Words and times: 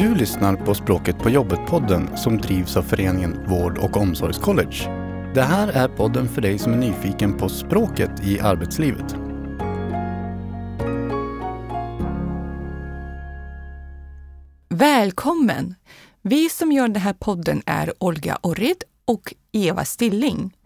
Du 0.00 0.14
lyssnar 0.14 0.56
på 0.56 0.74
Språket 0.74 1.18
på 1.18 1.30
jobbet-podden 1.30 2.16
som 2.16 2.38
drivs 2.38 2.76
av 2.76 2.82
föreningen 2.82 3.46
Vård 3.48 3.78
och 3.78 3.96
omsorgscollege. 3.96 4.88
Det 5.34 5.42
här 5.42 5.68
är 5.68 5.88
podden 5.88 6.28
för 6.28 6.42
dig 6.42 6.58
som 6.58 6.72
är 6.72 6.76
nyfiken 6.76 7.36
på 7.36 7.48
språket 7.48 8.10
i 8.22 8.40
arbetslivet. 8.40 9.14
Välkommen! 14.68 15.74
Vi 16.22 16.48
som 16.48 16.72
gör 16.72 16.88
den 16.88 17.02
här 17.02 17.12
podden 17.12 17.62
är 17.66 17.92
Olga 17.98 18.38
Orrid 18.42 18.84
och 19.04 19.34
Eva 19.52 19.84
Stilling. 19.84 20.56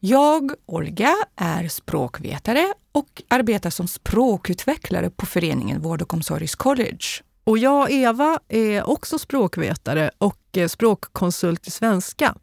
Jag, 0.00 0.52
Olga, 0.66 1.14
är 1.36 1.68
språkvetare 1.68 2.72
och 2.92 3.22
arbetar 3.28 3.70
som 3.70 3.88
språkutvecklare 3.88 5.10
på 5.10 5.26
föreningen 5.26 5.80
Vård 5.80 6.02
och 6.02 6.14
omsorgscollege. 6.14 7.22
Och 7.44 7.58
jag, 7.58 7.90
Eva, 7.92 8.38
är 8.48 8.88
också 8.90 9.18
språkvetare 9.18 10.10
och 10.18 10.38
eh, 10.56 10.68
språkkonsult 10.68 11.66
i 11.66 11.70
svenska. 11.70 12.34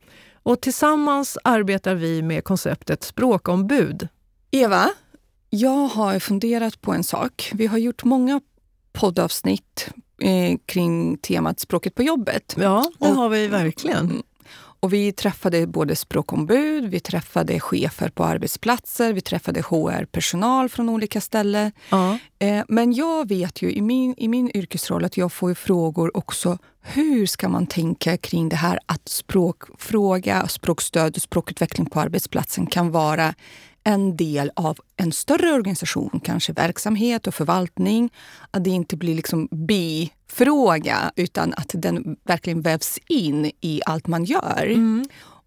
Och 0.43 0.61
tillsammans 0.61 1.37
arbetar 1.43 1.95
vi 1.95 2.21
med 2.21 2.43
konceptet 2.43 3.03
språkombud. 3.03 4.07
Eva, 4.51 4.89
jag 5.49 5.87
har 5.87 6.19
funderat 6.19 6.81
på 6.81 6.93
en 6.93 7.03
sak. 7.03 7.51
Vi 7.53 7.67
har 7.67 7.77
gjort 7.77 8.03
många 8.03 8.41
poddavsnitt 8.91 9.89
eh, 10.21 10.57
kring 10.65 11.17
temat 11.17 11.59
språket 11.59 11.95
på 11.95 12.03
jobbet. 12.03 12.55
Ja, 12.57 12.91
det 12.99 13.07
Och- 13.07 13.15
har 13.15 13.29
vi 13.29 13.47
verkligen. 13.47 14.23
Och 14.81 14.93
vi 14.93 15.11
träffade 15.11 15.67
både 15.67 15.95
språkombud, 15.95 16.85
vi 16.85 16.99
träffade 16.99 17.59
chefer 17.59 18.09
på 18.09 18.23
arbetsplatser, 18.23 19.13
vi 19.13 19.21
träffade 19.21 19.61
HR-personal 19.61 20.69
från 20.69 20.89
olika 20.89 21.21
ställen. 21.21 21.71
Ja. 21.89 22.17
Eh, 22.39 22.63
Men 22.67 22.93
jag 22.93 23.27
vet 23.27 23.61
ju 23.61 23.71
i 23.71 23.81
min, 23.81 24.15
i 24.17 24.27
min 24.27 24.51
yrkesroll 24.53 25.05
att 25.05 25.17
jag 25.17 25.31
får 25.33 25.53
frågor 25.53 26.17
också. 26.17 26.57
Hur 26.81 27.25
ska 27.25 27.49
man 27.49 27.67
tänka 27.67 28.17
kring 28.17 28.49
det 28.49 28.55
här 28.55 28.79
att 28.85 29.09
språkfråga, 29.09 30.47
språkstöd 30.47 31.15
och 31.15 31.21
språkutveckling 31.21 31.89
på 31.89 31.99
arbetsplatsen 31.99 32.65
kan 32.65 32.91
vara 32.91 33.33
en 33.89 34.15
del 34.17 34.51
av 34.55 34.79
en 34.97 35.11
större 35.11 35.53
organisation, 35.53 36.19
kanske 36.23 36.53
verksamhet 36.53 37.27
och 37.27 37.33
förvaltning. 37.33 38.13
Att 38.51 38.63
det 38.63 38.69
inte 38.69 38.97
blir 38.97 39.15
liksom 39.15 39.47
bifråga 39.51 41.11
utan 41.15 41.53
att 41.53 41.71
den 41.73 42.17
verkligen 42.23 42.61
vävs 42.61 42.99
in 43.07 43.51
i 43.61 43.81
allt 43.85 44.07
man 44.07 44.25
gör. 44.25 44.77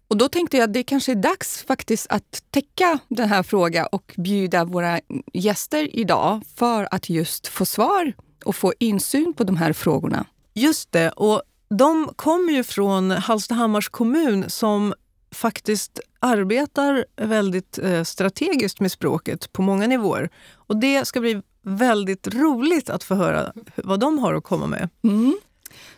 Och 0.07 0.17
då 0.17 0.29
tänkte 0.29 0.57
jag 0.57 0.63
att 0.63 0.73
det 0.73 0.83
kanske 0.83 1.11
är 1.11 1.15
dags 1.15 1.63
faktiskt 1.67 2.07
att 2.09 2.43
täcka 2.49 2.99
den 3.07 3.29
här 3.29 3.43
frågan 3.43 3.87
och 3.91 4.13
bjuda 4.17 4.65
våra 4.65 4.99
gäster 5.33 5.95
idag 5.95 6.41
för 6.55 6.87
att 6.91 7.09
just 7.09 7.47
få 7.47 7.65
svar 7.65 8.13
och 8.45 8.55
få 8.55 8.73
insyn 8.79 9.33
på 9.33 9.43
de 9.43 9.57
här 9.57 9.73
frågorna. 9.73 10.25
Just 10.53 10.91
det, 10.91 11.09
och 11.09 11.41
de 11.69 12.09
kommer 12.15 12.53
ju 12.53 12.63
från 12.63 13.11
Hallstahammars 13.11 13.89
kommun 13.89 14.49
som 14.49 14.93
faktiskt 15.33 15.99
arbetar 16.19 17.05
väldigt 17.15 17.79
eh, 17.79 18.03
strategiskt 18.03 18.79
med 18.79 18.91
språket 18.91 19.53
på 19.53 19.61
många 19.61 19.87
nivåer. 19.87 20.29
Och 20.53 20.77
det 20.77 21.05
ska 21.05 21.19
bli 21.19 21.41
väldigt 21.61 22.27
roligt 22.27 22.89
att 22.89 23.03
få 23.03 23.15
höra 23.15 23.53
vad 23.75 23.99
de 23.99 24.19
har 24.19 24.33
att 24.33 24.43
komma 24.43 24.67
med. 24.67 24.89
Mm. 25.03 25.37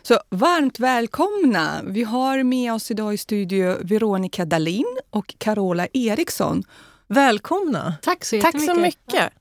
Så 0.02 0.20
varmt 0.30 0.78
välkomna! 0.78 1.80
Vi 1.84 2.02
har 2.02 2.42
med 2.42 2.72
oss 2.72 2.90
idag 2.90 3.14
i 3.14 3.16
studio 3.16 3.76
Veronica 3.82 4.44
Dahlin 4.44 4.98
och 5.10 5.34
Carola 5.38 5.86
Eriksson. 5.92 6.62
Välkomna! 7.08 7.94
Tack 8.02 8.24
så 8.24 8.40
Tack 8.40 8.62
så 8.62 8.74
mycket. 8.74 9.32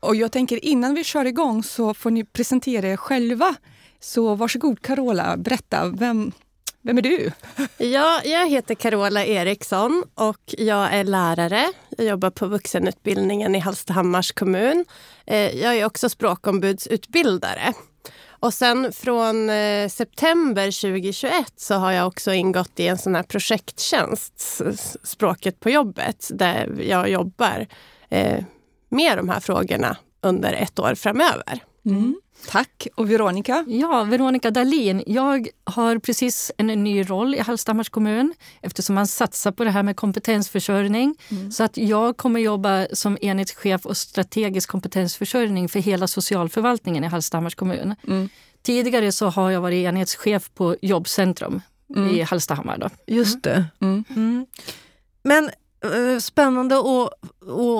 Och 0.00 0.16
jag 0.16 0.32
tänker 0.32 0.64
innan 0.64 0.94
vi 0.94 1.04
kör 1.04 1.24
igång 1.24 1.62
så 1.62 1.94
får 1.94 2.10
ni 2.10 2.24
presentera 2.24 2.88
er 2.88 2.96
själva. 2.96 3.54
Så 4.00 4.34
varsågod 4.34 4.82
Carola, 4.82 5.36
berätta, 5.36 5.88
vem, 5.88 6.32
vem 6.82 6.98
är 6.98 7.02
du? 7.02 7.32
Ja, 7.78 8.20
jag 8.24 8.48
heter 8.50 8.74
Carola 8.74 9.24
Eriksson 9.24 10.04
och 10.14 10.54
jag 10.58 10.94
är 10.94 11.04
lärare. 11.04 11.72
Jag 11.98 12.06
jobbar 12.06 12.30
på 12.30 12.46
vuxenutbildningen 12.46 13.54
i 13.54 13.58
Hallstahammars 13.58 14.32
kommun. 14.32 14.84
Eh, 15.26 15.56
jag 15.56 15.76
är 15.76 15.84
också 15.84 16.08
språkombudsutbildare. 16.08 17.72
Och 18.28 18.54
sen 18.54 18.92
från 18.92 19.50
eh, 19.50 19.88
september 19.88 20.64
2021 20.80 21.52
så 21.56 21.74
har 21.74 21.92
jag 21.92 22.06
också 22.06 22.32
ingått 22.32 22.80
i 22.80 22.86
en 22.86 22.98
sån 22.98 23.14
här 23.14 23.22
projekttjänst, 23.22 24.60
Språket 25.02 25.60
på 25.60 25.70
jobbet, 25.70 26.30
där 26.32 26.82
jag 26.82 27.10
jobbar 27.10 27.66
eh, 28.10 28.44
med 28.88 29.18
de 29.18 29.28
här 29.28 29.40
frågorna 29.40 29.96
under 30.20 30.52
ett 30.52 30.78
år 30.78 30.94
framöver. 30.94 31.62
Mm. 31.86 32.20
Tack. 32.48 32.86
Och 32.94 33.10
Veronica? 33.10 33.64
Ja, 33.68 34.04
Veronica 34.04 34.50
Dahlin. 34.50 35.02
Jag 35.06 35.48
har 35.64 35.98
precis 35.98 36.52
en 36.56 36.66
ny 36.66 37.02
roll 37.02 37.34
i 37.34 37.40
Hallstahammars 37.40 37.88
kommun 37.88 38.34
eftersom 38.60 38.94
man 38.94 39.06
satsar 39.06 39.52
på 39.52 39.64
det 39.64 39.70
här 39.70 39.82
med 39.82 39.96
kompetensförsörjning. 39.96 41.16
Så 41.52 41.64
att 41.64 41.76
jag 41.76 42.16
kommer 42.16 42.40
jobba 42.40 42.86
som 42.92 43.18
enhetschef 43.20 43.86
och 43.86 43.96
strategisk 43.96 44.70
kompetensförsörjning 44.70 45.68
för 45.68 45.78
hela 45.78 46.06
socialförvaltningen 46.06 47.04
i 47.04 47.06
Hallstahammars 47.06 47.54
kommun. 47.54 47.94
Mm. 48.08 48.28
Tidigare 48.62 49.12
så 49.12 49.26
har 49.26 49.50
jag 49.50 49.60
varit 49.60 49.84
enhetschef 49.84 50.50
på 50.54 50.76
Jobbcentrum 50.82 51.60
i 52.10 52.22
Hallstahammar. 52.22 52.78
Då. 52.78 52.88
Just 53.06 53.42
det. 53.42 53.64
Mm. 53.80 54.04
Mm. 54.08 54.46
Men 55.22 55.50
Eh, 55.84 56.18
spännande 56.18 56.76
att, 56.78 57.12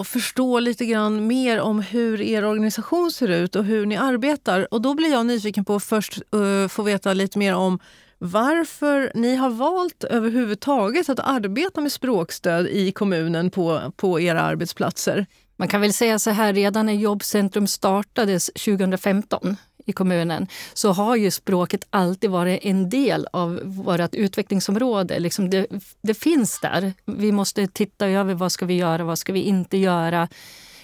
att 0.01 0.09
förstå 0.09 0.61
lite 0.61 0.87
grann 0.87 1.27
mer 1.27 1.61
om 1.61 1.81
hur 1.81 2.21
er 2.21 2.45
organisation 2.45 3.11
ser 3.11 3.29
ut 3.29 3.57
och 3.57 3.65
hur 3.65 3.87
ni 3.87 3.97
arbetar. 3.97 4.75
Och 4.75 4.83
då 4.83 4.95
blir 4.95 5.11
jag 5.11 5.27
nyfiken 5.27 5.65
på 5.65 5.75
att 5.75 5.85
först 5.85 6.23
eh, 6.35 6.69
få 6.69 6.83
veta 6.83 7.13
lite 7.13 7.39
mer 7.39 7.55
om 7.55 7.79
varför 8.19 9.13
ni 9.15 9.37
har 9.37 9.51
valt 9.51 10.05
överhuvudtaget 10.05 11.09
att 11.09 11.19
arbeta 11.19 11.81
med 11.81 11.93
språkstöd 11.93 12.67
i 12.67 12.93
kommunen 12.93 13.51
på, 13.51 13.93
på 13.97 14.21
era 14.21 14.43
arbetsplatser. 14.43 15.27
Man 15.57 15.69
kan 15.69 15.81
väl 15.81 15.93
säga 15.93 16.19
så 16.19 16.31
här, 16.31 16.53
redan 16.53 16.87
när 16.87 16.93
Jobbcentrum 16.93 17.67
startades 17.67 18.47
2015 18.47 19.57
i 19.87 19.93
kommunen 19.93 20.47
så 20.75 20.93
har 20.93 21.17
ju 21.17 21.31
språket 21.31 21.87
alltid 21.91 22.31
varit 22.31 22.65
en 22.65 22.91
del 22.91 23.27
av 23.33 23.61
vårt 23.65 24.15
utvecklingsområde. 24.15 25.19
Liksom 25.19 25.51
det, 25.51 25.67
det 26.03 26.15
finns 26.15 26.61
där. 26.61 26.93
Vi 27.05 27.33
måste 27.33 27.67
titta 27.67 28.07
över 28.07 28.35
vad 28.35 28.53
ska 28.53 28.67
vi 28.67 28.75
göra, 28.75 29.05
vad 29.05 29.19
ska 29.19 29.33
vi 29.33 29.41
inte 29.43 29.77
göra. 29.77 30.29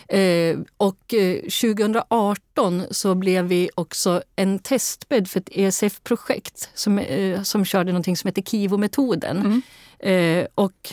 Eh, 0.08 0.58
och 0.76 1.14
eh, 1.14 1.40
2018 1.40 2.82
så 2.90 3.14
blev 3.14 3.44
vi 3.44 3.70
också 3.74 4.22
en 4.36 4.58
testbädd 4.58 5.28
för 5.28 5.40
ett 5.40 5.48
ESF-projekt 5.52 6.70
som, 6.74 6.98
eh, 6.98 7.42
som 7.42 7.64
körde 7.64 7.92
någonting 7.92 8.16
som 8.16 8.28
heter 8.28 8.42
KIVO-metoden. 8.42 9.62
Eh, 9.98 10.46
och 10.54 10.92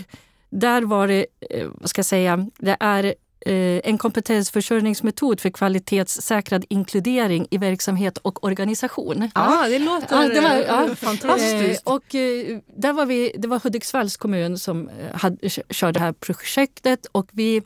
där 0.50 0.82
var 0.82 1.08
det, 1.08 1.26
eh, 1.50 1.68
vad 1.74 1.90
ska 1.90 2.00
jag 2.00 2.06
säga, 2.06 2.48
det 2.58 2.78
är 2.80 3.04
eh, 3.04 3.12
en 3.84 3.98
kompetensförsörjningsmetod 3.98 5.40
för 5.40 5.50
kvalitetssäkrad 5.50 6.66
inkludering 6.70 7.48
i 7.52 7.58
verksamhet 7.58 8.18
och 8.18 8.44
organisation. 8.44 9.30
Ja, 9.36 9.66
det 9.70 9.80
låter 9.80 10.22
Ja, 10.22 10.28
det 10.28 10.42
var- 10.42 10.56
ja. 10.68 10.86
eh, 10.90 10.96
fantastiskt. 10.96 11.88
Eh, 11.88 11.94
och, 11.94 12.16
eh, 12.16 12.58
där 12.78 12.94
var 12.94 13.06
vi, 13.06 13.32
det 13.38 13.48
var 13.48 13.60
Hudiksvalls 13.64 14.18
kommun 14.18 14.58
som 14.60 14.90
eh, 14.90 14.94
hade, 15.20 15.50
körde 15.50 16.00
det 16.00 16.00
här 16.00 16.14
projektet 16.14 17.06
och 17.12 17.30
vi 17.32 17.62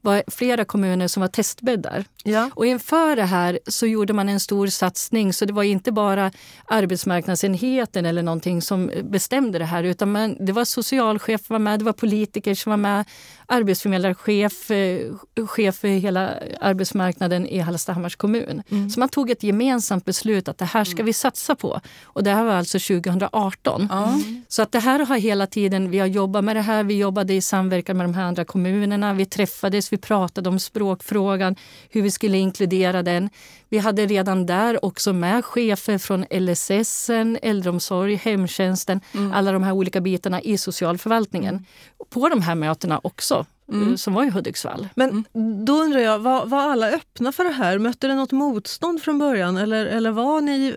var 0.00 0.22
flera 0.30 0.64
kommuner 0.64 1.08
som 1.08 1.20
var 1.20 1.28
testbäddar. 1.28 2.04
Ja. 2.24 2.50
Och 2.54 2.66
inför 2.66 3.16
det 3.16 3.22
här 3.24 3.58
så 3.66 3.86
gjorde 3.86 4.12
man 4.12 4.28
en 4.28 4.40
stor 4.40 4.66
satsning 4.66 5.32
så 5.32 5.44
det 5.44 5.52
var 5.52 5.62
inte 5.62 5.92
bara 5.92 6.32
arbetsmarknadsenheten 6.66 8.06
eller 8.06 8.22
någonting 8.22 8.62
som 8.62 8.90
bestämde 9.02 9.58
det 9.58 9.64
här 9.64 9.84
utan 9.84 10.12
man, 10.12 10.36
det 10.46 10.52
var 10.52 10.64
socialchef 10.64 11.50
var 11.50 11.58
med, 11.58 11.78
det 11.78 11.84
var 11.84 11.92
politiker 11.92 12.54
som 12.54 12.70
var 12.70 12.76
med, 12.76 13.04
arbetsförmedlarchef, 13.46 14.70
eh, 14.70 15.00
chef 15.48 15.76
för 15.76 15.88
hela 15.88 16.34
arbetsmarknaden 16.60 17.46
i 17.46 17.58
Hallstahammars 17.58 18.16
kommun. 18.16 18.62
Så 18.94 19.00
man 19.00 19.08
tog 19.08 19.30
ett 19.30 19.42
gemensamt 19.42 20.04
beslut 20.04 20.48
att 20.48 20.58
det 20.58 20.64
här 20.64 20.84
ska 20.84 21.02
vi 21.02 21.12
satsa 21.12 21.54
på. 21.54 21.80
Och 22.04 22.24
det 22.24 22.30
här 22.30 22.44
var 22.44 22.52
alltså 22.52 22.78
2018. 22.78 23.88
Ja. 23.90 24.20
Så 24.48 24.62
att 24.62 24.72
det 24.72 24.78
här 24.78 25.06
har 25.06 25.16
hela 25.16 25.46
tiden, 25.46 25.90
vi 25.90 25.98
har 25.98 26.06
jobbat 26.06 26.44
med 26.44 26.56
det 26.56 26.62
här, 26.62 26.84
vi 26.84 26.98
jobbade 26.98 27.34
i 27.34 27.40
samverkan 27.40 27.96
med 27.96 28.06
de 28.06 28.14
här 28.14 28.24
andra 28.24 28.44
kommunerna, 28.44 29.14
vi 29.14 29.26
träffades, 29.26 29.92
vi 29.92 29.96
pratade 29.96 30.48
om 30.48 30.58
språkfrågan, 30.58 31.56
hur 31.90 32.02
vi 32.02 32.10
skulle 32.10 32.38
inkludera 32.38 33.02
den. 33.02 33.30
Vi 33.68 33.78
hade 33.78 34.06
redan 34.06 34.46
där 34.46 34.84
också 34.84 35.12
med 35.12 35.44
chefer 35.44 35.98
från 35.98 36.24
LSS, 36.30 37.10
äldreomsorg, 37.42 38.14
hemtjänsten, 38.14 39.00
alla 39.32 39.52
de 39.52 39.62
här 39.62 39.72
olika 39.72 40.00
bitarna 40.00 40.40
i 40.40 40.58
socialförvaltningen. 40.58 41.66
På 42.10 42.28
de 42.28 42.42
här 42.42 42.54
mötena 42.54 43.00
också, 43.02 43.46
eh, 43.72 43.94
som 43.94 44.14
var 44.14 44.24
i 44.24 44.30
Hudiksvall. 44.30 44.88
Men 44.94 45.24
då 45.64 45.72
undrar 45.72 46.00
jag, 46.00 46.18
var, 46.18 46.46
var 46.46 46.62
alla 46.62 46.90
öppna 46.90 47.32
för 47.32 47.44
det 47.44 47.52
här? 47.52 47.78
Mötte 47.78 48.06
det 48.06 48.14
något 48.14 48.32
motstånd 48.32 49.02
från 49.02 49.18
början 49.18 49.56
eller, 49.56 49.86
eller 49.86 50.10
var 50.10 50.40
ni 50.40 50.76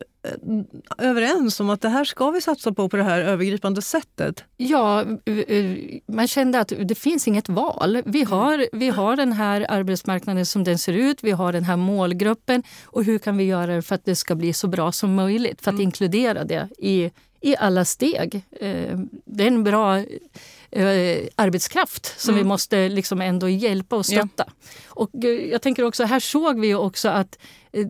överens 0.98 1.60
om 1.60 1.70
att 1.70 1.82
det 1.82 1.90
här 1.90 2.04
ska 2.04 2.32
vi 2.32 2.42
satsa 2.42 2.74
på 2.74 2.90
på 2.90 2.98
det 2.98 3.04
här 3.04 3.22
övergripande 3.22 3.82
sättet? 3.82 4.44
Ja, 4.58 5.06
man 6.08 6.28
kände 6.28 6.60
att 6.60 6.74
det 6.80 6.96
finns 6.96 7.28
inget 7.28 7.50
val. 7.50 8.02
Vi 8.06 8.22
mm. 8.22 8.32
har, 8.32 8.68
vi 8.72 8.90
har 8.90 9.16
den 9.16 9.34
här 9.34 9.66
arbetsmarknaden 9.70 10.46
som 10.46 10.64
den 10.64 10.78
ser 10.78 10.94
ut, 10.94 11.24
vi 11.24 11.32
har 11.32 11.54
den 11.54 11.64
här 11.64 11.78
målgruppen 11.78 12.64
och 12.86 13.04
hur 13.04 13.20
kan 13.20 13.38
vi 13.38 13.44
göra 13.44 13.76
det 13.76 13.82
för 13.82 13.96
att 13.96 14.06
det 14.06 14.16
ska 14.16 14.36
bli 14.36 14.54
så 14.54 14.68
bra 14.68 14.92
som 14.92 15.16
möjligt? 15.16 15.62
För 15.62 15.72
att 15.72 15.76
mm. 15.76 15.84
inkludera 15.84 16.44
det 16.44 16.70
i, 16.78 17.12
i 17.42 17.58
alla 17.58 17.86
steg. 17.86 18.42
Eh, 18.60 19.00
det 19.26 19.44
är 19.44 19.48
en 19.48 19.64
bra 19.64 20.04
eh, 20.72 21.28
arbetskraft 21.36 22.20
som 22.20 22.34
mm. 22.34 22.44
vi 22.44 22.48
måste 22.48 22.90
liksom 22.90 23.22
ändå 23.22 23.50
hjälpa 23.50 23.96
och 23.96 24.06
stötta. 24.06 24.44
Ja. 24.48 24.54
Och 24.88 25.10
eh, 25.24 25.30
jag 25.30 25.62
tänker 25.62 25.84
också, 25.84 26.04
här 26.04 26.20
såg 26.20 26.60
vi 26.60 26.76
också 26.76 27.10
att 27.10 27.38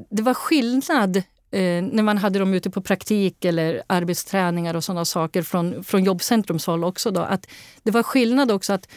det 0.10 0.22
var 0.22 0.34
skillnad 0.34 1.18
eh, 1.52 1.84
när 1.84 2.04
man 2.04 2.18
hade 2.18 2.40
dem 2.40 2.54
ute 2.54 2.70
på 2.70 2.82
praktik 2.82 3.46
eller 3.46 3.84
arbetsträningar 3.88 4.74
och 4.74 4.84
sådana 4.84 5.06
saker 5.06 5.42
från, 5.42 5.84
från 5.84 6.04
Jobbcentrums 6.04 6.66
håll 6.66 6.84
också. 6.84 7.12
Då, 7.12 7.22
att 7.22 7.48
det 7.84 7.92
var 7.92 8.04
skillnad 8.04 8.52
också 8.52 8.74
att 8.74 8.88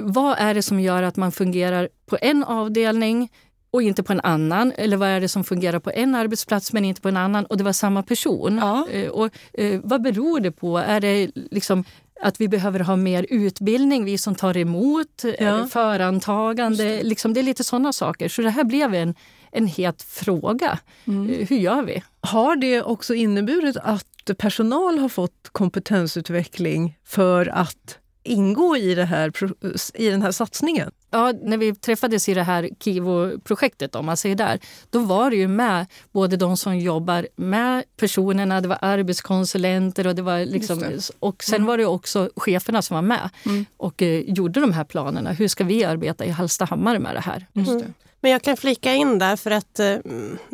vad 0.00 0.38
är 0.38 0.54
det 0.54 0.62
som 0.62 0.80
gör 0.80 1.02
att 1.02 1.16
man 1.16 1.32
fungerar 1.32 1.88
på 2.06 2.18
en 2.20 2.44
avdelning 2.44 3.32
och 3.70 3.82
inte 3.82 4.02
på 4.02 4.12
en 4.12 4.20
annan? 4.20 4.72
Eller 4.76 4.96
vad 4.96 5.08
är 5.08 5.20
det 5.20 5.28
som 5.28 5.44
fungerar 5.44 5.78
på 5.78 5.90
en 5.90 6.14
arbetsplats 6.14 6.72
men 6.72 6.84
inte 6.84 7.00
på 7.00 7.08
en 7.08 7.16
annan 7.16 7.46
och 7.46 7.56
det 7.56 7.64
var 7.64 7.72
samma 7.72 8.02
person? 8.02 8.58
Ja. 8.62 8.88
Eh, 8.92 9.08
och, 9.08 9.30
eh, 9.52 9.80
vad 9.84 10.02
beror 10.02 10.40
det 10.40 10.52
på? 10.52 10.78
Är 10.78 11.00
det 11.00 11.30
liksom 11.34 11.84
att 12.20 12.40
vi 12.40 12.48
behöver 12.48 12.80
ha 12.80 12.96
mer 12.96 13.26
utbildning, 13.30 14.04
vi 14.04 14.18
som 14.18 14.34
tar 14.34 14.56
emot, 14.56 15.24
eh, 15.24 15.34
ja. 15.38 15.66
förantagande. 15.66 16.84
Det. 16.84 17.02
Liksom, 17.02 17.34
det 17.34 17.40
är 17.40 17.44
lite 17.44 17.64
sådana 17.64 17.92
saker. 17.92 18.28
Så 18.28 18.42
det 18.42 18.50
här 18.50 18.64
blev 18.64 18.94
en, 18.94 19.14
en 19.52 19.66
het 19.66 20.02
fråga. 20.02 20.78
Mm. 21.04 21.30
Eh, 21.30 21.48
hur 21.48 21.56
gör 21.56 21.82
vi? 21.82 22.02
Har 22.20 22.56
det 22.56 22.82
också 22.82 23.14
inneburit 23.14 23.76
att 23.76 24.30
personal 24.38 24.98
har 24.98 25.08
fått 25.08 25.48
kompetensutveckling 25.52 26.98
för 27.04 27.46
att 27.46 27.98
ingå 28.22 28.76
i, 28.76 28.94
det 28.94 29.04
här, 29.04 29.32
i 29.94 30.08
den 30.08 30.22
här 30.22 30.32
satsningen? 30.32 30.90
Ja, 31.10 31.32
när 31.42 31.56
vi 31.56 31.74
träffades 31.74 32.28
i 32.28 32.34
det 32.34 32.42
här 32.42 32.70
KIVO-projektet, 32.80 33.94
om 33.94 34.06
man 34.06 34.16
säger 34.16 34.36
där, 34.36 34.60
då 34.90 34.98
var 34.98 35.30
det 35.30 35.36
ju 35.36 35.48
med 35.48 35.86
både 36.12 36.36
de 36.36 36.56
som 36.56 36.78
jobbar 36.78 37.28
med 37.36 37.84
personerna, 37.96 38.60
det 38.60 38.68
var 38.68 38.78
arbetskonsulenter 38.80 40.06
och 40.06 40.14
det 40.14 40.22
var 40.22 40.44
liksom, 40.44 40.78
det. 40.78 41.10
och 41.18 41.44
sen 41.44 41.54
mm. 41.54 41.66
var 41.66 41.78
det 41.78 41.86
också 41.86 42.30
cheferna 42.36 42.82
som 42.82 42.94
var 42.94 43.02
med 43.02 43.30
mm. 43.46 43.66
och 43.76 44.02
eh, 44.02 44.20
gjorde 44.20 44.60
de 44.60 44.72
här 44.72 44.84
planerna. 44.84 45.32
Hur 45.32 45.48
ska 45.48 45.64
vi 45.64 45.84
arbeta 45.84 46.24
i 46.24 46.30
Hallstahammar 46.30 46.98
med 46.98 47.14
det 47.14 47.20
här? 47.20 47.46
Mm. 47.54 47.94
Men 48.20 48.30
jag 48.30 48.42
kan 48.42 48.56
flika 48.56 48.94
in 48.94 49.18
där 49.18 49.36
för 49.36 49.50
att 49.50 49.80
eh, 49.80 49.96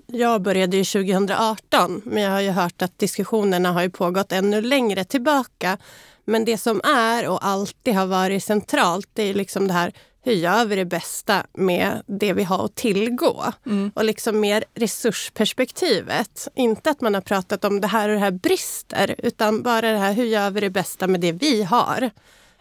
jag 0.06 0.42
började 0.42 0.76
ju 0.76 0.84
2018 0.84 2.02
men 2.04 2.22
jag 2.22 2.30
har 2.30 2.40
ju 2.40 2.50
hört 2.50 2.82
att 2.82 2.98
diskussionerna 2.98 3.72
har 3.72 3.82
ju 3.82 3.90
pågått 3.90 4.32
ännu 4.32 4.60
längre 4.60 5.04
tillbaka. 5.04 5.78
Men 6.24 6.44
det 6.44 6.58
som 6.58 6.80
är 6.84 7.28
och 7.28 7.46
alltid 7.46 7.94
har 7.94 8.06
varit 8.06 8.44
centralt 8.44 9.08
det 9.12 9.22
är 9.22 9.34
liksom 9.34 9.68
det 9.68 9.74
här 9.74 9.92
hur 10.24 10.32
gör 10.32 10.64
vi 10.64 10.76
det 10.76 10.84
bästa 10.84 11.46
med 11.52 12.02
det 12.06 12.32
vi 12.32 12.42
har 12.42 12.64
att 12.64 12.74
tillgå? 12.74 13.44
Mm. 13.66 13.90
Och 13.94 14.04
liksom 14.04 14.40
mer 14.40 14.64
resursperspektivet. 14.74 16.48
Inte 16.54 16.90
att 16.90 17.00
man 17.00 17.14
har 17.14 17.20
pratat 17.20 17.64
om 17.64 17.80
det 17.80 17.86
här 17.86 18.08
och 18.08 18.14
det 18.14 18.20
här 18.20 18.30
brister 18.30 19.14
utan 19.18 19.62
bara 19.62 19.92
det 19.92 19.98
här 19.98 20.12
hur 20.12 20.24
gör 20.24 20.50
vi 20.50 20.60
det 20.60 20.70
bästa 20.70 21.06
med 21.06 21.20
det 21.20 21.32
vi 21.32 21.62
har? 21.62 22.10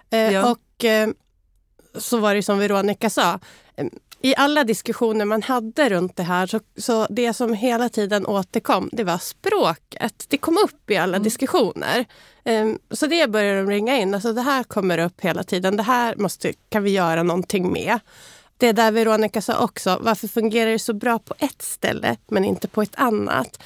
Eh, 0.09 0.33
ja. 0.33 0.51
Och 0.51 0.85
eh, 0.85 1.09
så 1.97 2.17
var 2.17 2.35
det 2.35 2.43
som 2.43 2.59
Veronica 2.59 3.09
sa 3.09 3.39
i 4.21 4.35
alla 4.37 4.63
diskussioner 4.63 5.25
man 5.25 5.41
hade 5.41 5.89
runt 5.89 6.15
det 6.15 6.23
här 6.23 6.47
så, 6.47 6.59
så 6.77 7.07
det 7.09 7.33
som 7.33 7.53
hela 7.53 7.89
tiden 7.89 8.25
återkom 8.25 8.89
det 8.91 9.03
var 9.03 9.17
språket. 9.17 10.25
Det 10.27 10.37
kom 10.37 10.57
upp 10.57 10.91
i 10.91 10.97
alla 10.97 11.17
mm. 11.17 11.23
diskussioner. 11.23 12.05
Um, 12.45 12.79
så 12.91 13.07
det 13.07 13.29
började 13.29 13.59
de 13.59 13.69
ringa 13.69 13.97
in. 13.97 14.13
Alltså 14.13 14.33
det 14.33 14.41
här 14.41 14.63
kommer 14.63 14.97
upp 14.97 15.21
hela 15.21 15.43
tiden. 15.43 15.77
Det 15.77 15.83
här 15.83 16.15
måste, 16.15 16.53
kan 16.69 16.83
vi 16.83 16.91
göra 16.91 17.23
någonting 17.23 17.73
med. 17.73 17.99
Det 18.57 18.71
där 18.71 18.91
Veronica 18.91 19.41
sa 19.41 19.63
också, 19.63 19.99
varför 20.01 20.27
fungerar 20.27 20.71
det 20.71 20.79
så 20.79 20.93
bra 20.93 21.19
på 21.19 21.33
ett 21.37 21.61
ställe 21.61 22.17
men 22.27 22.45
inte 22.45 22.67
på 22.67 22.81
ett 22.81 22.95
annat? 22.95 23.63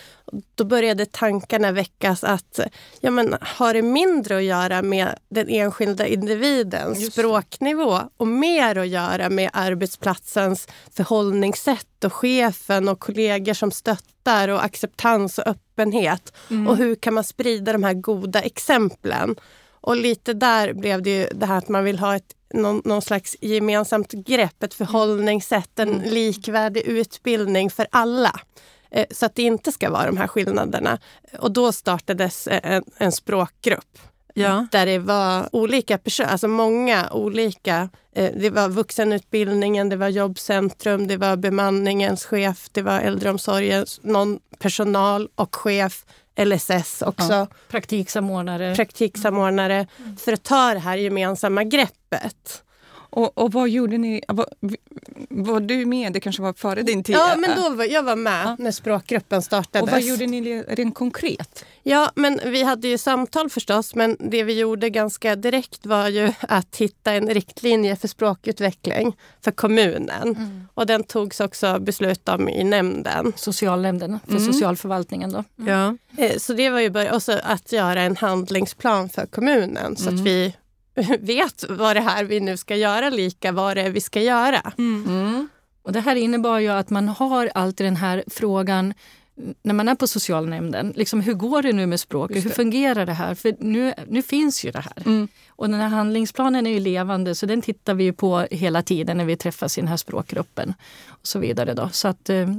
Då 0.56 0.64
började 0.64 1.06
tankarna 1.06 1.72
väckas 1.72 2.24
att 2.24 2.60
ja, 3.00 3.12
men, 3.12 3.36
har 3.42 3.74
det 3.74 3.82
mindre 3.82 4.38
att 4.38 4.44
göra 4.44 4.82
med 4.82 5.16
den 5.30 5.50
enskilda 5.50 6.08
individens 6.08 7.14
språknivå 7.14 8.00
och 8.18 8.28
mer 8.28 8.76
att 8.76 8.88
göra 8.88 9.30
med 9.30 9.50
arbetsplatsens 9.54 10.68
förhållningssätt 10.92 12.04
och 12.04 12.14
chefen 12.14 12.90
och 12.90 13.00
kollegor 13.00 13.54
som 13.54 13.72
stöttar 13.72 14.50
och 14.50 14.64
acceptans 14.64 15.38
och 15.38 15.48
öppenhet. 15.48 16.34
Mm. 16.50 16.68
Och 16.68 16.78
hur 16.78 16.96
kan 16.96 17.14
man 17.14 17.24
sprida 17.24 17.74
de 17.74 17.84
här 17.84 17.94
goda 17.94 18.42
exemplen? 18.42 19.36
Och 19.82 19.96
lite 19.96 20.34
där 20.34 20.74
blev 20.74 21.02
det 21.02 21.10
ju 21.10 21.28
det 21.32 21.46
här 21.46 21.58
att 21.58 21.70
man 21.70 21.84
vill 21.84 22.00
ha 22.00 22.16
ett 22.16 22.36
någon, 22.54 22.82
någon 22.86 23.02
slags 23.02 23.36
gemensamt 23.42 24.12
grepp, 24.12 24.64
ett 24.64 24.74
förhållningssätt, 24.74 25.80
en 25.80 25.90
mm. 25.90 26.14
likvärdig 26.14 26.82
utbildning 26.82 27.70
för 27.70 27.88
alla. 27.92 28.40
Eh, 28.96 29.06
så 29.12 29.26
att 29.26 29.36
det 29.36 29.42
inte 29.42 29.72
ska 29.72 29.90
vara 29.90 30.06
de 30.06 30.18
här 30.18 30.28
skillnaderna. 30.28 31.00
Och 31.40 31.52
då 31.52 31.72
startades 31.72 32.48
eh, 32.48 32.60
en, 32.64 32.84
en 32.98 33.12
språkgrupp. 33.12 33.98
Ja. 34.34 34.68
Där 34.72 34.86
det 34.86 35.00
var 35.00 35.50
olika 35.52 35.98
personer, 35.98 36.30
alltså 36.30 36.48
många 36.48 37.10
olika. 37.12 37.90
Eh, 38.16 38.32
det 38.36 38.50
var 38.50 38.70
vuxenutbildningen, 38.70 39.90
det 39.90 39.96
var 39.96 40.10
jobbcentrum, 40.10 41.08
det 41.08 41.18
var 41.18 41.36
bemanningens 41.36 42.26
chef, 42.26 42.70
det 42.72 42.82
var 42.82 43.00
äldreomsorgens, 43.00 44.00
någon 44.04 44.40
personal 44.60 45.30
och 45.36 45.56
chef 45.56 46.06
LSS 46.38 47.02
också. 47.02 47.34
Ja, 47.34 47.48
praktiksamordnare. 47.70 48.76
Praktiksamordnare. 48.76 49.88
Mm. 49.98 50.18
För 50.18 50.34
att 50.34 50.44
ta 50.44 50.74
det 50.74 50.80
här 50.80 50.98
gemensamma 50.98 51.64
greppet. 51.64 52.64
Och, 53.16 53.38
och 53.38 53.52
vad 53.52 53.70
gjorde 53.70 53.98
ni? 53.98 54.22
Var, 54.28 54.46
var, 55.30 55.60
du 55.60 55.86
med? 55.86 56.14
Det 56.14 56.20
kanske 56.20 56.42
var 56.42 56.54
före 56.54 56.82
din 56.82 57.04
tid? 57.04 57.16
Ja, 57.16 57.36
men 57.38 57.50
då 57.56 57.70
var, 57.70 57.86
jag 57.86 58.04
var 58.04 58.16
med 58.16 58.46
ja. 58.46 58.56
när 58.60 58.72
språkgruppen 58.72 59.42
startades. 59.42 59.84
Och 59.84 59.90
vad 59.90 60.02
gjorde 60.02 60.28
ni 60.28 60.64
rent 60.68 60.96
konkret? 60.96 61.66
Ja, 61.84 62.12
men 62.16 62.40
vi 62.46 62.64
hade 62.64 62.88
ju 62.88 62.98
samtal 62.98 63.50
förstås, 63.50 63.96
men 63.96 64.18
det 64.20 64.44
vi 64.44 64.60
gjorde 64.60 64.90
ganska 64.90 65.36
direkt 65.36 65.86
var 65.86 66.08
ju 66.08 66.34
att 66.40 66.76
hitta 66.76 67.14
en 67.14 67.30
riktlinje 67.30 67.96
för 67.96 68.08
språkutveckling 68.08 69.18
för 69.42 69.52
kommunen. 69.52 70.28
Mm. 70.28 70.68
Och 70.74 70.86
den 70.86 71.04
togs 71.04 71.40
också 71.40 71.80
beslut 71.80 72.30
om 72.30 72.50
i 72.50 72.64
nämnden. 72.64 73.34
Socialnämnden 73.36 74.20
för 74.26 74.38
mm. 74.38 74.54
socialförvaltningen 74.54 75.32
då. 75.32 75.44
Mm. 75.60 75.74
Ja. 75.74 75.98
Eh, 76.24 76.38
så 76.38 76.54
det 76.54 76.70
var 76.70 76.80
ju 76.80 76.90
början, 76.90 77.16
och 77.16 77.24
så 77.24 77.40
att 77.44 77.72
göra 77.72 78.02
en 78.02 78.16
handlingsplan 78.16 79.10
för 79.10 79.26
kommunen 79.26 79.96
så 79.96 80.04
att 80.04 80.12
mm. 80.12 80.24
vi 80.24 80.56
vet 81.20 81.66
vad 81.70 81.96
det 81.96 82.02
här 82.02 82.24
vi 82.24 82.40
nu 82.40 82.58
ska 82.58 82.76
göra 82.76 83.10
lika 83.10 83.52
vad 83.52 83.78
det 83.78 83.82
är 83.82 83.90
vi 83.90 84.02
ska 84.02 84.22
göra. 84.22 84.72
Mm. 84.78 85.06
Mm. 85.08 85.50
Och 85.82 85.92
det 85.92 86.00
här 86.00 86.16
innebar 86.16 86.60
ju 86.60 86.70
att 86.70 86.90
man 86.90 87.08
har 87.08 87.52
alltid 87.56 87.88
den 87.88 87.96
här 87.96 88.24
frågan 88.28 88.94
när 89.64 89.74
man 89.74 89.88
är 89.88 89.96
på 89.96 90.08
socialnämnden, 90.08 90.94
liksom, 90.96 91.22
hur 91.22 91.34
går 91.34 91.62
det 91.62 91.74
nu 91.74 91.86
med 91.86 92.00
språket? 92.00 92.46
Hur 92.46 92.50
fungerar 92.50 93.06
det 93.06 93.14
här? 93.14 93.36
För 93.36 93.56
nu, 93.60 93.94
nu 94.08 94.22
finns 94.22 94.66
ju 94.66 94.72
det 94.72 94.80
här. 94.80 95.04
Mm. 95.06 95.28
Och 95.48 95.70
den 95.70 95.80
här 95.80 95.88
handlingsplanen 95.88 96.68
är 96.68 96.72
ju 96.72 96.80
levande 96.80 97.36
så 97.36 97.46
den 97.46 97.62
tittar 97.62 97.94
vi 97.94 98.12
på 98.12 98.48
hela 98.52 98.82
tiden 98.82 99.18
när 99.18 99.26
vi 99.26 99.38
träffas 99.38 99.78
i 99.78 99.82
den 99.82 99.88
här 99.88 99.98
språkgruppen. 99.98 100.74
Och 101.08 101.28
så 101.28 101.40
vidare 101.40 101.74
då. 101.74 101.90
Så 101.92 102.08
att 102.08 102.30
eh, 102.30 102.50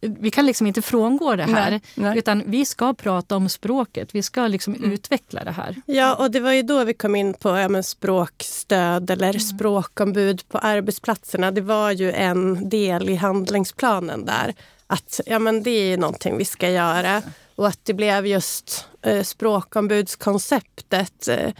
vi 0.00 0.30
kan 0.30 0.46
liksom 0.46 0.66
inte 0.66 0.82
frångå 0.82 1.36
det 1.36 1.44
här. 1.44 1.70
Nej, 1.70 1.80
nej. 1.94 2.18
Utan 2.18 2.42
vi 2.46 2.64
ska 2.64 2.94
prata 2.94 3.36
om 3.36 3.48
språket. 3.48 4.14
Vi 4.14 4.22
ska 4.22 4.46
liksom 4.46 4.74
mm. 4.74 4.92
utveckla 4.92 5.44
det 5.44 5.50
här. 5.50 5.76
Ja, 5.86 6.14
och 6.14 6.30
det 6.30 6.40
var 6.40 6.52
ju 6.52 6.62
då 6.62 6.84
vi 6.84 6.94
kom 6.94 7.16
in 7.16 7.34
på 7.34 7.48
ja, 7.48 7.82
språkstöd 7.82 9.10
eller 9.10 9.28
mm. 9.28 9.40
språkombud 9.40 10.48
på 10.48 10.58
arbetsplatserna. 10.58 11.50
Det 11.50 11.60
var 11.60 11.90
ju 11.90 12.12
en 12.12 12.68
del 12.68 13.08
i 13.08 13.14
handlingsplanen 13.14 14.24
där 14.24 14.54
att 14.90 15.20
ja, 15.26 15.38
men 15.38 15.62
det 15.62 15.70
är 15.70 15.98
någonting 15.98 16.36
vi 16.36 16.44
ska 16.44 16.70
göra. 16.70 17.22
Och 17.54 17.68
att 17.68 17.84
det 17.84 17.94
blev 17.94 18.26
just 18.26 18.86
eh, 19.02 19.22
språkombudskonceptet. 19.22 21.28
Eh, 21.28 21.52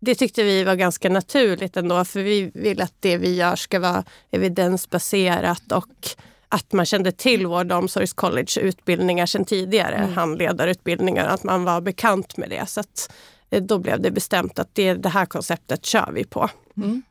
det 0.00 0.14
tyckte 0.14 0.42
vi 0.42 0.64
var 0.64 0.74
ganska 0.74 1.08
naturligt 1.08 1.76
ändå 1.76 2.04
för 2.04 2.22
vi 2.22 2.50
vill 2.54 2.82
att 2.82 2.94
det 3.00 3.16
vi 3.16 3.34
gör 3.34 3.56
ska 3.56 3.80
vara 3.80 4.04
evidensbaserat 4.30 5.72
och 5.72 6.08
att 6.48 6.72
man 6.72 6.86
kände 6.86 7.12
till 7.12 7.46
vård 7.46 7.72
och 7.72 7.78
omsorgscollege 7.78 8.60
utbildningar 8.60 9.26
sedan 9.26 9.44
tidigare, 9.44 9.96
mm. 9.96 10.14
handledarutbildningar, 10.14 11.26
att 11.26 11.44
man 11.44 11.64
var 11.64 11.80
bekant 11.80 12.36
med 12.36 12.50
det. 12.50 12.68
Så 12.68 12.80
att, 12.80 13.12
då 13.50 13.78
blev 13.78 14.00
det 14.00 14.10
bestämt 14.10 14.58
att 14.58 14.74
det, 14.74 14.94
det 14.94 15.08
här 15.08 15.26
konceptet 15.26 15.86
kör 15.86 16.10
vi 16.12 16.24
på. 16.24 16.50
Mm. 16.76 17.02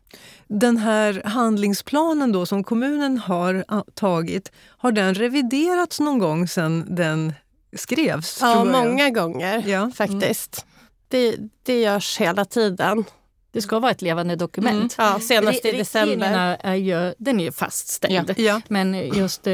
Den 0.47 0.77
här 0.77 1.21
handlingsplanen 1.25 2.31
då 2.31 2.45
som 2.45 2.63
kommunen 2.63 3.17
har 3.17 3.65
tagit, 3.93 4.51
har 4.67 4.91
den 4.91 5.13
reviderats 5.13 5.99
någon 5.99 6.19
gång 6.19 6.47
sedan 6.47 6.85
den 6.89 7.33
skrevs? 7.75 8.37
Ja, 8.41 8.63
många 8.63 9.09
gånger 9.09 9.63
ja. 9.67 9.91
faktiskt. 9.95 10.65
Mm. 10.65 10.69
Det, 11.07 11.37
det 11.63 11.81
görs 11.81 12.17
hela 12.17 12.45
tiden. 12.45 13.05
Det 13.51 13.61
ska 13.61 13.79
vara 13.79 13.91
ett 13.91 14.01
levande 14.01 14.35
dokument. 14.35 14.95
Mm. 14.97 15.11
Ja, 15.11 15.19
senast 15.19 15.65
i 15.65 15.71
december. 15.71 16.57
Är 16.59 16.75
ju, 16.75 17.13
den 17.17 17.39
är 17.39 17.43
ju 17.43 17.51
fastställd. 17.51 18.29
Ja. 18.29 18.43
Ja. 18.43 18.61
Men 18.67 18.93
just 18.93 19.47
eh, 19.47 19.53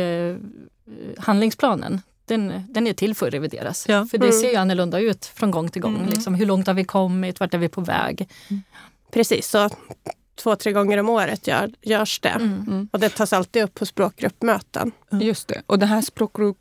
handlingsplanen, 1.18 2.02
den, 2.30 2.64
den 2.70 2.88
är 2.88 2.94
till 2.94 3.16
för 3.16 3.28
att 3.28 3.34
revideras. 3.34 3.86
Ja. 3.90 4.06
För 4.12 4.18
det 4.18 4.28
Mm. 4.28 4.40
ser 4.42 4.50
ju 4.50 4.56
annorlunda 4.56 5.00
ut 5.00 5.26
från 5.26 5.52
gång 5.52 5.70
till 5.70 5.82
gång. 5.82 5.96
Mm. 5.96 6.10
Liksom, 6.10 6.36
hur 6.36 6.46
långt 6.46 6.68
har 6.68 6.74
vi 6.74 6.84
kommit? 6.84 7.40
Vart 7.40 7.54
är 7.54 7.58
vi 7.58 7.70
på 7.70 7.82
väg? 7.82 8.30
Precis, 9.12 9.48
så 9.50 9.70
två, 10.36 10.56
tre 10.56 10.72
gånger 10.72 10.98
om 10.98 11.10
året 11.10 11.48
gör, 11.48 11.72
görs 11.82 12.20
det. 12.20 12.30
Mm. 12.30 12.90
Och 12.92 13.00
det 13.00 13.10
tas 13.10 13.34
alltid 13.34 13.64
upp 13.64 13.74
på 13.74 13.86
språkgruppmöten. 13.86 14.92
Just 15.12 15.48
det. 15.48 15.62
Och 15.66 15.80
den 15.80 15.90
här 15.90 16.02
språkgru- 16.02 16.56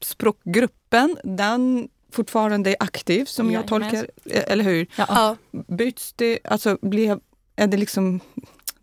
språkgruppen, 0.00 1.16
den 1.24 1.88
fortfarande 2.12 2.70
är 2.70 2.76
aktiv 2.80 3.24
som 3.24 3.50
jag 3.50 3.64
Jajamän. 3.64 3.90
tolkar, 3.90 4.10
eh, 4.30 4.52
eller 4.52 4.64
hur? 4.64 4.86
Ja. 4.96 5.06
Ja. 5.08 5.36
Byts 5.76 6.12
det, 6.16 6.38
alltså 6.44 6.78
blev, 6.82 7.20
är 7.56 7.66
det 7.66 7.76
liksom 7.76 8.20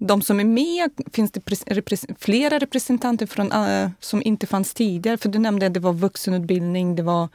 de 0.07 0.21
som 0.21 0.39
är 0.39 0.43
med, 0.43 0.89
finns 1.13 1.31
det 1.31 1.39
pres- 1.39 1.65
repres- 1.67 2.15
flera 2.19 2.59
representanter 2.59 3.25
från, 3.25 3.51
eh, 3.51 3.89
som 3.99 4.21
inte 4.25 4.47
fanns 4.47 4.73
tidigare? 4.73 5.17
För 5.17 5.29
du 5.29 5.39
nämnde 5.39 5.65
att 5.67 5.73
det 5.73 5.79
var 5.79 5.93
vuxenutbildning, 5.93 6.95
det 6.95 7.03
var 7.03 7.29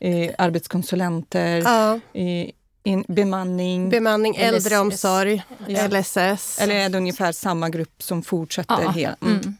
eh, 0.00 0.30
arbetskonsulenter, 0.38 1.56
Ja. 1.56 1.94
eh, 2.20 2.50
in, 2.82 3.04
bemanning. 3.08 3.90
Bemanning, 3.90 4.36
äldreomsorg, 4.36 5.42
Ja. 5.66 5.88
LSS. 5.88 6.58
eller 6.60 6.74
är 6.74 6.88
det 6.88 6.98
ungefär 6.98 7.32
samma 7.32 7.68
grupp 7.70 8.02
som 8.02 8.22
fortsätter 8.22 8.82
Ja. 8.82 8.90
hela? 8.90 9.16
Mm. 9.22 9.38
Mm. 9.40 9.56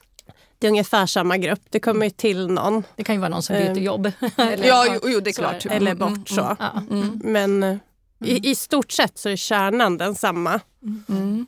Det 0.59 0.67
är 0.67 0.71
ungefär 0.71 1.07
samma 1.07 1.37
grupp. 1.37 1.61
Det 1.71 1.81
kommer 1.81 2.07
ju 2.07 2.11
till 2.11 2.47
någon. 2.47 2.83
Det 2.97 3.05
kan 3.05 3.15
ju 3.15 3.21
vara 3.21 3.29
någon 3.29 3.43
som 3.43 3.57
byter 3.57 3.71
Ehm, 3.71 3.83
jobb. 3.83 4.13
Eller, 4.37 4.67
Ja, 4.69 4.87
jo, 4.95 5.01
jo, 5.11 5.21
det 5.21 5.31
är 5.31 5.33
klart. 5.33 5.65
är 5.67 5.69
det. 5.71 5.75
eller 5.77 5.91
Mm, 5.91 6.15
bort 6.15 6.29
så. 6.29 6.57
Ja. 6.59 6.83
Mm, 6.91 7.21
Men 7.25 7.63
eh, 7.63 7.77
i, 8.25 8.51
i 8.51 8.55
stort 8.55 8.93
sett 8.93 9.19
så 9.19 9.29
är 9.29 9.37
kärnan 9.37 9.99
densamma. 9.99 10.61
mm. 11.09 11.47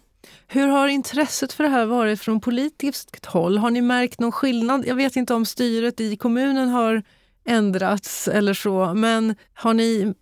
Hur 0.50 0.68
har 0.68 0.88
intresset 0.88 1.52
för 1.52 1.64
det 1.64 1.70
här 1.70 1.86
varit 1.86 2.20
från 2.20 2.40
politiskt 2.40 3.26
håll? 3.26 3.58
Har 3.58 3.70
ni 3.70 3.80
märkt 3.80 4.20
någon 4.20 4.32
skillnad? 4.32 4.86
Jag 4.86 4.94
vet 4.94 5.16
inte 5.16 5.34
om 5.34 5.46
styret 5.46 6.00
i 6.00 6.16
kommunen 6.16 6.68
har 6.68 7.02
ändrats 7.44 8.28
eller 8.28 8.54
så, 8.54 8.94
men 8.94 9.34
har 9.54 9.74
ni... 9.74 10.14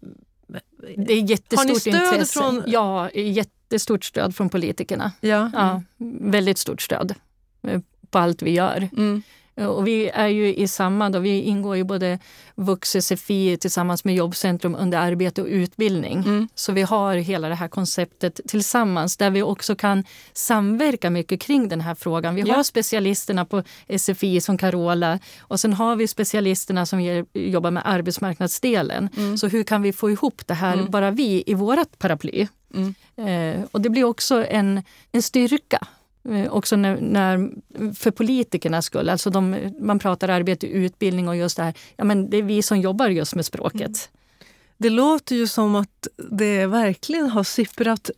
Det 0.96 1.12
är 1.12 1.30
jättestort 1.30 1.58
Har 1.58 1.64
ni 1.74 1.80
stöd 1.80 1.94
intresse. 2.12 2.38
från- 2.40 2.62
Ja, 2.66 3.10
jättestort 3.10 4.04
stöd 4.04 4.36
från 4.36 4.48
politikerna. 4.48 5.12
Ja. 5.20 5.50
Ja, 5.54 5.82
väldigt 6.20 6.58
stort 6.58 6.82
stöd 6.82 7.14
eh, 7.62 7.80
på 8.10 8.18
allt 8.18 8.42
vi 8.42 8.50
gör. 8.50 8.88
Mm. 8.96 9.22
Och 9.56 9.86
vi 9.86 10.08
är 10.08 10.26
ju 10.28 10.54
i 10.54 10.68
samma, 10.68 11.10
då, 11.10 11.18
vi 11.18 11.40
ingår 11.40 11.76
ju 11.76 11.84
både 11.84 12.18
Vux-SFI 12.54 13.56
tillsammans 13.56 14.04
med 14.04 14.14
Jobbcentrum 14.14 14.74
under 14.74 14.98
arbete 14.98 15.42
och 15.42 15.48
utbildning. 15.48 16.18
Mm. 16.18 16.48
Så 16.54 16.72
vi 16.72 16.82
har 16.82 17.14
hela 17.16 17.48
det 17.48 17.54
här 17.54 17.68
konceptet 17.68 18.40
tillsammans 18.48 19.16
där 19.16 19.30
vi 19.30 19.42
också 19.42 19.76
kan 19.76 20.04
samverka 20.32 21.10
mycket 21.10 21.40
kring 21.40 21.68
den 21.68 21.80
här 21.80 21.94
frågan. 21.94 22.34
Vi 22.34 22.40
har 22.40 22.48
Ja. 22.56 22.64
specialisterna 22.64 23.44
på 23.44 23.62
SFI 23.98 24.40
som 24.40 24.58
Carola 24.58 25.18
och 25.40 25.60
sen 25.60 25.72
har 25.72 25.96
vi 25.96 26.08
specialisterna 26.08 26.86
som 26.86 27.00
ger, 27.00 27.24
jobbar 27.34 27.70
med 27.70 27.82
arbetsmarknadsdelen. 27.86 29.08
Mm. 29.16 29.38
Så 29.38 29.48
hur 29.48 29.62
kan 29.64 29.82
vi 29.82 29.92
få 29.92 30.10
ihop 30.10 30.42
det 30.46 30.54
här, 30.54 30.72
Mm. 30.74 30.90
bara 30.90 31.10
vi 31.10 31.42
i 31.46 31.54
vårt 31.54 31.98
paraply? 31.98 32.46
Mm. 32.74 32.94
Eh, 33.16 33.64
och 33.72 33.80
det 33.80 33.88
blir 33.90 34.04
också 34.04 34.46
en, 34.46 34.82
en 35.12 35.22
styrka. 35.22 35.86
Eh, 36.30 36.52
också 36.52 36.76
när, 36.76 37.00
när, 37.00 37.50
för 37.94 38.10
politikernas 38.10 38.84
skull. 38.84 39.08
Alltså 39.08 39.30
de, 39.30 39.56
man 39.80 39.98
pratar 39.98 40.28
arbete, 40.28 40.66
utbildning 40.66 41.28
och 41.28 41.36
just 41.36 41.56
det 41.56 41.62
här. 41.62 41.74
Ja, 41.96 42.04
men 42.04 42.30
det 42.30 42.36
är 42.36 42.42
vi 42.42 42.62
som 42.62 42.80
jobbar 42.80 43.08
just 43.08 43.34
med 43.34 43.46
språket. 43.46 43.80
Mm. 43.80 43.96
Det 44.78 44.90
låter 44.90 45.36
ju 45.36 45.46
som 45.46 45.74
att 45.74 46.08
det 46.30 46.66
verkligen 46.66 47.30
har 47.30 47.44
sipprat 47.44 48.10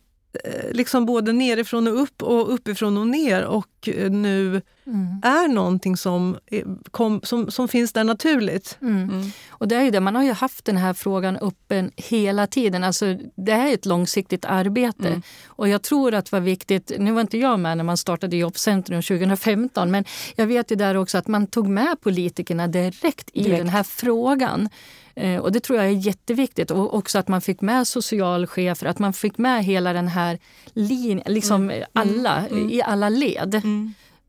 eh, 0.43 0.71
liksom 0.71 1.05
både 1.05 1.33
nerifrån 1.33 1.87
och 1.87 2.01
upp 2.01 2.23
och 2.23 2.53
uppifrån 2.53 2.97
och 2.97 3.07
ner 3.07 3.45
och 3.45 3.78
nu 4.09 4.61
Mm. 4.85 5.21
är 5.23 5.47
någonting 5.47 5.97
som, 5.97 6.37
är- 6.51 6.89
kom, 6.91 7.21
som, 7.23 7.51
som 7.51 7.67
finns 7.67 7.93
där 7.93 8.03
naturligt. 8.03 8.77
Mm. 8.81 9.03
Mm. 9.09 9.31
Och 9.49 9.67
det 9.67 9.75
är 9.75 9.83
ju 9.83 9.91
det, 9.91 9.99
man 9.99 10.15
har 10.15 10.23
ju 10.23 10.31
haft 10.31 10.65
den 10.65 10.77
här 10.77 10.93
frågan 10.93 11.37
öppen 11.37 11.91
hela 11.95 12.47
tiden. 12.47 12.83
Alltså, 12.83 13.17
det 13.35 13.51
är 13.51 13.73
ett 13.73 13.85
långsiktigt 13.85 14.45
arbete. 14.45 15.07
Mm. 15.07 15.21
Och 15.47 15.69
jag 15.69 15.81
tror 15.81 16.13
att 16.13 16.31
var 16.31 16.39
viktigt, 16.39 16.91
nu 16.99 17.11
var 17.11 17.21
inte 17.21 17.37
jag 17.37 17.59
med 17.59 17.77
när 17.77 17.83
man 17.83 17.97
startade 17.97 18.37
Jobbcentrum 18.37 19.01
2015, 19.01 19.91
men 19.91 20.05
jag 20.35 20.47
vet 20.47 20.71
ju 20.71 20.75
där 20.75 20.95
också 20.97 21.17
att 21.17 21.27
man 21.27 21.47
tog 21.47 21.67
med 21.67 22.01
politikerna 22.01 22.67
direkt 22.67 23.29
i 23.33 23.43
Direkt. 23.43 23.57
den 23.59 23.69
här 23.69 23.83
frågan. 23.83 24.69
Eh, 25.15 25.37
Och 25.37 25.51
det 25.51 25.59
tror 25.59 25.77
jag 25.79 25.87
är 25.87 25.91
jätteviktigt. 26.07 26.71
Och 26.71 26.93
också 26.93 27.19
att 27.19 27.27
man 27.27 27.41
fick 27.41 27.61
med 27.61 27.87
socialchefer, 27.87 28.87
att 28.87 28.99
man 28.99 29.13
fick 29.13 29.37
med 29.37 29.63
hela 29.65 29.93
den 29.93 30.07
här 30.07 30.39
linjen, 30.73 31.21
liksom 31.25 31.71
alla, 31.93 32.45
Mm. 32.51 32.69
i 32.69 32.81
alla 32.81 33.09
led. 33.09 33.61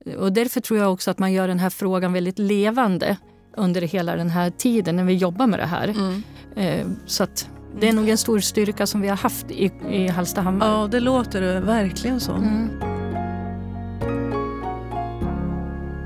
Mm. 0.06 0.18
Och 0.18 0.32
därför 0.32 0.60
tror 0.60 0.78
jag 0.78 0.92
också 0.92 1.10
att 1.10 1.18
man 1.18 1.32
gör 1.32 1.48
den 1.48 1.58
här 1.58 1.70
frågan 1.70 2.12
väldigt 2.12 2.38
levande 2.38 3.16
under 3.56 3.80
hela 3.82 4.16
den 4.16 4.30
här 4.30 4.50
tiden 4.50 4.96
när 4.96 5.04
vi 5.04 5.14
jobbar 5.14 5.46
med 5.46 5.58
det 5.58 5.66
här. 5.66 5.88
Mm. 5.88 6.22
Eh, 6.56 6.86
Så 7.06 7.22
att 7.22 7.48
det 7.80 7.88
är 7.88 7.92
nog 7.92 8.08
en 8.08 8.18
stor 8.18 8.40
styrka 8.40 8.86
som 8.86 9.00
vi 9.00 9.08
har 9.08 9.16
haft 9.16 9.50
i, 9.50 9.72
i 9.90 10.08
Hallstahammar. 10.08 10.66
Ja, 10.80 10.88
det 10.90 11.00
låter 11.00 11.40
det 11.40 11.60
verkligen 11.60 12.20
som. 12.20 12.36
Mm. 12.44 12.68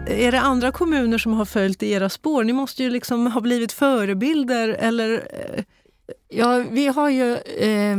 Är 0.07 0.33
det 0.33 0.41
andra 0.41 0.71
kommuner 0.73 1.19
som 1.19 1.33
har 1.33 1.45
följt 1.45 1.83
i 1.83 1.91
era 1.91 2.09
spår? 2.09 2.45
Ni 2.45 2.53
måste 2.53 2.83
ju 2.83 2.91
liksom 2.91 3.27
ha 3.27 3.41
blivit 3.41 3.73
förebilder 3.73 4.69
eller... 4.69 5.13
eh, 5.15 5.65
Ja, 6.29 6.65
vi 6.71 6.87
har 6.87 7.11
ju... 7.11 7.33
Eh, 7.37 7.97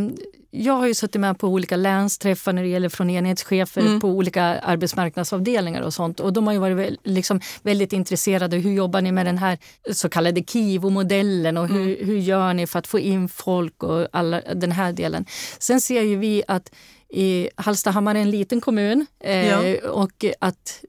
jag 0.58 0.74
har 0.74 0.88
ju 0.88 0.94
suttit 0.94 1.22
med 1.22 1.40
på 1.40 1.48
olika 1.48 1.76
länsträffar 1.76 2.54
när 2.54 2.62
det 2.64 2.68
gäller 2.70 2.90
från 2.90 3.10
enhetschefer 3.10 3.82
Mm. 3.82 4.00
på 4.00 4.08
olika 4.08 4.44
arbetsmarknadsavdelningar 4.44 5.82
och 5.82 5.94
sånt. 5.94 6.20
Och 6.20 6.34
de 6.34 6.48
har 6.48 6.54
ju 6.54 6.60
varit 6.60 7.00
liksom 7.04 7.40
väldigt 7.64 7.94
intresserade. 7.94 8.58
Hur 8.58 8.72
jobbar 8.74 9.02
ni 9.02 9.12
med 9.12 9.26
den 9.26 9.38
här 9.38 9.58
så 9.92 10.10
kallade 10.10 10.42
KIVO-modellen 10.44 11.58
och 11.58 11.68
hur, 11.68 12.06
hur 12.06 12.18
gör 12.18 12.54
ni 12.54 12.68
för 12.68 12.80
att 12.80 12.88
få 12.88 13.00
in 13.00 13.30
folk 13.30 13.84
och 13.84 14.08
alla, 14.12 14.42
den 14.42 14.72
här 14.72 14.94
delen. 14.94 15.26
Sen 15.60 15.82
ser 15.82 16.02
ju 16.02 16.16
vi 16.16 16.44
att 16.48 16.72
i 17.10 17.50
Hallstahammar 17.56 18.16
är 18.16 18.20
en 18.20 18.32
liten 18.32 18.62
kommun 18.62 19.06
eh, 19.20 19.48
Ja. 19.50 19.90
och 19.90 20.26
att 20.40 20.84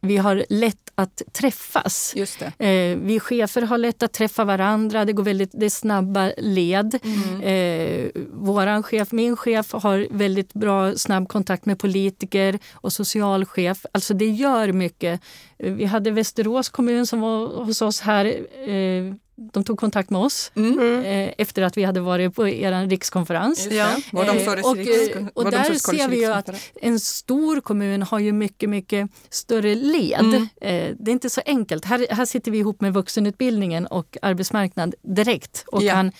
vi 0.00 0.16
har 0.16 0.44
lätt 0.48 0.78
att 0.94 1.22
träffas. 1.32 2.14
Eh, 2.58 2.96
vi 2.98 3.20
chefer 3.20 3.62
har 3.62 3.78
lätt 3.78 4.02
att 4.02 4.12
träffa 4.12 4.44
varandra, 4.44 5.04
det 5.04 5.12
går 5.12 5.22
väldigt 5.22 5.50
det 5.52 5.66
är 5.66 5.70
snabba 5.70 6.32
led. 6.38 6.98
Mm. 7.04 7.40
Eh, 7.42 8.10
våran 8.32 8.82
chef, 8.82 9.12
min 9.12 9.36
chef 9.36 9.72
har 9.72 10.06
väldigt 10.10 10.52
bra 10.54 10.94
snabb 10.94 11.28
kontakt 11.28 11.66
med 11.66 11.78
politiker 11.78 12.58
och 12.72 12.92
socialchef. 12.92 13.86
Alltså 13.92 14.14
det 14.14 14.26
gör 14.30 14.72
mycket. 14.72 15.20
Vi 15.62 15.84
hade 15.84 16.10
Västerås 16.10 16.68
kommun 16.68 17.06
som 17.06 17.20
var 17.20 17.64
hos 17.64 17.82
oss 17.82 18.00
här. 18.00 18.24
Eh, 18.68 19.14
de 19.52 19.64
tog 19.64 19.78
kontakt 19.78 20.10
med 20.10 20.20
oss 20.20 20.52
Mm. 20.56 20.78
Mm. 20.78 21.04
eh, 21.04 21.34
efter 21.38 21.62
att 21.62 21.76
vi 21.76 21.84
hade 21.84 22.00
varit 22.00 22.34
på 22.34 22.48
er 22.48 22.86
rikskonferens. 22.86 23.68
Ja. 23.70 23.86
det. 23.96 24.02
Var 24.16 24.24
de 24.24 24.30
Eh, 24.32 25.26
och, 25.26 25.36
och 25.36 25.44
de 25.44 25.50
där 25.50 25.74
ser 25.74 26.08
vi 26.08 26.20
ju 26.20 26.32
att 26.32 26.50
en 26.82 27.00
stor 27.00 27.60
kommun 27.60 28.02
har 28.02 28.18
ju 28.18 28.32
mycket, 28.32 28.70
mycket 28.70 29.10
större 29.30 29.74
led. 29.74 30.20
Mm. 30.20 30.48
Det 30.98 31.10
är 31.10 31.12
inte 31.12 31.30
så 31.30 31.40
enkelt. 31.46 31.84
Här, 31.84 32.06
här 32.10 32.24
sitter 32.24 32.50
vi 32.50 32.58
ihop 32.58 32.80
med 32.80 32.92
vuxenutbildningen 32.94 33.86
och 33.86 34.16
arbetsmarknad 34.22 34.94
direkt 35.02 35.64
och 35.66 35.82
Ja. 35.82 35.92
kan 35.92 36.12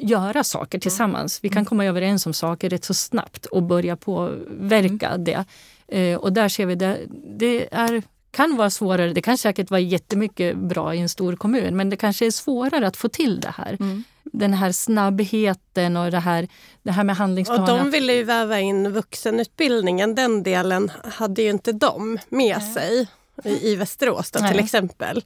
göra 0.00 0.44
saker 0.44 0.78
tillsammans. 0.78 1.38
Vi 1.42 1.48
kan 1.48 1.64
komma 1.64 1.84
överens 1.84 2.26
om 2.26 2.32
saker 2.32 2.70
rätt 2.70 2.84
så 2.84 2.94
snabbt 2.94 3.46
och 3.46 3.62
börja 3.62 3.96
påverka 3.96 5.16
det. 5.16 5.44
Eh, 5.88 6.16
och 6.18 6.32
där 6.32 6.48
ser 6.48 6.66
vi 6.66 6.74
det. 6.74 6.98
Det 7.38 7.68
är, 7.74 8.02
kan 8.38 8.56
vara 8.56 8.70
svårare. 8.70 9.12
Det 9.12 9.22
kan 9.22 9.38
säkert 9.38 9.70
vara 9.70 9.80
jättemycket 9.80 10.56
bra 10.56 10.94
i 10.94 10.98
en 10.98 11.08
stor 11.08 11.36
kommun 11.36 11.76
men 11.76 11.90
det 11.90 11.96
kanske 11.96 12.26
är 12.26 12.30
svårare 12.30 12.86
att 12.86 12.96
få 12.96 13.08
till 13.08 13.40
det 13.40 13.54
här. 13.56 13.76
Mm. 13.80 14.04
Den 14.24 14.54
här 14.54 14.72
snabbheten 14.72 15.96
och 15.96 16.10
det 16.10 16.18
här, 16.18 16.48
det 16.82 16.92
här 16.92 17.04
med 17.04 17.12
Och 17.12 17.16
handlingsplaner. 17.16 17.78
de 17.78 17.90
ville 17.90 18.12
ju 18.12 18.24
väva 18.24 18.60
in 18.60 18.92
vuxenutbildningen. 18.92 20.14
Den 20.14 20.42
delen 20.42 20.90
hade 21.04 21.42
ju 21.42 21.50
inte 21.50 21.72
de 21.72 22.18
med 22.28 22.62
sig 22.62 23.06
i, 23.44 23.72
i 23.72 23.76
Västerås 23.76 24.30
då, 24.30 24.38
till 24.38 24.56
Nej. 24.56 24.64
exempel. 24.64 25.24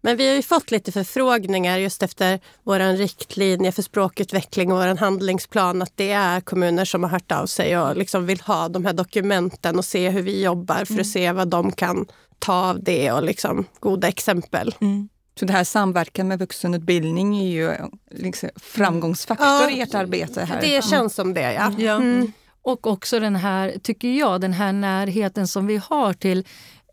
Men 0.00 0.16
vi 0.16 0.28
har 0.28 0.34
ju 0.34 0.42
fått 0.42 0.70
lite 0.70 0.92
förfrågningar 0.92 1.78
just 1.78 2.02
efter 2.02 2.40
vår 2.62 2.96
riktlinje 2.96 3.72
för 3.72 3.82
språkutveckling 3.82 4.72
och 4.72 4.78
vår 4.78 4.96
handlingsplan 4.96 5.82
att 5.82 5.96
det 5.96 6.10
är 6.10 6.40
kommuner 6.40 6.84
som 6.84 7.02
har 7.02 7.10
hört 7.10 7.32
av 7.32 7.46
sig 7.46 7.78
och 7.78 7.96
liksom 7.96 8.26
vill 8.26 8.40
ha 8.40 8.68
de 8.68 8.86
här 8.86 8.92
dokumenten 8.92 9.78
och 9.78 9.84
se 9.84 10.10
hur 10.10 10.22
vi 10.22 10.42
jobbar 10.42 10.84
för 10.84 11.00
att 11.00 11.06
se 11.06 11.32
vad 11.32 11.48
de 11.48 11.72
kan 11.72 12.06
ta 12.40 12.70
av 12.70 12.82
det 12.82 13.12
och 13.12 13.22
liksom 13.22 13.64
goda 13.80 14.08
exempel. 14.08 14.74
Mm. 14.80 15.08
Så 15.38 15.46
det 15.46 15.52
här 15.52 15.64
samverkan 15.64 16.28
med 16.28 16.38
vuxenutbildning 16.38 17.38
är 17.38 17.48
ju 17.48 17.74
liksom 18.10 18.48
framgångsfaktor 18.56 19.46
Ja, 19.46 19.70
i 19.70 19.80
ert 19.80 19.94
arbete 19.94 20.44
här. 20.44 20.60
Det 20.60 20.84
känns 20.84 21.14
som 21.14 21.34
det, 21.34 21.52
ja. 21.52 21.72
Ja. 21.78 21.96
Mm. 21.96 22.32
Och 22.62 22.86
också 22.86 23.20
den 23.20 23.36
här, 23.36 23.74
tycker 23.82 24.08
jag, 24.08 24.40
den 24.40 24.52
här 24.52 24.72
närheten 24.72 25.48
som 25.48 25.66
vi 25.66 25.76
har 25.76 26.12
till 26.12 26.44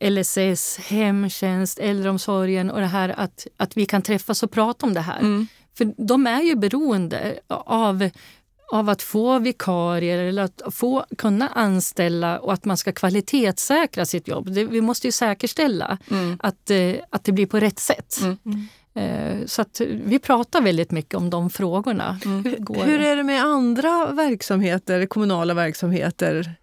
LSS, 0.01 0.77
hemtjänst, 0.77 1.79
äldreomsorgen 1.79 2.71
och 2.71 2.79
det 2.79 2.87
här 2.87 3.09
att, 3.17 3.47
att 3.57 3.77
vi 3.77 3.85
kan 3.85 4.01
träffas 4.01 4.43
och 4.43 4.51
prata 4.51 4.85
om 4.85 4.93
det 4.93 5.01
här. 5.01 5.19
Mm. 5.19 5.47
För 5.77 5.93
de 6.07 6.27
är 6.27 6.41
ju 6.41 6.55
beroende 6.55 7.39
av, 7.47 8.09
av 8.71 8.89
att 8.89 9.01
få 9.01 9.39
vikarier 9.39 10.17
eller 10.17 10.43
att 10.43 10.61
få 10.71 11.05
kunna 11.17 11.47
anställa 11.49 12.39
och 12.39 12.53
att 12.53 12.65
man 12.65 12.77
ska 12.77 12.91
kvalitetssäkra 12.91 14.05
sitt 14.05 14.27
jobb. 14.27 14.51
Det, 14.51 14.63
vi 14.63 14.81
måste 14.81 15.07
ju 15.07 15.11
säkerställa 15.11 15.97
Mm. 16.11 16.37
att, 16.43 16.69
eh, 16.69 16.93
att 17.09 17.23
det 17.23 17.31
blir 17.31 17.45
på 17.45 17.59
rätt 17.59 17.79
sätt. 17.79 18.17
Mm. 18.21 18.67
Eh, 18.95 19.45
så 19.45 19.61
att 19.61 19.81
vi 20.05 20.19
pratar 20.19 20.61
väldigt 20.61 20.91
mycket 20.91 21.13
om 21.15 21.29
de 21.29 21.49
frågorna. 21.49 22.19
Mm. 22.25 22.43
Hur, 22.43 22.85
hur 22.85 23.01
är 23.01 23.15
det 23.15 23.23
med 23.23 23.43
andra 23.43 24.11
verksamheter, 24.11 25.05
kommunala 25.05 25.53
verksamheter? 25.53 26.55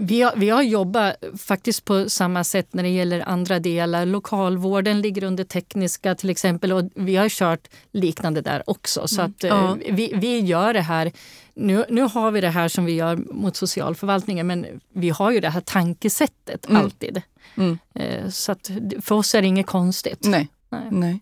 Vi 0.00 0.22
har, 0.22 0.32
vi 0.36 0.50
har 0.50 0.62
jobbat 0.62 1.16
faktiskt 1.38 1.84
på 1.84 2.10
samma 2.10 2.44
sätt 2.44 2.74
när 2.74 2.82
det 2.82 2.88
gäller 2.88 3.20
andra 3.20 3.58
delar. 3.58 4.06
Lokalvården 4.06 5.00
ligger 5.00 5.24
under 5.24 5.44
tekniska 5.44 6.14
till 6.14 6.30
exempel 6.30 6.72
och 6.72 6.90
vi 6.94 7.16
har 7.16 7.28
kört 7.28 7.68
liknande 7.92 8.40
där 8.40 8.62
också. 8.66 9.08
Så 9.08 9.22
att, 9.22 9.44
mm. 9.44 9.56
ja. 9.56 9.76
vi, 9.90 10.12
vi 10.14 10.40
gör 10.40 10.74
det 10.74 10.80
här. 10.80 11.12
Nu, 11.54 11.84
nu 11.88 12.02
har 12.02 12.30
vi 12.30 12.40
det 12.40 12.48
här 12.48 12.68
som 12.68 12.84
vi 12.84 12.92
gör 12.92 13.16
mot 13.16 13.56
socialförvaltningen 13.56 14.46
men 14.46 14.66
vi 14.92 15.10
har 15.10 15.30
ju 15.30 15.40
det 15.40 15.50
här 15.50 15.60
tankesättet 15.60 16.68
mm. 16.68 16.82
alltid. 16.82 17.22
Mm. 17.56 17.78
Eh, 17.94 18.28
så 18.28 18.52
att 18.52 18.70
för 19.02 19.14
oss 19.14 19.34
är 19.34 19.42
det 19.42 19.48
inget 19.48 19.66
konstigt. 19.66 20.26
Nej. 20.26 20.48
Nej. 20.70 20.88
Nej. 20.90 21.20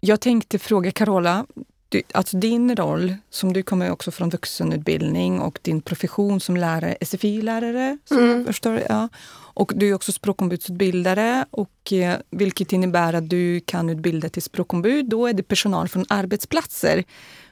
Jag 0.00 0.20
tänkte 0.20 0.58
fråga 0.58 0.90
Carola, 0.90 1.46
du, 1.88 2.02
alltså 2.12 2.36
din 2.36 2.76
roll, 2.76 3.14
som 3.30 3.52
du 3.52 3.62
kommer 3.62 3.90
också 3.90 4.10
från 4.10 4.30
vuxenutbildning 4.30 5.40
och 5.40 5.58
din 5.62 5.80
profession 5.80 6.40
som 6.40 6.56
lärare, 6.56 6.96
SFI-lärare, 7.00 7.98
mm. 8.10 8.44
förstår, 8.44 8.82
ja. 8.88 9.08
och 9.54 9.72
du 9.76 9.88
är 9.88 9.94
också 9.94 10.12
språkombudsutbildare, 10.12 11.44
och, 11.50 11.92
eh, 11.92 12.16
vilket 12.30 12.72
innebär 12.72 13.12
att 13.12 13.28
du 13.28 13.60
kan 13.60 13.90
utbilda 13.90 14.28
till 14.28 14.42
språkombud. 14.42 15.08
Då 15.08 15.26
är 15.26 15.32
det 15.32 15.42
personal 15.42 15.88
från 15.88 16.04
arbetsplatser. 16.08 17.04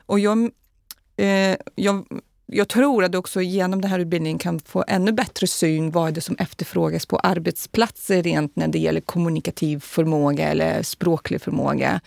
Och 0.06 0.20
jag, 0.20 0.50
eh, 1.16 1.56
jag, 1.74 2.06
jag 2.46 2.68
tror 2.68 3.04
att 3.04 3.12
du 3.12 3.18
också 3.18 3.42
genom 3.42 3.80
den 3.80 3.90
här 3.90 3.98
utbildningen 3.98 4.38
kan 4.38 4.60
få 4.60 4.84
ännu 4.88 5.12
bättre 5.12 5.46
syn 5.46 5.90
vad 5.90 6.14
det 6.14 6.20
som 6.20 6.36
efterfrågas 6.38 7.06
på 7.06 7.18
arbetsplatser 7.18 8.22
rent 8.22 8.56
när 8.56 8.68
det 8.68 8.78
gäller 8.78 9.00
kommunikativ 9.00 9.80
förmåga 9.80 10.48
eller 10.48 10.82
språklig 10.82 11.42
förmåga. 11.42 12.00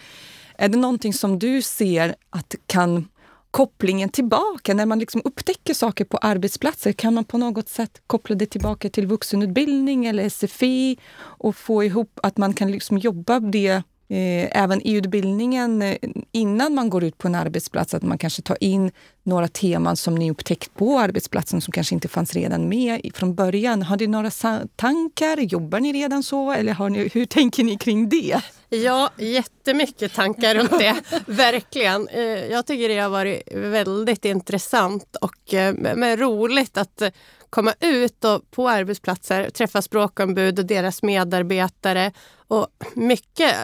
Är 0.62 0.70
det 0.70 0.78
någonting 0.78 1.14
som 1.14 1.40
du 1.40 1.62
ser 1.62 2.16
att 2.30 2.56
kan 2.68 3.08
kopplingen 3.52 4.10
tillbaka, 4.10 4.74
när 4.74 4.86
man 4.86 5.00
liksom 5.00 5.22
upptäcker 5.26 5.74
saker 5.74 6.06
på 6.06 6.18
arbetsplatser, 6.18 6.92
kan 6.92 7.14
man 7.14 7.24
på 7.24 7.38
något 7.38 7.70
sätt 7.70 8.02
koppla 8.08 8.36
det 8.36 8.46
tillbaka 8.46 8.90
till 8.90 9.08
vuxenutbildning 9.08 10.06
eller 10.06 10.30
SFI 10.30 10.98
och 11.20 11.56
få 11.56 11.84
ihop 11.84 12.20
att 12.24 12.38
man 12.38 12.54
kan 12.54 12.72
liksom 12.72 12.98
jobba 12.98 13.40
det 13.40 13.84
Eh, 14.12 14.62
även 14.64 14.88
i 14.88 14.94
utbildningen 14.94 15.82
eh, 15.82 15.98
innan 16.32 16.74
man 16.76 16.90
går 16.90 17.04
ut 17.04 17.18
på 17.18 17.28
en 17.28 17.36
arbetsplats, 17.36 17.94
att 17.94 18.04
man 18.04 18.18
kanske 18.18 18.42
tar 18.42 18.58
in 18.64 18.92
några 19.24 19.48
teman 19.48 19.96
som 19.96 20.16
ni 20.16 20.32
upptäckt 20.32 20.76
på 20.76 21.00
arbetsplatsen 21.00 21.62
som 21.62 21.72
kanske 21.72 21.96
inte 21.96 22.08
fanns 22.08 22.34
redan 22.34 22.70
med 22.70 23.12
från 23.14 23.36
början. 23.36 23.82
Har 23.82 23.98
ni 23.98 24.08
några 24.08 24.32
tankar? 24.76 25.38
Jobbar 25.38 25.80
ni 25.80 25.94
redan 25.94 26.24
så? 26.24 26.52
Eller 26.52 26.74
har 26.74 26.90
ni, 26.90 27.10
hur 27.14 27.26
tänker 27.26 27.64
ni 27.64 27.78
kring 27.78 28.10
det? 28.10 28.42
Ja, 28.70 29.10
jättemycket 29.18 30.14
tankar 30.14 30.56
runt 30.56 30.80
det. 30.80 30.96
Verkligen. 31.26 32.08
Eh, 32.08 32.22
jag 32.24 32.66
tycker 32.66 32.90
det 32.90 33.00
har 33.00 33.10
varit 33.10 33.42
väldigt 33.54 34.26
intressant 34.26 35.16
och 35.22 35.54
men 35.96 36.18
roligt 36.18 36.78
att 36.78 37.02
komma 37.50 37.74
ut 37.80 38.26
och 38.26 38.52
på 38.52 38.70
arbetsplatser, 38.70 39.50
träffa 39.50 39.82
språkombud 39.82 40.60
och 40.60 40.66
deras 40.66 41.04
medarbetare. 41.04 42.12
Och 42.50 42.68
mycket, 42.94 43.56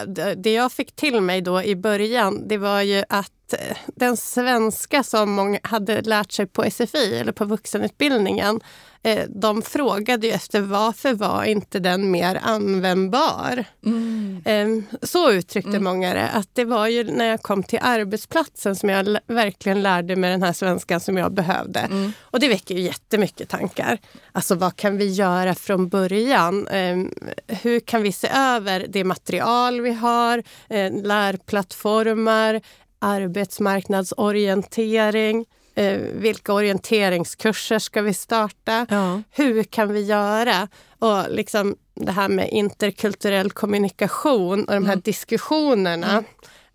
det 0.44 0.54
jag 0.54 0.72
fick 0.72 0.96
till 0.96 1.22
mig 1.22 1.42
då 1.42 1.64
i 1.64 1.76
början, 1.76 2.48
det 2.48 2.58
var 2.58 2.82
ju 2.82 3.04
att 3.10 3.32
Eh, 3.54 3.78
den 3.96 4.18
svenska 4.18 5.04
som 5.04 5.32
många 5.32 5.60
hade 5.64 6.02
lärt 6.02 6.32
sig 6.32 6.46
på 6.46 6.64
SFI 6.72 7.18
eller 7.20 7.32
på 7.32 7.46
vuxenutbildningen, 7.46 8.62
eh, 9.04 9.24
de 9.30 9.62
frågade 9.62 10.28
ju 10.28 10.34
efter 10.34 10.62
varför 10.62 11.14
var 11.14 11.44
inte 11.44 11.80
den 11.80 12.12
mer 12.12 12.40
användbar? 12.44 13.66
Mm. 13.86 14.42
Ehm, 14.46 14.84
så 15.02 15.32
uttryckte 15.32 15.70
mm. 15.70 15.84
många 15.84 16.14
det. 16.14 16.30
Att 16.30 16.50
det 16.54 16.66
var 16.66 16.88
ju 16.88 17.04
när 17.04 17.26
jag 17.26 17.42
kom 17.42 17.64
till 17.64 17.80
arbetsplatsen 17.82 18.76
som 18.76 18.90
jag 18.90 19.18
verkligen 19.28 19.84
lärde 19.84 20.16
mig 20.16 20.32
den 20.32 20.44
här 20.44 20.54
svenskan 20.54 21.00
som 21.00 21.18
jag 21.18 21.34
behövde. 21.34 21.80
Mm. 21.80 22.14
Och 22.22 22.40
det 22.40 22.48
väcker 22.48 22.76
ju 22.76 22.82
jättemycket 22.82 23.50
tankar. 23.50 23.98
Alltså 24.32 24.56
vad 24.56 24.76
kan 24.76 24.98
vi 24.98 25.14
göra 25.14 25.56
från 25.56 25.90
början? 25.90 26.68
Ehm, 26.68 27.14
hur 27.48 27.80
kan 27.80 28.02
vi 28.02 28.12
se 28.12 28.28
över 28.28 28.75
det 28.80 29.04
material 29.04 29.82
vi 29.82 29.94
har? 29.94 30.44
Eh, 30.70 31.04
lärplattformar? 31.04 32.62
arbetsmarknadsorientering. 33.06 35.46
Eh, 35.76 35.98
vilka 35.98 36.54
orienteringskurser 36.54 37.80
ska 37.80 38.02
vi 38.02 38.14
starta? 38.14 38.86
Ja. 38.90 39.22
Hur 39.32 39.64
kan 39.64 39.94
vi 39.94 40.02
göra? 40.02 40.68
Och 41.00 41.30
liksom 41.30 41.76
det 41.94 42.12
här 42.12 42.30
med 42.30 42.50
interkulturell 42.50 43.52
kommunikation 43.52 44.66
och 44.66 44.74
de 44.74 44.86
här 44.86 44.94
mm. 44.94 45.02
diskussionerna. 45.06 46.12
Mm. 46.12 46.24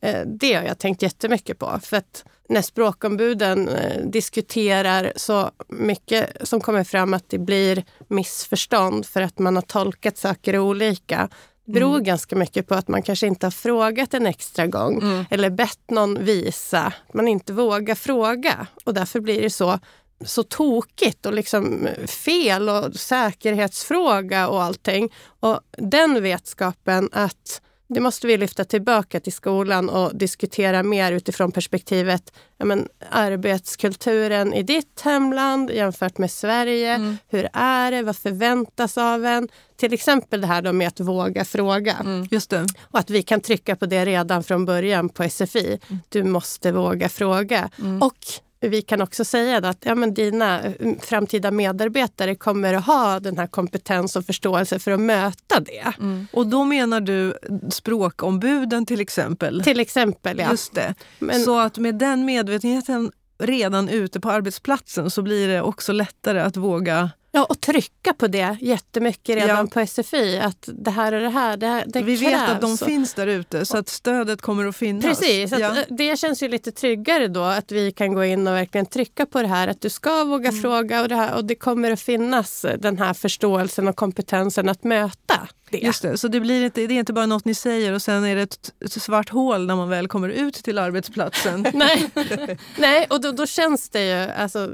Eh, 0.01 0.21
det 0.27 0.55
har 0.55 0.63
jag 0.63 0.79
tänkt 0.79 1.03
jättemycket 1.03 1.59
på. 1.59 1.81
För 1.83 1.97
att 1.97 2.25
när 2.49 2.63
språkombuden 2.63 3.69
eh, 3.69 4.07
diskuterar 4.07 5.13
så 5.17 5.51
mycket 5.69 6.49
som 6.49 6.61
kommer 6.61 6.85
fram 6.85 7.15
att 7.15 7.29
det 7.29 7.39
blir 7.39 7.85
missförstånd 8.09 9.07
för 9.07 9.23
att 9.23 9.39
man 9.39 9.57
har 9.57 9.63
tolkat 9.63 10.19
saker 10.19 10.59
olika 10.59 11.29
beror 11.73 11.95
mm. 11.95 12.05
ganska 12.05 12.37
mycket 12.37 12.69
på 12.69 12.75
att 12.75 12.89
man 12.89 13.03
kanske 13.03 13.27
inte 13.27 13.47
har 13.47 13.51
frågat 13.51 14.15
en 14.15 14.27
extra 14.27 14.67
gång 14.67 15.03
mm. 15.03 15.25
eller 15.31 15.51
bett 15.51 15.91
någon 15.91 16.25
visa. 16.25 16.93
Man 17.15 17.29
inte 17.29 17.53
vågar 17.53 17.95
fråga 17.95 18.67
och 18.85 18.95
därför 18.95 19.21
blir 19.21 19.43
det 19.43 19.51
så 19.51 19.79
så 20.25 20.43
tokigt 20.43 21.27
och 21.27 21.35
liksom 21.35 21.89
fel 22.07 22.69
och 22.69 22.95
säkerhetsfråga 22.95 24.49
och 24.49 24.63
allting. 24.63 25.13
Och 25.41 25.61
den 25.71 26.23
vetskapen 26.23 27.09
att 27.13 27.63
det 27.95 28.01
måste 28.01 28.27
vi 28.27 28.37
lyfta 28.37 28.65
tillbaka 28.65 29.21
till 29.21 29.33
skolan 29.33 29.89
och 29.89 30.17
diskutera 30.17 30.83
mer 30.83 31.13
utifrån 31.13 31.53
perspektivet 31.53 32.33
ja, 32.59 32.65
men, 32.65 32.89
arbetskulturen 33.11 34.55
i 34.55 34.63
ditt 34.63 35.01
hemland 35.01 35.71
jämfört 35.71 36.19
med 36.19 36.31
Sverige. 36.31 36.95
Mm. 36.95 37.17
Hur 37.29 37.49
är 37.53 37.91
det? 37.91 38.03
Vad 38.03 38.17
förväntas 38.17 38.99
av 38.99 39.27
en? 39.27 39.49
Till 39.77 39.93
exempel 39.93 40.41
det 40.41 40.47
här 40.47 40.63
då 40.63 40.73
med 40.73 40.89
att 40.89 41.01
våga 41.01 41.45
fråga. 41.45 41.97
Mm. 42.01 42.29
Just 42.31 42.51
det. 42.51 42.67
Och 42.81 42.99
att 42.99 43.11
vi 43.11 43.23
kan 43.23 43.41
trycka 43.41 43.77
på 43.77 43.87
det 43.87 44.05
redan 44.05 44.45
från 44.45 44.65
början 44.65 45.09
på 45.09 45.29
SFI. 45.29 45.79
Mm. 45.89 46.01
Du 46.09 46.25
måste 46.25 46.73
våga 46.73 47.09
fråga. 47.09 47.71
Mm. 47.79 48.03
Och 48.03 48.19
vi 48.61 48.83
kan 48.83 49.01
också 49.01 49.25
säga 49.25 49.59
att 49.59 49.79
ja, 49.81 49.95
men 49.95 50.15
dina 50.15 50.61
mm, 50.61 50.99
framtida 51.01 51.51
medarbetare 51.51 52.35
kommer 52.35 52.75
att 52.75 52.87
ha 52.87 53.21
den 53.21 53.39
här 53.39 53.47
kompetens 53.47 54.17
och 54.17 54.25
förståelse 54.25 54.79
för 54.79 54.91
att 54.91 55.01
möta 55.01 55.61
det. 55.61 55.93
Mm. 55.99 56.27
Och 56.33 56.47
då 56.47 56.65
menar 56.65 57.01
du 57.01 57.39
språkombuden 57.71 58.87
till 58.87 59.01
exempel? 59.01 59.63
Till 59.63 59.81
exempel, 59.81 60.39
ja. 60.39 60.51
Just 60.51 60.75
det. 60.75 60.95
Men, 61.19 61.41
så 61.41 61.59
att 61.59 61.79
med 61.79 61.95
den 61.95 62.25
medvetenheten 62.25 63.13
redan 63.39 63.89
ute 63.89 64.21
på 64.21 64.31
arbetsplatsen 64.31 65.11
så 65.11 65.23
blir 65.23 65.49
det 65.49 65.63
också 65.63 65.93
lättare 65.93 66.41
att 66.41 66.57
våga 66.57 67.11
Ja, 67.33 67.45
och 67.45 67.61
trycka 67.61 68.15
på 68.15 68.27
det 68.27 68.57
jättemycket 68.61 69.37
redan 69.37 69.57
ja. 69.57 69.67
på 69.67 69.87
SFI. 69.87 70.39
Att 70.39 70.69
det 70.73 70.91
här 70.91 71.13
är 71.13 71.21
det 71.21 71.29
här, 71.29 71.57
det, 71.57 71.67
här, 71.67 71.85
det 71.87 72.03
Vi 72.03 72.19
krävs. 72.19 72.33
vet 72.33 72.51
att 72.51 72.61
de 72.61 72.79
finns 72.79 73.15
där 73.15 73.27
ute 73.27 73.67
så 73.67 73.79
att 73.79 73.89
stödet 73.89 74.43
kommer 74.43 74.67
att 74.67 74.77
finnas. 74.77 75.05
Precis, 75.05 75.53
ja. 75.59 75.77
det 75.89 76.19
känns 76.19 76.43
ju 76.43 76.49
lite 76.49 76.73
tryggare 76.73 77.29
då 77.29 77.43
att 77.43 77.73
vi 77.73 77.93
kan 77.93 78.15
gå 78.15 78.25
in 78.25 78.47
och 78.47 78.55
verkligen 78.55 78.87
trycka 78.87 79.27
på 79.27 79.43
det 79.43 79.49
här. 79.49 79.69
Att 79.69 79.81
du 79.81 79.91
ska 79.91 80.25
våga 80.25 80.49
mm. 80.49 80.63
fråga 80.63 81.03
och 81.03 81.09
det, 81.09 81.17
här, 81.17 81.35
och 81.35 81.45
det 81.45 81.55
kommer 81.55 81.91
att 81.91 82.01
finnas 82.01 82.67
den 82.79 82.99
här 82.99 83.15
förståelsen 83.15 83.89
och 83.89 83.97
kompetensen 83.97 84.69
att 84.69 84.85
möta 84.85 85.49
det. 85.71 85.79
Just 85.79 86.03
det, 86.03 86.19
så 86.19 86.29
det, 86.29 86.41
blir 86.41 86.65
inte, 86.65 86.87
det 86.87 86.95
är 86.95 86.99
inte 86.99 87.13
bara 87.13 87.27
något 87.27 87.45
ni 87.45 87.55
säger 87.55 87.93
och 87.93 88.03
sen 88.03 88.25
är 88.25 88.37
det 88.37 88.43
ett, 88.43 88.75
ett 88.85 88.93
svart 88.93 89.29
hål 89.29 89.67
när 89.67 89.77
man 89.77 89.89
väl 89.89 90.09
kommer 90.09 90.29
ut 90.29 90.55
till 90.55 90.79
arbetsplatsen. 90.79 91.67
Nej, 91.75 92.11
Nej 92.79 93.07
och 93.11 93.21
då, 93.21 93.33
då, 93.33 93.47
känns 93.47 93.89
det 93.89 94.05
ju 94.05 94.33
alltså, 94.33 94.71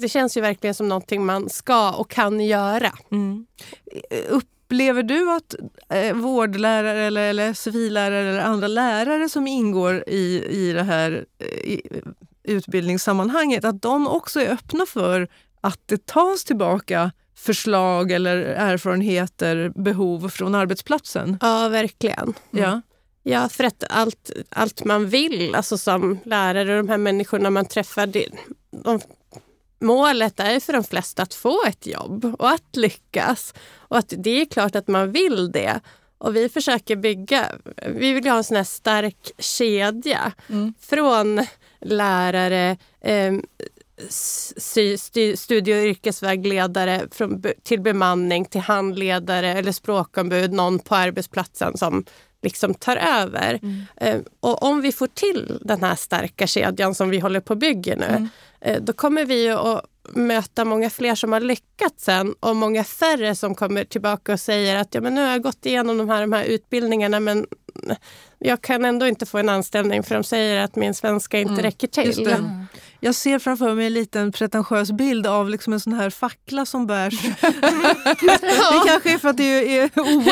det 0.00 0.08
känns 0.08 0.36
ju 0.36 0.40
verkligen 0.40 0.74
som 0.74 0.88
någonting 0.88 1.26
man 1.26 1.50
ska 1.50 1.92
och 1.92 2.10
kan 2.10 2.40
göra. 2.40 2.92
Mm. 3.10 3.46
Upplever 4.28 5.02
du 5.02 5.30
att 5.30 5.54
eh, 5.88 6.14
vårdlärare 6.14 7.02
eller, 7.02 7.30
eller 7.30 7.52
civilärare 7.52 8.30
eller 8.30 8.40
andra 8.40 8.68
lärare 8.68 9.28
som 9.28 9.46
ingår 9.46 10.04
i, 10.06 10.44
i 10.50 10.72
det 10.72 10.82
här 10.82 11.24
eh, 11.38 11.46
i, 11.46 12.02
utbildningssammanhanget, 12.44 13.64
att 13.64 13.82
de 13.82 14.08
också 14.08 14.40
är 14.40 14.52
öppna 14.52 14.86
för 14.86 15.28
att 15.60 15.80
det 15.86 16.06
tas 16.06 16.44
tillbaka 16.44 17.12
förslag 17.42 18.12
eller 18.12 18.36
erfarenheter, 18.36 19.72
behov 19.74 20.28
från 20.28 20.54
arbetsplatsen? 20.54 21.38
Ja, 21.40 21.68
verkligen. 21.68 22.34
Mm. 22.52 22.64
Ja. 22.64 22.80
Ja, 23.24 23.48
för 23.48 23.64
att 23.64 23.84
allt, 23.90 24.30
allt 24.48 24.84
man 24.84 25.08
vill, 25.08 25.54
alltså 25.54 25.78
som 25.78 26.18
lärare 26.24 26.70
och 26.70 26.84
de 26.84 26.88
här 26.88 26.98
människorna 26.98 27.50
man 27.50 27.66
träffar, 27.66 28.06
det, 28.06 28.28
de, 28.84 29.00
målet 29.80 30.40
är 30.40 30.60
för 30.60 30.72
de 30.72 30.84
flesta 30.84 31.22
att 31.22 31.34
få 31.34 31.64
ett 31.68 31.86
jobb 31.86 32.36
och 32.38 32.50
att 32.50 32.76
lyckas. 32.76 33.54
Och 33.76 33.98
att 33.98 34.14
det 34.16 34.40
är 34.40 34.44
klart 34.44 34.76
att 34.76 34.88
man 34.88 35.12
vill 35.12 35.52
det. 35.52 35.80
Och 36.18 36.36
vi 36.36 36.48
försöker 36.48 36.96
bygga, 36.96 37.46
vi 37.88 38.12
vill 38.12 38.28
ha 38.28 38.36
en 38.36 38.44
sån 38.44 38.56
här 38.56 38.64
stark 38.64 39.30
kedja 39.38 40.32
mm. 40.48 40.74
från 40.80 41.46
lärare, 41.80 42.76
eh, 43.00 43.32
studie 45.36 45.72
och 45.72 45.84
yrkesvägledare 45.86 47.02
från, 47.10 47.42
till 47.62 47.80
bemanning, 47.80 48.44
till 48.44 48.60
handledare 48.60 49.52
eller 49.52 49.72
språkombud, 49.72 50.52
någon 50.52 50.78
på 50.78 50.94
arbetsplatsen 50.94 51.76
som 51.76 52.04
liksom 52.42 52.74
tar 52.74 52.96
över. 52.96 53.60
Eh, 53.96 54.20
och 54.40 54.62
om 54.62 54.80
vi 54.80 54.92
får 54.92 55.06
till 55.06 55.58
den 55.60 55.82
här 55.82 55.94
starka 55.94 56.46
kedjan 56.46 56.94
som 56.94 57.10
vi 57.10 57.18
håller 57.18 57.40
på 57.40 57.52
att 57.52 57.58
bygga 57.58 57.96
nu, 57.96 58.28
eh, 58.60 58.82
då 58.82 58.92
kommer 58.92 59.24
vi 59.24 59.48
att 59.48 59.84
möta 60.10 60.64
många 60.64 60.90
fler 60.90 61.14
som 61.14 61.32
har 61.32 61.40
lyckats 61.40 62.04
sen 62.04 62.34
och 62.40 62.56
många 62.56 62.84
färre 62.84 63.34
som 63.34 63.54
kommer 63.54 63.84
tillbaka 63.84 64.32
och 64.32 64.40
säger 64.40 64.76
att 64.76 64.94
ja, 64.94 65.00
men 65.00 65.14
nu 65.14 65.20
har 65.20 65.30
jag 65.30 65.42
gått 65.42 65.66
igenom 65.66 65.98
de 65.98 66.08
här, 66.08 66.20
de 66.20 66.32
här 66.32 66.44
utbildningarna 66.44 67.20
men 67.20 67.46
jag 68.38 68.62
kan 68.62 68.84
ändå 68.84 69.06
inte 69.06 69.26
få 69.26 69.38
en 69.38 69.48
anställning 69.48 70.02
för 70.02 70.14
de 70.14 70.24
säger 70.24 70.60
att 70.64 70.76
min 70.76 70.94
svenska 70.94 71.38
inte 71.38 71.62
räcker 71.62 71.88
till. 71.88 72.36
Jag 73.04 73.14
ser 73.14 73.38
framför 73.38 73.74
mig 73.74 73.86
en 73.86 73.92
liten 73.92 74.32
pretentiös 74.32 74.92
bild 74.92 75.26
av 75.26 75.50
liksom 75.50 75.72
en 75.72 75.80
sån 75.80 75.92
här 75.92 76.10
fackla 76.10 76.66
som 76.66 76.86
bärs. 76.86 77.14
det 77.40 78.82
kanske 78.86 79.12
är 79.14 79.18
för 79.18 79.28
att 79.28 79.36
det 79.36 79.78
är 79.78 79.90
OS. 79.96 80.26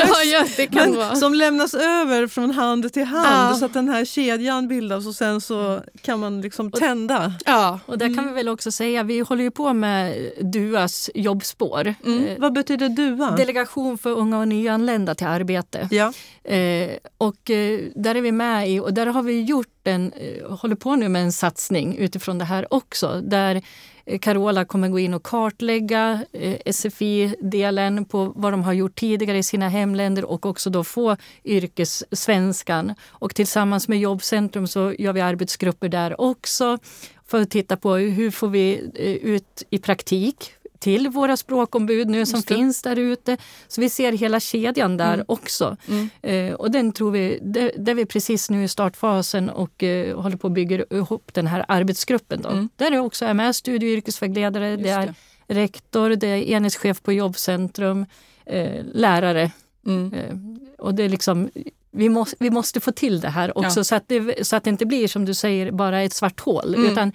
Ja, 0.97 1.15
som 1.17 1.35
lämnas 1.35 1.75
över 1.75 2.27
från 2.27 2.51
hand 2.51 2.93
till 2.93 3.05
hand 3.05 3.53
Ja. 3.53 3.57
så 3.59 3.65
att 3.65 3.73
den 3.75 3.89
här 3.89 4.05
kedjan 4.05 4.69
bildas 4.69 5.07
och 5.07 5.15
sen 5.15 5.41
så 5.41 5.81
kan 6.03 6.21
man 6.21 6.41
liksom 6.41 6.71
tända. 6.71 7.33
Ja. 7.47 7.81
Och 7.87 7.99
där 7.99 8.15
kan 8.15 8.29
vi 8.29 8.33
väl 8.35 8.49
också 8.49 8.71
säga, 8.71 9.03
vi 9.03 9.21
håller 9.21 9.43
ju 9.43 9.51
på 9.51 9.73
med 9.73 10.31
DUAs 10.41 11.11
jobbspår. 11.15 11.87
Eh, 11.89 11.95
Vad 12.39 12.53
betyder 12.53 12.89
DUA? 12.89 13.31
Delegation 13.31 13.99
för 13.99 14.11
unga 14.11 14.39
och 14.39 14.49
nyanlända 14.49 15.15
till 15.15 15.27
arbete. 15.27 15.89
ja. 15.91 16.13
Eh, 16.45 16.91
och 17.19 17.51
eh, 17.51 17.81
där 17.95 18.15
är 18.15 18.21
vi 18.21 18.33
med 18.33 18.71
i 18.71 18.81
och 18.81 18.95
där 18.95 19.07
har 19.07 19.23
vi 19.23 19.43
gjort 19.43 19.67
en, 19.85 20.13
eh, 20.13 20.51
håller 20.51 20.77
på 20.77 20.97
nu 20.97 21.09
med 21.09 21.23
en 21.23 21.33
satsning 21.33 21.97
utifrån 21.97 22.39
det 22.39 22.45
här 22.45 22.75
också. 22.75 23.21
Där 23.21 23.63
eh, 24.05 24.19
Carola 24.19 24.65
kommer 24.65 24.89
gå 24.89 24.99
in 24.99 25.15
och 25.15 25.23
kartlägga 25.23 26.25
eh, 26.33 26.73
SFI-delen 26.73 28.05
på 28.05 28.33
vad 28.37 28.53
de 28.53 28.63
har 28.63 28.73
gjort 28.73 28.95
tidigare 28.95 29.39
i 29.39 29.43
sina 29.43 29.69
hemländer 29.69 30.25
och 30.25 30.47
också 30.47 30.71
då 30.71 30.85
få 30.85 31.17
yrkessvenskan. 31.45 32.95
Och 33.09 33.35
tillsammans 33.35 33.89
med 33.89 34.01
Jobbcentrum 34.01 34.67
så 34.67 34.95
gör 34.99 35.13
vi 35.13 35.21
arbetsgrupper 35.21 35.89
där 35.89 36.21
också 36.21 36.79
för 37.27 37.41
att 37.41 37.51
titta 37.51 37.77
på 37.77 37.95
hur 37.95 38.31
får 38.31 38.49
vi 38.49 38.91
ut 39.23 39.63
i 39.71 39.79
praktik 39.79 40.55
till 40.81 41.09
våra 41.09 41.37
språkombud 41.37 42.09
nu 42.09 42.27
som 42.27 42.43
finns 42.43 42.83
där 42.83 42.97
ute. 42.97 43.37
Så 43.69 43.81
vi 43.81 43.91
ser 43.91 44.13
hela 44.13 44.41
kedjan 44.41 44.97
där 44.97 45.25
också. 45.29 45.77
Eh, 46.23 46.53
och 46.55 46.71
den 46.71 46.93
tror 46.93 47.11
vi, 47.11 47.39
där, 47.43 47.73
där 47.77 47.95
vi 47.95 48.07
precis 48.07 48.51
nu 48.51 48.65
i 48.65 48.69
startfasen 48.69 49.51
och 49.51 49.83
eh, 49.83 50.21
håller 50.21 50.37
på 50.37 50.47
att 50.47 50.53
bygga 50.53 50.85
ihop 50.91 51.35
den 51.35 51.47
här 51.47 51.65
arbetsgruppen. 51.69 52.43
Då. 52.43 52.69
Där 52.77 52.91
det 52.91 52.99
också 52.99 53.25
är 53.25 53.35
med 53.35 53.57
studie 53.57 53.87
och 53.87 53.97
yrkesvägledare, 53.97 54.77
det 54.77 54.89
är 54.89 55.15
rektor, 55.47 56.11
det 56.11 56.27
är 56.27 56.43
enhetschef 56.43 57.03
på 57.03 57.13
Jobbcentrum, 57.13 58.07
eh, 58.47 58.85
lärare. 58.93 59.43
Eh, 59.87 60.37
och 60.79 60.95
det 60.95 61.03
är 61.03 61.09
liksom, 61.09 61.51
vi, 61.93 62.09
måste, 62.09 62.37
vi 62.41 62.51
måste 62.51 62.81
få 62.81 62.93
till 62.93 63.21
det 63.21 63.29
här 63.29 63.59
också 63.59 63.81
Ja. 63.81 63.85
så, 63.85 63.95
att 63.95 64.05
det, 64.09 64.47
så 64.47 64.57
att 64.57 64.65
det 64.65 64.71
inte 64.71 64.87
blir 64.87 65.09
som 65.09 65.25
du 65.25 65.35
säger 65.35 65.71
bara 65.73 66.03
ett 66.03 66.13
svart 66.13 66.41
hål. 66.41 66.75
Utan 66.79 67.13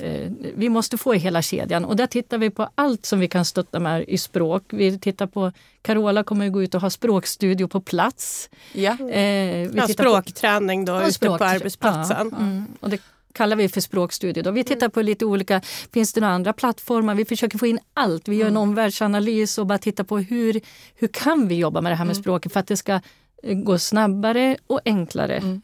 eh, 0.00 0.30
vi 0.54 0.68
måste 0.68 0.98
få 0.98 1.14
i 1.14 1.18
hela 1.18 1.42
kedjan 1.42 1.84
och 1.84 1.96
där 1.96 2.06
tittar 2.06 2.38
vi 2.38 2.50
på 2.50 2.68
allt 2.74 3.06
som 3.06 3.20
vi 3.20 3.28
kan 3.28 3.44
stötta 3.44 3.80
med 3.80 4.04
i 4.08 4.18
språk. 4.18 4.62
Vi 4.70 4.98
tittar 4.98 5.26
på, 5.26 5.52
Carola 5.82 6.24
kommer 6.24 6.46
att 6.46 6.52
gå 6.52 6.62
ut 6.62 6.74
och 6.74 6.80
ha 6.80 6.90
språkstudio 6.90 7.68
på 7.68 7.80
plats. 7.80 8.50
Ja. 8.72 8.92
Eh, 8.92 8.98
vi 9.08 9.70
Ja, 9.74 9.88
språkträning 9.88 10.84
då 10.84 10.92
Ja, 10.92 11.02
ute 11.02 11.12
språk- 11.12 11.38
på 11.38 11.44
arbetsplatsen. 11.44 12.28
Ja, 12.32 12.38
mm. 12.38 12.64
Och 12.80 12.90
det 12.90 12.98
kallar 13.32 13.56
vi 13.56 13.68
för 13.68 13.80
språkstudio. 13.80 14.42
Då. 14.42 14.50
Vi 14.50 14.64
tittar 14.64 14.88
på 14.88 15.02
lite 15.02 15.24
olika, 15.24 15.60
finns 15.92 16.12
det 16.12 16.20
några 16.20 16.34
andra 16.34 16.52
plattformar? 16.52 17.14
Vi 17.14 17.24
försöker 17.24 17.58
få 17.58 17.66
in 17.66 17.78
allt. 17.94 18.28
Vi 18.28 18.36
gör 18.36 18.46
en 18.46 18.56
omvärldsanalys 18.56 19.58
och 19.58 19.66
bara 19.66 19.78
tittar 19.78 20.04
på 20.04 20.18
hur, 20.18 20.60
hur 20.94 21.08
kan 21.08 21.48
vi 21.48 21.54
jobba 21.54 21.80
med 21.80 21.92
det 21.92 21.96
här 21.96 22.04
med 22.04 22.16
språket 22.16 22.52
för 22.52 22.60
att 22.60 22.66
det 22.66 22.76
ska 22.76 23.00
gå 23.42 23.78
snabbare 23.78 24.56
och 24.66 24.80
enklare. 24.84 25.36
Mm. 25.36 25.62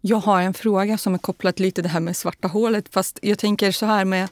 Jag 0.00 0.16
har 0.16 0.42
en 0.42 0.54
fråga 0.54 0.98
som 0.98 1.14
är 1.14 1.18
kopplad 1.18 1.60
lite 1.60 1.74
till 1.74 1.82
det 1.82 1.88
här 1.88 2.00
med 2.00 2.16
svarta 2.16 2.48
hålet. 2.48 2.84
Fast 2.90 3.18
jag 3.22 3.38
tänker 3.38 3.72
så 3.72 3.86
här 3.86 4.04
med 4.04 4.28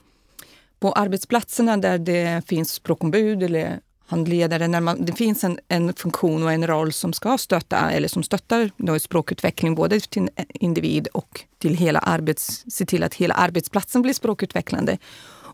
på 0.80 0.92
arbetsplatserna 0.92 1.76
där 1.76 1.98
det 1.98 2.42
finns 2.46 2.72
språkombud 2.72 3.42
eller 3.42 3.80
handledare, 4.06 4.68
när 4.68 4.80
man, 4.80 5.04
det 5.04 5.12
finns 5.12 5.44
en, 5.44 5.58
en 5.68 5.94
funktion 5.94 6.42
och 6.42 6.52
en 6.52 6.66
roll 6.66 6.92
som 6.92 7.12
ska 7.12 7.38
stötta 7.38 7.90
eller 7.90 8.08
som 8.08 8.22
stöttar 8.22 8.70
då 8.76 8.98
språkutveckling 8.98 9.74
både 9.74 10.00
till 10.00 10.28
individ 10.54 11.06
och 11.06 11.40
till 11.58 11.74
hela 11.74 11.98
arbets, 11.98 12.64
se 12.68 12.86
till 12.86 13.02
att 13.02 13.14
hela 13.14 13.34
arbetsplatsen 13.34 14.02
blir 14.02 14.12
språkutvecklande. 14.12 14.98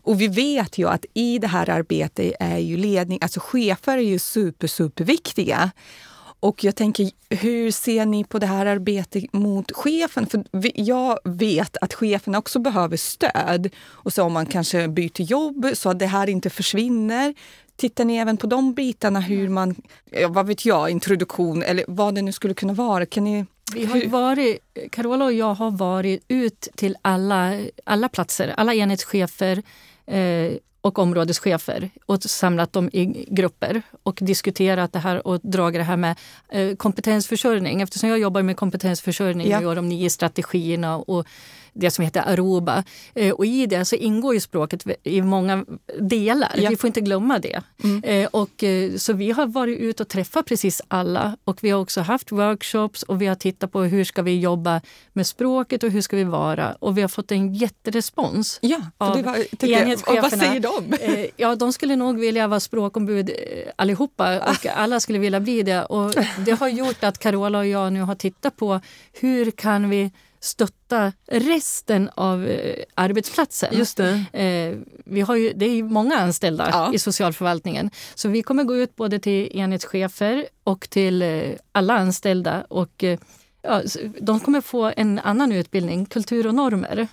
Och 0.03 0.21
vi 0.21 0.27
vet 0.27 0.77
ju 0.77 0.87
att 0.87 1.05
i 1.13 1.39
det 1.39 1.47
här 1.47 1.69
arbetet 1.69 2.35
är 2.39 2.57
ju 2.57 2.77
ledning, 2.77 3.19
alltså 3.21 3.39
chefer 3.39 3.97
är 3.97 4.01
ju 4.01 4.19
super, 4.19 4.67
superviktiga. 4.67 5.71
Och 6.41 6.63
jag 6.63 6.75
tänker, 6.75 7.09
hur 7.29 7.71
ser 7.71 8.05
ni 8.05 8.23
på 8.23 8.39
det 8.39 8.45
här 8.45 8.65
arbetet 8.65 9.33
mot 9.33 9.71
chefen? 9.71 10.27
För 10.27 10.43
jag 10.75 11.19
vet 11.23 11.77
att 11.81 11.93
cheferna 11.93 12.37
också 12.37 12.59
behöver 12.59 12.97
stöd. 12.97 13.69
Och 13.85 14.13
så 14.13 14.23
om 14.23 14.33
man 14.33 14.45
kanske 14.45 14.87
byter 14.87 15.21
jobb 15.21 15.65
så 15.73 15.89
att 15.89 15.99
det 15.99 16.05
här 16.05 16.29
inte 16.29 16.49
försvinner. 16.49 17.33
Tittar 17.75 18.05
ni 18.05 18.17
även 18.17 18.37
på 18.37 18.47
de 18.47 18.73
bitarna, 18.73 19.19
hur 19.19 19.49
man, 19.49 19.75
vad 20.29 20.47
vet 20.47 20.65
jag, 20.65 20.89
introduktion 20.89 21.63
eller 21.63 21.85
vad 21.87 22.15
det 22.15 22.21
nu 22.21 22.31
skulle 22.31 22.53
kunna 22.53 22.73
vara? 22.73 23.05
Kan 23.05 23.23
ni, 23.23 23.45
Vi 23.73 23.85
har 23.85 24.07
varit, 24.07 24.59
Carola 24.91 25.25
och 25.25 25.33
jag 25.33 25.53
har 25.53 25.71
varit 25.71 26.23
ut 26.27 26.67
till 26.75 26.97
alla, 27.01 27.59
alla 27.83 28.09
platser, 28.09 28.53
alla 28.57 28.73
enhetschefer 28.73 29.63
eh, 30.05 30.53
och 30.81 30.99
områdeschefer 30.99 31.89
och 32.05 32.23
samlat 32.23 32.73
dem 32.73 32.89
i 32.93 33.25
grupper 33.29 33.81
och 34.03 34.19
diskuterat 34.21 34.93
det 34.93 34.99
här 34.99 35.27
och 35.27 35.39
dragit 35.43 35.79
det 35.79 35.83
här 35.83 35.97
med 35.97 36.15
eh, 36.49 36.75
kompetensförsörjning. 36.75 37.81
Eftersom 37.81 38.09
jag 38.09 38.19
jobbar 38.19 38.41
med 38.41 38.57
kompetensförsörjning 38.57 39.49
Ja. 39.49 39.57
och 39.57 39.63
gör 39.63 39.75
de 39.75 39.89
nio 39.89 40.09
strategierna 40.09 40.97
och 40.97 41.27
det 41.73 41.91
som 41.91 42.03
heter 42.05 42.21
Aruba. 42.27 42.83
Eh, 43.15 43.31
och 43.31 43.45
I 43.45 43.65
det 43.65 43.85
så 43.85 43.95
ingår 43.95 44.33
ju 44.33 44.39
språket 44.39 44.85
i 45.03 45.21
många 45.21 45.65
delar. 45.99 46.51
Ja. 46.57 46.69
Vi 46.69 46.75
får 46.75 46.87
inte 46.87 47.01
glömma 47.01 47.39
det. 47.39 47.61
Eh, 48.03 48.27
och, 48.31 48.63
så 48.97 49.13
vi 49.13 49.31
har 49.31 49.47
varit 49.47 49.79
ute 49.79 50.03
och 50.03 50.09
träffat 50.09 50.45
precis 50.45 50.81
alla. 50.87 51.37
Och 51.43 51.63
Vi 51.63 51.69
har 51.69 51.79
också 51.79 52.01
haft 52.01 52.31
workshops 52.31 53.03
och 53.03 53.21
vi 53.21 53.25
har 53.27 53.35
tittat 53.35 53.71
på 53.71 53.81
hur 53.81 54.03
ska 54.03 54.21
vi 54.21 54.39
jobba 54.39 54.81
med 55.13 55.27
språket 55.27 55.83
och 55.83 55.89
hur 55.91 56.01
ska 56.01 56.15
vi 56.15 56.23
vara. 56.23 56.75
Och 56.79 56.97
vi 56.97 57.01
har 57.01 57.09
fått 57.09 57.31
en 57.31 57.53
jätterespons. 57.53 58.59
ja, 58.61 58.79
Av 58.97 59.17
det 59.17 59.23
var, 59.23 59.35
jag, 59.35 59.43
och 59.43 59.57
vad 59.61 59.69
enhetscheferna. 59.69 60.29
säger 60.29 60.59
de? 60.59 60.70
Eh, 61.01 61.25
ja, 61.37 61.55
de 61.55 61.73
skulle 61.73 61.95
nog 61.95 62.19
vilja 62.19 62.47
vara 62.47 62.59
språkombud 62.59 63.29
eh, 63.29 63.35
allihopa 63.75 64.39
och 64.39 64.65
alla 64.65 64.99
skulle 64.99 65.19
vilja 65.19 65.39
bli 65.39 65.63
det. 65.63 65.83
Och 65.85 66.13
det 66.45 66.51
har 66.51 66.67
gjort 66.67 67.03
att 67.03 67.17
Carola 67.17 67.57
och 67.59 67.67
jag 67.67 67.93
nu 67.93 68.01
har 68.01 68.15
tittat 68.15 68.55
på 68.55 68.79
hur 69.13 69.51
kan 69.51 69.89
vi 69.89 70.11
stötta 70.39 71.13
resten 71.27 72.09
av 72.15 72.47
eh, 72.47 72.83
arbetsplatsen. 72.95 73.77
Just 73.77 73.97
det. 73.97 74.25
Eh, 74.33 74.77
vi 75.05 75.21
har 75.21 75.35
ju, 75.35 75.53
det 75.55 75.65
är 75.65 75.73
ju 75.75 75.83
många 75.83 76.15
anställda 76.19 76.69
Ja. 76.71 76.93
i 76.93 76.99
socialförvaltningen. 76.99 77.89
Så 78.15 78.29
vi 78.29 78.43
kommer 78.43 78.63
gå 78.63 78.75
ut 78.77 78.95
både 78.95 79.19
till 79.19 79.57
enhetschefer 79.57 80.45
och 80.63 80.89
till 80.89 81.21
eh, 81.21 81.41
alla 81.71 81.93
anställda. 81.93 82.65
Och, 82.69 83.03
ja, 83.61 83.81
de 84.21 84.39
kommer 84.39 84.61
få 84.61 84.91
en 84.97 85.19
annan 85.19 85.51
utbildning, 85.51 86.05
kultur 86.05 86.47
och 86.47 86.55
normer. 86.55 87.07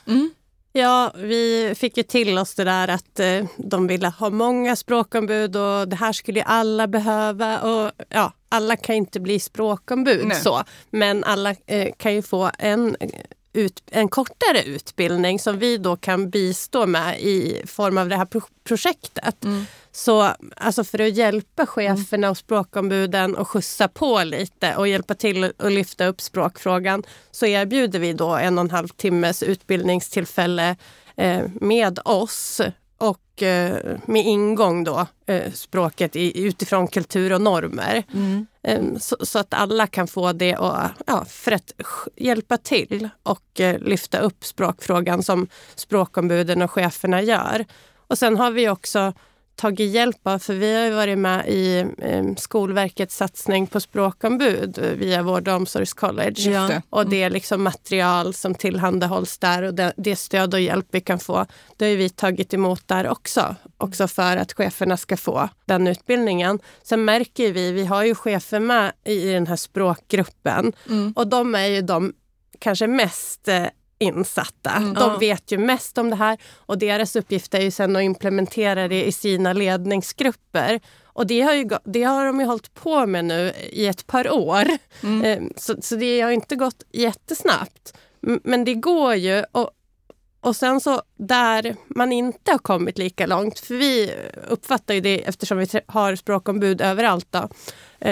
Ja, 0.78 1.12
vi 1.14 1.74
fick 1.76 1.96
ju 1.96 2.02
till 2.02 2.38
oss 2.38 2.54
det 2.54 2.64
där 2.64 2.88
att 2.88 3.20
eh, 3.20 3.44
de 3.56 3.86
ville 3.86 4.08
ha 4.08 4.30
många 4.30 4.76
språkombud 4.76 5.56
och 5.56 5.88
det 5.88 5.96
här 5.96 6.12
skulle 6.12 6.38
ju 6.38 6.44
alla 6.46 6.86
behöva. 6.86 7.60
Och, 7.60 7.92
ja, 8.08 8.32
alla 8.48 8.76
kan 8.76 8.94
inte 8.94 9.20
bli 9.20 9.40
språkombud, 9.40 10.26
Nej. 10.26 10.40
så, 10.40 10.62
men 10.90 11.24
alla 11.24 11.54
eh, 11.66 11.92
kan 11.96 12.14
ju 12.14 12.22
få 12.22 12.50
en, 12.58 12.96
ut, 13.52 13.82
en 13.90 14.08
kortare 14.08 14.62
utbildning 14.64 15.38
som 15.38 15.58
vi 15.58 15.78
då 15.78 15.96
kan 15.96 16.30
bistå 16.30 16.86
med 16.86 17.20
i 17.20 17.62
form 17.66 17.98
av 17.98 18.08
det 18.08 18.16
här 18.16 18.24
pro 18.24 18.40
projektet. 18.64 19.44
Så 19.98 20.32
alltså 20.56 20.84
för 20.84 20.98
att 20.98 21.16
hjälpa 21.16 21.66
cheferna 21.66 22.30
och 22.30 22.36
språkombuden 22.36 23.36
och 23.36 23.48
skjutsa 23.48 23.88
på 23.88 24.24
lite 24.24 24.76
och 24.76 24.88
hjälpa 24.88 25.14
till 25.14 25.52
att 25.58 25.72
lyfta 25.72 26.06
upp 26.06 26.20
språkfrågan 26.20 27.02
så 27.30 27.46
erbjuder 27.46 27.98
vi 27.98 28.12
då 28.12 28.28
en 28.28 28.58
och 28.58 28.64
en 28.64 28.70
halv 28.70 28.88
timmes 28.88 29.42
utbildningstillfälle 29.42 30.76
eh, 31.16 31.42
med 31.60 31.98
oss 32.04 32.60
och 32.98 33.42
eh, 33.42 33.98
med 34.06 34.26
ingång 34.26 34.84
då 34.84 35.06
eh, 35.26 35.52
språket 35.52 36.16
i, 36.16 36.42
utifrån 36.42 36.88
kultur 36.88 37.32
och 37.32 37.40
normer. 37.40 38.02
Eh, 38.62 38.82
så, 38.98 39.16
så 39.20 39.38
att 39.38 39.54
alla 39.54 39.86
kan 39.86 40.06
få 40.06 40.32
det 40.32 40.56
och 40.56 40.76
ja, 41.06 41.24
för 41.28 41.52
att 41.52 41.72
hjälpa 42.16 42.56
till 42.56 43.08
och 43.22 43.60
lyfta 43.78 44.18
upp 44.18 44.44
språkfrågan 44.44 45.22
som 45.22 45.46
språkombuden 45.74 46.62
och 46.62 46.70
cheferna 46.70 47.22
gör. 47.22 47.64
Och 48.08 48.18
sen 48.18 48.36
har 48.36 48.50
vi 48.50 48.68
också 48.68 49.12
tagit 49.58 49.90
hjälp 49.94 50.20
av, 50.22 50.38
för 50.38 50.54
vi 50.54 50.74
har 50.74 50.84
ju 50.84 50.90
varit 50.90 51.18
med 51.18 51.48
i 51.48 51.86
eh, 51.98 52.24
Skolverkets 52.36 53.16
satsning 53.16 53.66
på 53.66 53.80
språkombud 53.80 54.78
via 54.98 55.22
Vård 55.22 55.48
och 55.48 55.54
omsorgscollege. 55.54 56.50
Ja. 56.50 56.60
det. 56.68 56.82
Och 56.90 57.08
det 57.08 57.22
är 57.22 57.30
liksom 57.30 57.62
material 57.62 58.34
som 58.34 58.54
tillhandahålls 58.54 59.38
där 59.38 59.62
och 59.62 59.74
det, 59.74 59.92
det 59.96 60.16
stöd 60.16 60.54
och 60.54 60.60
hjälp 60.60 60.86
vi 60.90 61.00
kan 61.00 61.18
få, 61.18 61.46
det 61.76 61.84
har 61.84 61.90
ju 61.90 61.96
vi 61.96 62.08
tagit 62.10 62.54
emot 62.54 62.88
där 62.88 63.08
också 63.08 63.56
också 63.78 64.08
för 64.08 64.36
att 64.36 64.52
cheferna 64.52 64.96
ska 64.96 65.16
få 65.16 65.48
den 65.64 65.86
utbildningen. 65.86 66.58
Sen 66.82 67.04
märker 67.04 67.52
vi, 67.52 67.72
vi 67.72 67.84
har 67.84 68.04
ju 68.04 68.14
chefer 68.14 68.60
med 68.60 68.92
i 69.04 69.32
den 69.32 69.46
här 69.46 69.56
språkgruppen 69.56 70.72
Mm. 70.88 71.12
och 71.16 71.26
de 71.26 71.54
är 71.54 71.66
ju 71.66 71.82
de 71.82 72.12
kanske 72.58 72.86
mest 72.86 73.48
eh, 73.48 73.64
insatta. 73.98 74.70
Mm. 74.70 74.94
De 74.94 75.18
vet 75.18 75.52
ju 75.52 75.58
mest 75.58 75.98
om 75.98 76.10
det 76.10 76.16
här 76.16 76.38
och 76.56 76.78
deras 76.78 77.16
uppgift 77.16 77.54
är 77.54 77.60
ju 77.60 77.70
sen 77.70 77.96
att 77.96 78.02
implementera 78.02 78.88
det 78.88 79.04
i 79.04 79.12
sina 79.12 79.52
ledningsgrupper. 79.52 80.80
Och 81.04 81.26
det 81.26 81.40
har, 81.40 81.54
ju, 81.54 81.68
det 81.84 82.02
har 82.02 82.26
de 82.26 82.40
ju 82.40 82.46
hållit 82.46 82.74
på 82.74 83.06
med 83.06 83.24
nu 83.24 83.52
i 83.70 83.86
ett 83.86 84.06
par 84.06 84.30
år. 84.30 84.64
Mm. 85.02 85.24
Eh, 85.24 85.50
Så, 85.56 85.74
så 85.82 85.96
det 85.96 86.20
har 86.20 86.30
inte 86.30 86.56
gått 86.56 86.82
jättesnabbt. 86.92 87.94
Men 88.20 88.64
det 88.64 88.74
går 88.74 89.14
ju. 89.14 89.44
Och, 89.52 89.70
och 90.40 90.56
sen 90.56 90.80
så 90.80 91.02
där 91.18 91.76
man 91.86 92.12
inte 92.12 92.50
har 92.50 92.58
kommit 92.58 92.98
lika 92.98 93.26
långt, 93.26 93.58
för 93.58 93.74
vi 93.74 94.14
uppfattar 94.48 94.94
ju 94.94 95.00
det 95.00 95.28
eftersom 95.28 95.58
vi 95.58 95.66
har 95.86 96.16
språkombud 96.16 96.80
överallt. 96.80 97.26
Då, 97.30 97.48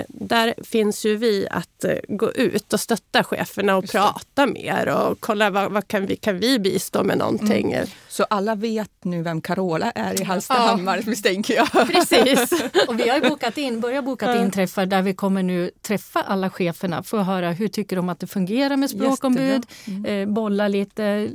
där 0.08 0.54
finns 0.64 1.06
ju 1.06 1.16
vi 1.16 1.48
att 1.50 1.84
eh, 1.84 1.94
gå 2.08 2.32
ut 2.32 2.72
och 2.72 2.80
stötta 2.80 3.24
cheferna 3.24 3.76
och 3.76 3.84
Just 3.84 3.92
det. 3.92 3.98
prata 3.98 4.46
mer 4.46 4.88
och 4.88 5.20
kolla 5.20 5.50
vad, 5.50 5.72
vad 5.72 5.88
kan, 5.88 6.06
vi, 6.06 6.16
kan 6.16 6.38
vi 6.38 6.58
bistå 6.58 7.04
med 7.04 7.18
någonting. 7.18 7.76
Så 8.08 8.24
alla 8.24 8.54
vet 8.54 8.90
nu 9.02 9.22
vem 9.22 9.40
Carola 9.40 9.90
är 9.90 10.20
i 10.20 10.24
Hallstahammar 10.24 11.02
misstänker 11.06 11.54
jag. 11.54 11.88
Precis. 11.88 12.52
Och 12.88 13.00
vi 13.00 13.08
har 13.08 13.16
ju 13.18 13.28
bokat 13.28 13.58
in, 13.58 13.80
börjat 13.80 14.04
boka 14.04 14.42
in 14.42 14.50
träffar 14.50 14.86
där 14.86 15.02
vi 15.02 15.14
kommer 15.14 15.42
nu 15.42 15.70
träffa 15.82 16.22
alla 16.22 16.50
cheferna 16.50 17.02
för 17.02 17.18
att 17.18 17.26
höra 17.26 17.50
hur 17.50 17.68
tycker 17.68 17.96
de 17.96 18.08
att 18.08 18.20
det 18.20 18.26
fungerar 18.26 18.76
med 18.76 18.90
språkombud, 18.90 19.66
eh, 20.06 20.28
bolla 20.28 20.68
lite. 20.68 21.30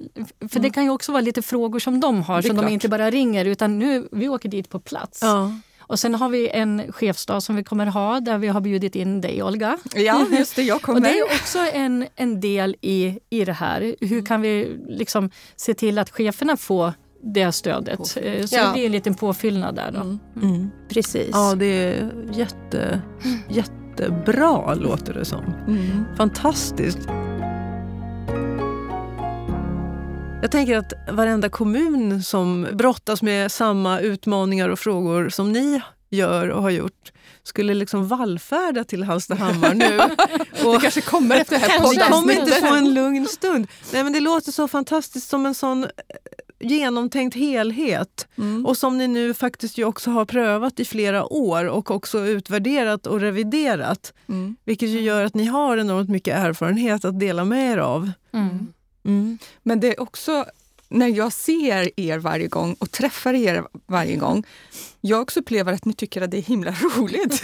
För 0.52 0.60
det 0.60 0.70
kan 0.70 0.84
ju 0.84 0.90
också 0.90 1.12
vara 1.12 1.22
lite 1.22 1.42
frågor 1.42 1.80
som 1.80 2.00
de 2.00 2.24
har 2.24 2.42
som 2.42 2.56
de 2.56 2.68
inte 2.68 2.90
bara 2.90 3.10
ringer 3.12 3.46
utan 3.46 3.80
nu 3.80 4.08
vi 4.12 4.30
åker 4.30 4.50
dit 4.50 4.70
på 4.70 4.80
plats. 4.80 5.20
Ja. 5.22 5.52
Och 5.92 6.00
sen 6.00 6.16
har 6.16 6.30
vi 6.30 6.50
en 6.50 6.92
chefsdag 6.92 7.44
som 7.44 7.56
vi 7.56 7.64
kommer 7.64 7.86
ha 7.86 8.20
där 8.20 8.38
vi 8.38 8.48
har 8.48 8.62
bjudit 8.62 8.96
in 8.96 9.22
dig 9.22 9.44
Olga. 9.44 9.78
Ja, 9.96 10.26
just 10.32 10.56
det. 10.56 10.62
Jag 10.64 10.76
Och 10.76 10.82
kommer. 10.82 11.02
det 11.02 11.20
är 11.20 11.24
också 11.24 11.60
en, 11.74 12.06
en 12.16 12.40
del 12.40 12.76
i, 12.82 13.20
i 13.30 13.46
det 13.46 13.54
här. 13.54 13.96
Hur 14.02 14.26
kan 14.26 14.42
vi 14.42 14.78
liksom 14.88 15.30
se 15.56 15.74
till 15.74 15.98
att 15.98 16.10
cheferna 16.10 16.58
får 16.58 16.94
det 17.24 17.52
stödet? 17.52 18.00
Eh, 18.00 18.46
Så 18.46 18.56
Ja. 18.56 18.68
det 18.68 18.74
blir 18.74 18.86
en 18.86 18.92
liten 18.92 19.14
påfyllnad 19.16 19.76
där. 19.76 19.92
Då. 19.92 20.18
Mm. 20.48 20.70
Precis. 20.90 21.30
Ja, 21.32 21.56
det 21.56 21.66
är 21.66 22.12
jätte, 22.34 23.02
jättebra 23.50 24.74
låter 24.76 25.14
det 25.14 25.26
som. 25.26 25.44
Mm. 25.68 26.06
Fantastiskt. 26.18 27.00
Jag 30.42 30.52
tänker 30.52 30.78
att 30.78 30.94
varenda 31.12 31.50
kommun 31.50 32.24
som 32.24 32.68
brottas 32.74 33.22
med 33.22 33.52
samma 33.52 34.00
utmaningar 34.00 34.70
och 34.70 34.80
frågor 34.80 35.30
som 35.30 35.52
ni 35.52 35.82
gör 36.10 36.48
och 36.48 36.62
har 36.62 36.70
gjort 36.70 37.12
skulle 37.44 37.74
liksom 37.74 38.08
vallfärda 38.08 38.84
till 38.84 39.04
Hallstahammar 39.04 39.74
nu. 39.74 39.98
Det 40.72 40.80
kanske 40.82 41.02
kommer 41.02 41.36
efter 41.36 41.60
det 41.60 41.66
här 41.66 41.92
Vi 41.92 42.12
kommer 42.12 42.34
inte 42.34 42.52
få 42.62 42.76
en 42.76 42.94
lugn 42.94 43.28
stund. 43.28 43.68
Nej, 43.94 44.04
men 44.04 44.14
det 44.14 44.20
låter 44.20 44.52
så 44.52 44.68
fantastiskt 44.68 45.30
som 45.30 45.46
en 45.46 45.56
sån 45.56 45.84
eh, 45.84 45.90
genomtänkt 46.60 47.36
helhet. 47.36 48.28
Mm. 48.38 48.66
Och 48.66 48.78
som 48.78 48.98
ni 48.98 49.08
nu 49.08 49.34
faktiskt 49.34 49.78
ju 49.78 49.86
också 49.86 50.12
har 50.12 50.26
prövat 50.26 50.80
i 50.80 50.86
flera 50.86 51.34
år 51.34 51.66
och 51.66 51.92
också 51.92 52.20
utvärderat 52.20 53.08
och 53.08 53.20
reviderat. 53.20 54.14
Mm. 54.30 54.56
Vilket 54.66 54.90
ju 54.90 55.02
gör 55.02 55.26
att 55.26 55.36
ni 55.36 55.46
har 55.46 55.78
enormt 55.78 56.10
mycket 56.10 56.38
erfarenhet 56.38 57.06
att 57.06 57.20
dela 57.20 57.46
med 57.46 57.74
er 57.74 57.78
av. 57.78 58.12
Mm. 58.34 58.68
Mm. 59.06 59.38
Men 59.64 59.80
det 59.80 59.88
är 59.88 60.00
också 60.00 60.46
när 60.90 61.08
jag 61.08 61.34
ser 61.34 62.00
er 62.00 62.18
varje 62.18 62.48
gång 62.48 62.74
och 62.80 62.92
träffar 62.92 63.34
er 63.34 63.64
varje 63.86 64.16
gång. 64.16 64.44
Jag 65.02 65.22
också 65.22 65.40
upplever 65.40 65.74
att 65.74 65.86
ni 65.86 65.94
tycker 65.94 66.22
att 66.22 66.32
det 66.32 66.38
är 66.38 66.42
himla 66.42 66.72
roligt. 66.98 67.42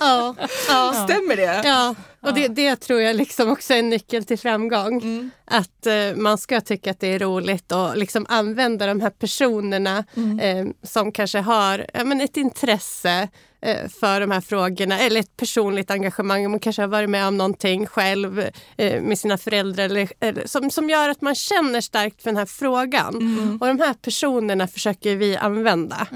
Ja, 0.00 0.34
ja. 0.68 0.92
Stämmer 1.04 1.36
det? 1.36 1.62
Ja, 1.64 1.94
och 2.20 2.34
det, 2.34 2.48
det 2.48 2.76
tror 2.76 3.00
jag 3.00 3.16
liksom 3.16 3.50
också 3.50 3.74
är 3.74 3.78
en 3.78 3.88
nyckel 3.88 4.24
till 4.24 4.38
framgång. 4.38 5.02
Mm. 5.02 5.30
Att 5.44 5.86
eh, 5.86 6.16
man 6.16 6.38
ska 6.38 6.60
tycka 6.60 6.90
att 6.90 7.00
det 7.00 7.06
är 7.06 7.18
roligt 7.18 7.72
och 7.72 7.96
liksom 7.96 8.26
använda 8.28 8.86
de 8.86 9.00
här 9.00 9.10
personerna 9.10 10.04
eh, 10.40 10.66
som 10.82 11.12
kanske 11.12 11.38
har 11.38 11.86
ja, 11.94 12.04
men 12.04 12.20
ett 12.20 12.36
intresse 12.36 13.28
eh, 13.60 13.88
för 13.88 14.20
de 14.20 14.30
här 14.30 14.40
frågorna 14.40 14.98
eller 14.98 15.20
ett 15.20 15.36
personligt 15.36 15.90
engagemang. 15.90 16.50
Man 16.50 16.60
kanske 16.60 16.82
har 16.82 16.88
varit 16.88 17.10
med 17.10 17.28
om 17.28 17.38
någonting 17.38 17.86
själv 17.86 18.44
eh, 18.76 19.02
med 19.02 19.18
sina 19.18 19.38
föräldrar 19.38 19.84
eller, 19.84 20.08
eller, 20.20 20.46
som, 20.46 20.70
som 20.70 20.90
gör 20.90 21.08
att 21.08 21.20
man 21.20 21.34
känner 21.34 21.80
starkt 21.80 22.22
för 22.22 22.30
den 22.30 22.36
här 22.36 22.46
frågan. 22.46 23.16
Och 23.60 23.66
de 23.66 23.80
här 23.80 23.94
personerna 23.94 24.68
försöker 24.68 25.16
vi 25.16 25.36
använda. 25.36 26.06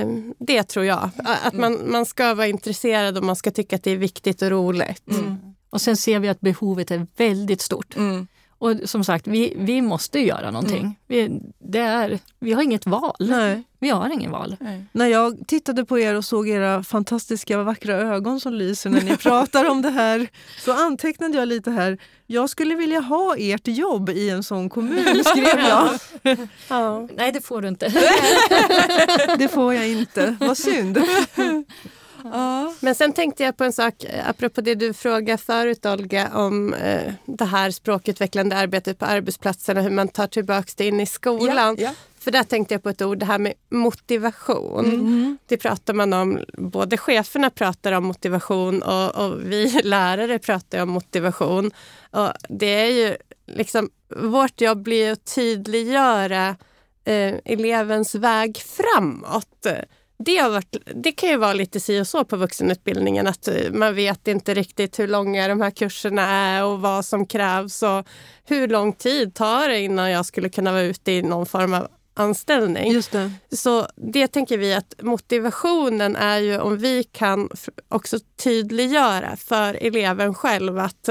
Eh, 0.00 0.34
det 0.38 0.62
tror 0.62 0.84
jag. 0.84 1.10
Att 1.44 1.54
man, 1.54 1.90
man 1.90 2.06
ska 2.06 2.34
vara 2.34 2.46
intresserad 2.46 3.18
och 3.18 3.24
man 3.24 3.36
ska 3.36 3.50
tycka 3.50 3.76
att 3.76 3.82
det 3.82 3.90
är 3.90 3.96
viktigt 3.96 4.42
och 4.42 4.50
roligt. 4.50 5.04
Och 5.70 5.80
sen 5.80 5.96
ser 5.96 6.18
vi 6.18 6.28
att 6.28 6.40
behovet 6.40 6.90
är 6.90 7.06
väldigt 7.16 7.60
stort. 7.60 7.96
Mm. 7.96 8.26
Och 8.58 8.74
som 8.84 9.04
sagt, 9.04 9.26
vi, 9.26 9.52
vi 9.56 9.82
måste 9.82 10.18
göra 10.20 10.50
någonting. 10.50 10.98
Vi, 11.06 11.40
det 11.58 11.78
är, 11.78 12.18
vi 12.38 12.52
har 12.52 12.62
inget 12.62 12.86
val. 12.86 13.16
Nej. 13.18 13.62
Vi 13.80 13.88
har 13.88 14.10
ingen 14.10 14.30
val. 14.30 14.56
När 14.92 15.06
jag 15.06 15.46
tittade 15.46 15.84
på 15.84 15.98
er 15.98 16.14
och 16.14 16.24
såg 16.24 16.48
era 16.48 16.82
fantastiska 16.82 17.62
vackra 17.62 17.94
ögon 17.94 18.40
som 18.40 18.54
lyser 18.54 18.90
när 18.90 19.02
ni 19.02 19.16
pratar 19.16 19.70
om 19.70 19.82
det 19.82 19.90
här 19.90 20.28
så 20.64 20.72
antecknade 20.72 21.38
jag 21.38 21.48
lite 21.48 21.70
här. 21.70 21.98
Jag 22.26 22.50
skulle 22.50 22.74
vilja 22.74 23.00
ha 23.00 23.36
ert 23.38 23.68
jobb 23.68 24.10
i 24.10 24.30
en 24.30 24.42
sån 24.42 24.68
kommun, 24.68 25.24
skrev 25.24 25.58
jag. 25.58 25.88
Ja. 26.68 27.08
Nej, 27.16 27.32
det 27.32 27.40
får 27.40 27.62
du 27.62 27.68
inte. 27.68 27.88
Det 29.38 29.48
får 29.48 29.74
jag 29.74 29.88
inte. 29.88 30.36
Vad 30.40 30.58
synd. 30.58 30.98
Ja. 32.24 32.74
Men 32.80 32.94
sen 32.94 33.12
tänkte 33.12 33.42
jag 33.42 33.56
på 33.56 33.64
en 33.64 33.72
sak, 33.72 34.04
eh, 34.04 34.28
apropå 34.28 34.60
det 34.60 34.74
du 34.74 34.94
frågade 34.94 35.38
förut 35.38 35.86
Olga, 35.86 36.30
om 36.34 36.74
eh, 36.74 37.12
det 37.24 37.44
här 37.44 37.70
språkutvecklande 37.70 38.56
arbetet 38.56 38.98
på 38.98 39.04
arbetsplatserna, 39.04 39.80
hur 39.80 39.90
man 39.90 40.08
tar 40.08 40.26
tillbaka 40.26 40.72
det 40.76 40.86
in 40.86 41.00
i 41.00 41.06
skolan. 41.06 41.76
Ja, 41.78 41.84
ja. 41.84 41.94
För 42.18 42.30
där 42.30 42.42
tänkte 42.42 42.74
jag 42.74 42.82
på 42.82 42.88
ett 42.88 43.02
ord, 43.02 43.18
det 43.18 43.26
här 43.26 43.38
med 43.38 43.54
motivation. 43.70 45.38
Det 45.46 45.56
pratar 45.56 45.94
man 45.94 46.12
om, 46.12 46.38
både 46.52 46.96
cheferna 46.96 47.50
pratar 47.50 47.92
om 47.92 48.04
motivation 48.04 48.82
och, 48.82 49.14
och 49.14 49.40
vi 49.42 49.80
lärare 49.84 50.38
pratar 50.38 50.82
om 50.82 50.88
motivation. 50.88 51.70
Och 52.10 52.32
det 52.48 52.66
är 52.66 52.90
ju 52.90 53.16
liksom, 53.46 53.90
vårt 54.16 54.60
jobb 54.60 54.82
blir 54.82 55.12
att 55.12 55.34
tydliggöra 55.34 56.48
eh, 57.04 57.34
elevens 57.44 58.14
väg 58.14 58.56
framåt. 58.56 59.66
Det, 60.18 60.36
har 60.36 60.50
varit, 60.50 60.76
det 60.94 61.12
kan 61.12 61.28
ju 61.28 61.36
vara 61.36 61.52
lite 61.52 61.80
si 61.80 62.00
och 62.00 62.06
så 62.06 62.24
på 62.24 62.36
vuxenutbildningen 62.36 63.26
att 63.26 63.48
eh, 63.48 63.72
man 63.72 63.94
vet 63.94 64.28
inte 64.28 64.54
riktigt 64.54 64.98
hur 64.98 65.08
långa 65.08 65.48
de 65.48 65.60
här 65.60 65.70
kurserna 65.70 66.22
är 66.22 66.64
och 66.64 66.80
vad 66.80 67.04
som 67.04 67.26
krävs 67.26 67.82
och 67.82 68.06
hur 68.44 68.68
lång 68.68 68.92
tid 68.92 69.34
tar 69.34 69.68
det 69.68 69.80
innan 69.80 70.10
jag 70.10 70.26
skulle 70.26 70.48
kunna 70.48 70.72
vara 70.72 70.82
ute 70.82 71.12
i 71.12 71.22
någon 71.22 71.46
form 71.46 71.74
av 71.74 71.88
anställning. 72.14 72.92
Just 72.92 73.12
det. 73.12 73.32
Så 73.52 73.86
det 73.96 74.28
tänker 74.28 74.58
vi 74.58 74.74
att 74.74 74.94
motivationen 75.02 76.16
är 76.16 76.38
ju 76.38 76.58
om 76.58 76.78
vi 76.78 77.04
kan 77.04 77.48
också 77.88 78.18
tydliggöra 78.42 79.36
för 79.36 79.74
eleven 79.74 80.34
själv 80.34 80.78
att 80.78 81.08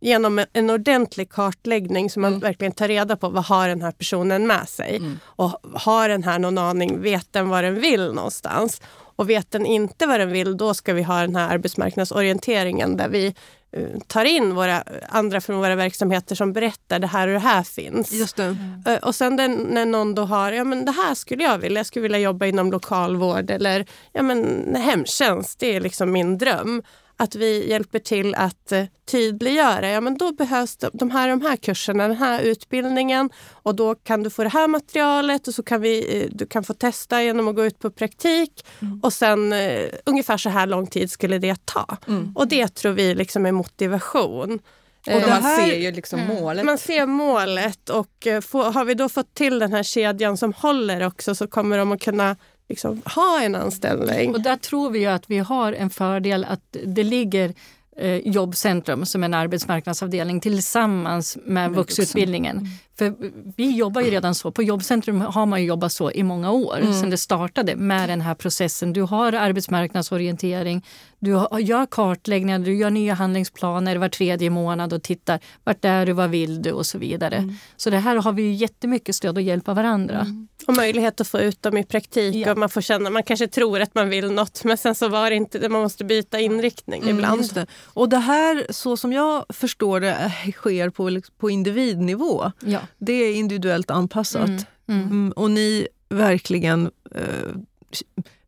genom 0.00 0.38
en- 0.38 0.46
en 0.52 0.70
ordentlig 0.70 1.30
kartläggning 1.30 2.10
så 2.10 2.20
man 2.20 2.38
verkligen 2.38 2.72
tar 2.72 2.88
reda 2.88 3.16
på 3.16 3.28
vad 3.28 3.44
har 3.44 3.68
den 3.68 3.82
här 3.82 3.92
personen 3.92 4.46
med 4.46 4.68
sig. 4.68 5.02
Och 5.24 5.60
har 5.74 6.08
den 6.08 6.22
här 6.24 6.38
någon 6.38 6.58
aning, 6.58 7.02
vet 7.02 7.32
den 7.32 7.48
vad 7.48 7.64
den 7.64 7.74
vill 7.80 8.12
någonstans? 8.12 8.80
Och 9.16 9.30
vet 9.30 9.50
den 9.50 9.66
inte 9.66 10.06
vad 10.06 10.20
den 10.20 10.32
vill, 10.32 10.56
då 10.56 10.74
ska 10.74 10.92
vi 10.92 11.02
ha 11.02 11.20
den 11.20 11.36
här 11.36 11.48
arbetsmarknadsorienteringen 11.54 12.96
där 12.96 13.08
vi 13.08 13.34
eh, 13.72 13.82
tar 14.06 14.24
in 14.24 14.54
våra 14.54 14.82
andra 15.08 15.40
från 15.40 15.56
våra 15.58 15.74
verksamheter 15.76 16.34
som 16.34 16.52
berättar 16.52 16.98
det 16.98 17.06
här 17.06 17.28
och 17.28 17.34
det 17.34 17.38
här 17.40 17.62
finns. 17.62 18.12
Just 18.12 18.36
det. 18.36 18.56
Eh, 18.86 18.96
Och 18.98 19.14
sen 19.14 19.36
den, 19.36 19.52
när 19.54 19.86
någon 19.86 20.14
då 20.14 20.22
har, 20.24 20.52
ja 20.52 20.64
men 20.64 20.84
det 20.84 20.92
här 20.92 21.14
skulle 21.14 21.42
jag 21.44 21.58
vilja, 21.58 21.78
jag 21.78 21.86
skulle 21.86 22.02
vilja 22.02 22.18
jobba 22.18 22.46
inom 22.46 22.70
lokalvård 22.72 23.50
eller 23.50 23.86
ja 24.12 24.22
men 24.22 24.74
hemtjänst, 24.76 25.58
det 25.58 25.76
är 25.76 25.80
liksom 25.80 26.12
min 26.12 26.38
dröm. 26.38 26.82
Att 27.20 27.34
vi 27.34 27.70
hjälper 27.70 27.98
till 27.98 28.34
att 28.34 28.72
eh, 28.72 28.84
tydliggöra, 29.10 29.88
ja 29.88 30.00
men 30.00 30.18
då 30.18 30.32
behövs 30.32 30.76
de, 30.76 30.90
de 30.92 31.10
här, 31.10 31.28
de 31.28 31.40
här 31.42 31.56
kurserna, 31.56 32.08
den 32.08 32.16
här 32.16 32.40
utbildningen 32.40 33.30
och 33.52 33.74
då 33.74 33.94
kan 33.94 34.22
du 34.22 34.30
få 34.30 34.42
det 34.42 34.48
här 34.48 34.68
materialet 34.68 35.48
och 35.48 35.54
så 35.54 35.62
kan 35.62 35.80
vi, 35.80 36.20
eh, 36.22 36.28
du 36.30 36.46
kan 36.46 36.64
få 36.64 36.74
testa 36.74 37.22
genom 37.22 37.48
att 37.48 37.56
gå 37.56 37.64
ut 37.64 37.78
på 37.78 37.90
praktik 37.90 38.66
och 39.02 39.12
sen 39.12 39.52
eh, 39.52 39.82
ungefär 40.06 40.36
så 40.36 40.48
här 40.50 40.66
lång 40.66 40.86
tid 40.86 41.10
skulle 41.10 41.38
det 41.38 41.56
ta. 41.66 41.96
Och 42.34 42.48
det 42.48 42.68
tror 42.74 42.92
vi 42.92 43.14
liksom 43.14 43.46
är 43.46 43.52
motivation. 43.52 44.58
Och 45.06 45.20
man 45.28 45.42
här- 45.42 45.66
ser 45.66 45.76
ju 45.76 45.92
liksom 45.92 46.20
målet. 46.26 46.64
man 46.64 46.78
ser 46.78 47.06
målet 47.06 47.90
och 47.90 48.26
eh, 48.26 48.40
få, 48.40 48.62
har 48.62 48.84
vi 48.84 48.94
då 48.94 49.08
fått 49.08 49.34
till 49.34 49.58
den 49.58 49.72
här 49.72 49.82
kedjan 49.82 50.36
som 50.36 50.52
håller 50.52 51.06
också 51.06 51.34
så 51.34 51.46
kommer 51.46 51.78
de 51.78 51.92
att 51.92 52.00
kunna 52.02 52.36
liksom, 52.68 53.02
ha 53.04 53.42
en 53.42 53.54
anställning. 53.54 54.34
Och 54.34 54.42
där 54.42 54.56
tror 54.56 54.90
vi 54.90 55.06
att 55.06 55.30
vi 55.30 55.38
har 55.38 55.72
en 55.72 55.90
fördel 55.90 56.44
att 56.44 56.76
det 56.84 57.04
ligger 57.04 57.54
eh, 57.96 58.16
Jobbcentrum 58.16 59.06
som 59.06 59.24
en 59.24 59.34
arbetsmarknadsavdelning 59.34 60.40
tillsammans 60.40 61.38
med 61.44 61.70
vuxenutbildningen. 61.70 62.56
Mm. 62.56 62.68
För 62.98 63.14
vi 63.56 63.76
jobbar 63.76 64.00
ju 64.00 64.10
redan 64.10 64.34
så. 64.34 64.50
På 64.50 64.62
Jobbcentrum 64.62 65.20
har 65.20 65.46
man 65.46 65.64
jobbat 65.64 65.92
så 65.92 66.10
i 66.10 66.22
många 66.22 66.50
år 66.50 66.78
mm. 66.80 66.92
sedan 66.92 67.10
det 67.10 67.16
startade 67.16 67.76
med 67.76 68.08
den 68.08 68.20
här 68.20 68.34
processen. 68.34 68.92
Du 68.92 69.02
har 69.02 69.32
arbetsmarknadsorientering, 69.32 70.84
du 71.18 71.30
gör 71.60 71.86
kartläggningar, 71.86 72.58
du 72.58 72.76
gör 72.76 72.90
nya 72.90 73.14
handlingsplaner 73.14 73.96
var 73.96 74.08
tredje 74.08 74.50
månad 74.50 74.92
och 74.92 75.02
tittar 75.02 75.40
vart 75.64 75.84
är 75.84 76.06
du, 76.06 76.12
vad 76.12 76.30
vill 76.30 76.62
du 76.62 76.72
och 76.72 76.86
så 76.86 76.98
vidare. 76.98 77.36
Mm. 77.36 77.54
Så 77.76 77.90
det 77.90 77.98
här 77.98 78.16
har 78.16 78.32
vi 78.32 78.42
ju 78.42 78.52
jättemycket 78.52 79.14
stöd 79.14 79.36
och 79.36 79.42
hjälpa 79.42 79.74
varandra. 79.74 80.20
Mm. 80.20 80.48
Och 80.68 80.74
möjlighet 80.74 81.20
att 81.20 81.28
få 81.28 81.40
ut 81.40 81.62
dem 81.62 81.76
i 81.76 81.84
praktik 81.84 82.34
ja. 82.34 82.52
och 82.52 82.58
man 82.58 82.68
får 82.68 82.80
känna, 82.80 83.10
man 83.10 83.22
kanske 83.22 83.48
tror 83.48 83.80
att 83.80 83.94
man 83.94 84.08
vill 84.08 84.32
något 84.32 84.64
men 84.64 84.78
sen 84.78 84.94
så 84.94 85.08
var 85.08 85.30
det 85.30 85.36
inte 85.36 85.58
det, 85.58 85.68
man 85.68 85.82
måste 85.82 86.04
byta 86.04 86.40
inriktning 86.40 87.02
mm, 87.02 87.14
ibland. 87.14 87.54
Det. 87.54 87.66
Och 87.84 88.08
det 88.08 88.18
här, 88.18 88.66
så 88.70 88.96
som 88.96 89.12
jag 89.12 89.44
förstår 89.48 90.00
det, 90.00 90.32
sker 90.52 90.90
på, 90.90 91.20
på 91.38 91.50
individnivå. 91.50 92.52
Ja. 92.60 92.80
Det 92.98 93.12
är 93.12 93.34
individuellt 93.34 93.90
anpassat. 93.90 94.48
Mm, 94.48 94.62
mm. 94.88 95.02
mm 95.02 95.32
och 95.32 95.50
ni 95.50 95.88
verkligen 96.08 96.90
eh, 97.14 97.22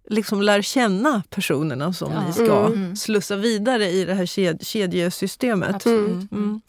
liksom 0.09 0.43
lär 0.43 0.63
känna 0.63 1.23
personerna 1.31 1.93
som 1.93 2.13
ja. 2.13 2.27
ni 2.27 2.33
ska 2.33 2.67
mm. 2.67 2.97
slussa 2.97 3.37
vidare 3.37 3.89
i 3.89 4.05
det 4.05 4.15
här 4.15 4.27
ked 4.27 4.67
kedjesystemet. 4.67 5.87
Mm. 5.87 6.29
Mm. 6.33 6.61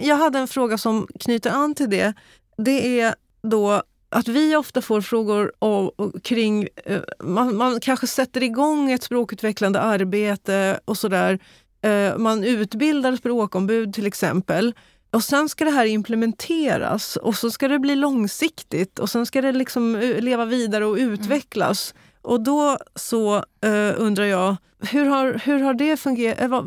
Jag 0.00 0.16
hade 0.16 0.38
en 0.38 0.48
fråga 0.48 0.78
som 0.78 1.06
knyter 1.20 1.50
an 1.50 1.74
till 1.74 1.90
det. 1.90 2.14
Det 2.56 3.00
är 3.00 3.14
då 3.42 3.82
att 4.14 4.28
vi 4.28 4.56
ofta 4.56 4.82
får 4.82 5.00
frågor 5.00 5.52
om, 5.58 5.90
kring... 6.22 6.68
Eh, 6.84 7.00
man, 7.20 7.56
man, 7.56 7.80
kanske 7.80 8.06
sätter 8.06 8.42
igång 8.42 8.92
ett 8.92 9.02
språkutvecklande 9.02 9.80
arbete 9.80 10.80
och 10.84 10.98
sådär. 10.98 11.38
Eh, 11.82 12.16
man 12.16 12.44
utbildar 12.44 13.16
språkombud 13.16 13.94
till 13.94 14.06
exempel. 14.06 14.74
Och 15.10 15.24
sen 15.24 15.48
ska 15.48 15.64
det 15.64 15.70
här 15.70 15.86
implementeras 15.86 17.16
och 17.16 17.34
så 17.34 17.50
ska 17.50 17.68
det 17.68 17.78
bli 17.78 17.96
långsiktigt 17.96 18.98
och 18.98 19.10
sen 19.10 19.26
ska 19.26 19.40
det 19.40 19.52
liksom 19.52 19.96
eh, 19.96 20.20
leva 20.20 20.44
vidare 20.44 20.84
och 20.84 20.96
utvecklas. 20.96 21.94
Mm. 21.94 22.02
Och 22.22 22.40
då 22.40 22.78
så 22.94 23.36
uh, 23.36 23.92
undrar 23.96 24.24
jag, 24.24 24.56
hur 24.80 25.06
har, 25.06 25.40
hur 25.44 25.60
har 25.60 25.74
det 25.74 25.96
fungerat? 25.96 26.64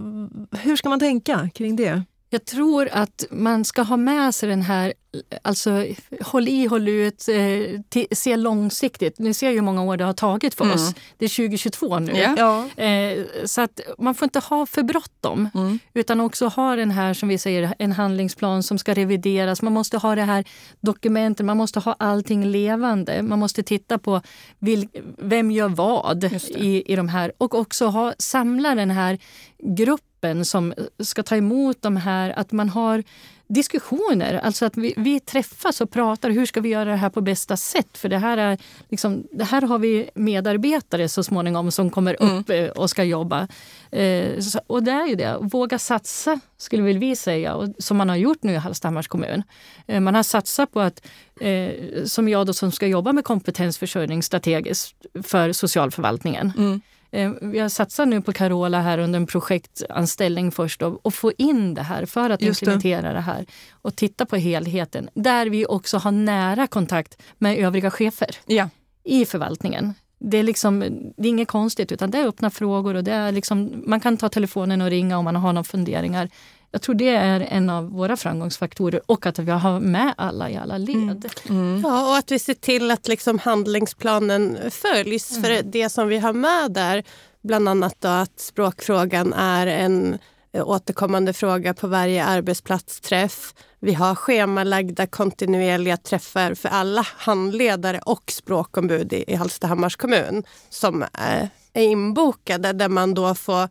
Hur 0.52 0.76
ska 0.76 0.90
man 0.90 1.00
tänka 1.00 1.50
kring 1.54 1.76
det? 1.76 2.04
Jag 2.30 2.46
tror 2.46 2.90
att 2.92 3.26
man 3.32 3.66
ska 3.66 3.82
ha 3.82 3.98
med 3.98 4.36
sig 4.36 4.50
den 4.50 4.62
här, 4.62 4.94
alltså 5.42 5.86
håll 6.22 6.48
i, 6.48 6.66
håll 6.66 6.88
ut, 6.88 7.28
eh, 7.30 8.06
se 8.12 8.38
långsiktigt. 8.38 9.20
Ni 9.20 9.34
ser 9.34 9.50
ju 9.50 9.56
hur 9.56 9.62
många 9.62 9.84
år 9.84 9.98
det 9.98 10.04
har 10.04 10.13
tagit 10.13 10.54
för 10.54 10.66
mm. 10.66 10.76
oss. 10.76 10.94
Det 11.18 11.26
är 11.26 11.30
2022 11.30 12.00
nu. 12.00 12.12
Yeah. 12.12 12.66
Eh, 12.78 13.26
så 13.46 13.62
att 13.62 13.80
man 13.98 14.16
får 14.16 14.26
inte 14.26 14.40
ha 14.40 14.66
för 14.66 14.84
bråttom. 14.84 15.50
Mm. 15.54 15.80
Utan 15.94 16.20
också 16.20 16.48
ha 16.48 16.76
den 16.76 16.92
här, 16.92 17.13
som 17.13 17.30
vi 17.30 17.38
säger, 17.38 17.74
en 17.80 17.92
handlingsplan 17.92 18.63
som 18.63 18.78
ska 18.78 18.94
revideras. 18.94 19.62
Man 19.62 19.74
måste 19.74 19.98
ha 19.98 20.16
det 20.16 20.24
här 20.24 20.46
dokumentet, 20.80 21.46
man 21.46 21.58
måste 21.58 21.80
ha 21.80 21.96
allting 22.00 22.46
levande. 22.46 23.22
Man 23.22 23.40
måste 23.40 23.63
titta 23.63 23.98
på 23.98 24.22
vil, 24.60 24.88
vem 25.18 25.52
gör 25.52 25.70
vad 25.70 26.24
i, 26.48 26.94
i 26.94 26.96
de 26.96 27.10
här. 27.10 27.32
Och 27.38 27.56
också 27.56 27.86
ha, 27.86 28.13
samla 28.18 28.76
den 28.76 28.92
här 28.92 29.18
gruppen 29.60 30.07
gruppen 30.28 30.46
som 30.46 30.74
ska 31.00 31.24
ta 31.24 31.36
emot 31.36 31.82
de 31.82 31.98
här, 31.98 32.34
att 32.40 32.52
man 32.52 32.70
har 32.70 33.04
diskussioner. 33.50 34.40
Alltså 34.44 34.66
att 34.66 34.78
vi, 34.78 34.94
vi, 34.98 35.20
träffas 35.20 35.82
och 35.82 35.92
pratar. 35.92 36.32
Hur 36.32 36.46
ska 36.46 36.62
vi 36.62 36.70
göra 36.70 36.92
det 36.92 36.98
här 36.98 37.10
på 37.10 37.22
bästa 37.22 37.58
sätt? 37.58 37.98
För 37.98 38.10
det 38.10 38.20
här, 38.20 38.38
är 38.38 38.58
liksom, 38.90 39.24
det 39.32 39.44
här 39.44 39.62
har 39.62 39.80
vi 39.80 40.10
medarbetare 40.16 41.10
så 41.10 41.24
småningom 41.24 41.72
som 41.72 41.90
kommer 41.90 42.16
mm. 42.20 42.38
upp 42.38 42.50
mm. 42.50 42.72
och 42.76 42.90
ska 42.90 43.04
jobba. 43.04 43.48
Eh, 43.92 44.40
så, 44.40 44.60
och 44.68 44.84
det 44.84 44.92
är 44.92 45.08
ju 45.08 45.16
det. 45.16 45.38
Våga 45.42 45.80
satsa, 45.80 46.40
skulle 46.58 46.84
vi 46.94 47.16
säga, 47.16 47.56
och, 47.56 47.70
som 47.80 47.98
man 47.98 48.10
har 48.10 48.18
gjort 48.18 48.44
nu 48.44 48.54
i 48.54 48.58
Hallstahammars 48.58 49.08
kommun. 49.08 49.44
Eh, 49.88 50.00
man 50.00 50.16
har 50.16 50.24
satsat 50.24 50.72
på 50.72 50.82
att, 50.82 51.02
eh, 51.42 51.72
som 52.06 52.30
jag 52.30 52.48
då 52.48 52.54
som 52.54 52.72
ska 52.72 52.88
jobba 52.88 53.13
med 53.13 53.24
kompetensförsörjning 53.24 54.24
strategiskt 54.24 54.96
för 55.24 55.54
socialförvaltningen. 55.54 56.54
Mm. 56.58 56.82
Eh, 57.12 57.32
vi 57.41 57.60
har 57.60 57.70
satsat 57.70 58.08
nu 58.08 58.22
på 58.22 58.34
Carola 58.34 58.82
här 58.82 58.98
under 58.98 59.20
en 59.20 59.28
projektanställning 59.28 60.52
först 60.52 60.82
och, 60.82 61.06
och 61.06 61.13
få 61.13 61.32
in 61.38 61.74
det 61.74 61.82
här 61.82 62.06
för 62.06 62.30
att 62.30 62.41
Just 62.41 62.62
implementera 62.62 63.08
det. 63.08 63.13
det. 63.13 63.22
här 63.22 63.46
och 63.72 63.96
titta 63.96 64.26
på 64.26 64.36
helheten. 64.36 65.10
Där 65.13 65.46
vi 65.46 65.65
också 65.65 65.98
har 65.98 66.12
nära 66.12 66.67
kontakt 66.67 67.22
med 67.38 67.58
övriga 67.58 67.91
chefer 67.91 68.36
ja. 68.46 68.70
i 69.04 69.26
förvaltningen. 69.26 69.93
Det 70.20 70.38
är, 70.38 70.43
liksom, 70.43 70.80
det 71.17 71.28
är 71.28 71.30
inget 71.30 71.48
konstigt 71.48 71.91
utan 71.91 72.12
det 72.12 72.17
är 72.17 72.28
öppna 72.28 72.50
frågor 72.50 72.96
och 72.96 73.04
det 73.04 73.12
är 73.13 73.32
liksom, 73.32 73.84
man 73.86 74.00
kan 74.00 74.17
ta 74.17 74.30
telefonen 74.30 74.82
och 74.82 74.89
ringa 74.89 75.17
om 75.17 75.26
man 75.26 75.36
har 75.36 75.54
några 75.54 75.63
funderingar. 75.63 76.30
Jag 76.72 76.82
tror 76.82 76.96
det 76.96 77.10
är 77.10 77.40
en 77.40 77.70
av 77.70 77.90
våra 77.92 78.18
framgångsfaktorer 78.18 79.02
och 79.06 79.26
att 79.26 79.40
vi 79.40 79.52
har 79.52 79.80
med 79.80 80.14
alla 80.18 80.50
i 80.50 80.58
alla 80.58 80.78
led. 80.78 80.96
Mm. 80.96 81.62
Mm. 81.62 81.82
Ja, 81.86 82.10
och 82.10 82.18
att 82.18 82.32
vi 82.32 82.40
ser 82.40 82.54
till 82.54 82.92
att 82.92 83.08
liksom 83.08 83.40
handlingsplanen 83.40 84.58
följs. 84.72 85.38
Mm. 85.38 85.44
För 85.44 85.64
det 85.64 85.90
som 85.90 86.08
vi 86.08 86.18
har 86.18 86.34
med 86.34 86.72
där, 86.72 87.04
bland 87.44 87.70
annat 87.70 88.06
att 88.06 88.40
språkfrågan 88.40 89.34
är 89.34 89.68
en 89.68 90.18
återkommande 90.54 91.34
fråga 91.34 91.74
på 91.74 91.88
varje 91.88 92.26
arbetsplatsträff. 92.26 93.54
Vi 93.80 93.94
har 93.94 94.16
schemalagda 94.16 95.08
kontinuerliga 95.08 95.98
träffar 95.98 96.54
för 96.54 96.70
alla 96.70 97.08
handledare 97.18 98.00
och 98.06 98.32
språkombud 98.32 99.14
i 99.14 99.36
Hallstahammars 99.36 99.96
kommun 99.96 100.44
som 100.70 101.06
är 101.14 101.50
inbokade 101.74 102.74
där 102.74 102.90
man 102.90 103.14
då 103.14 103.36
får 103.36 103.64
Eh, 103.64 103.70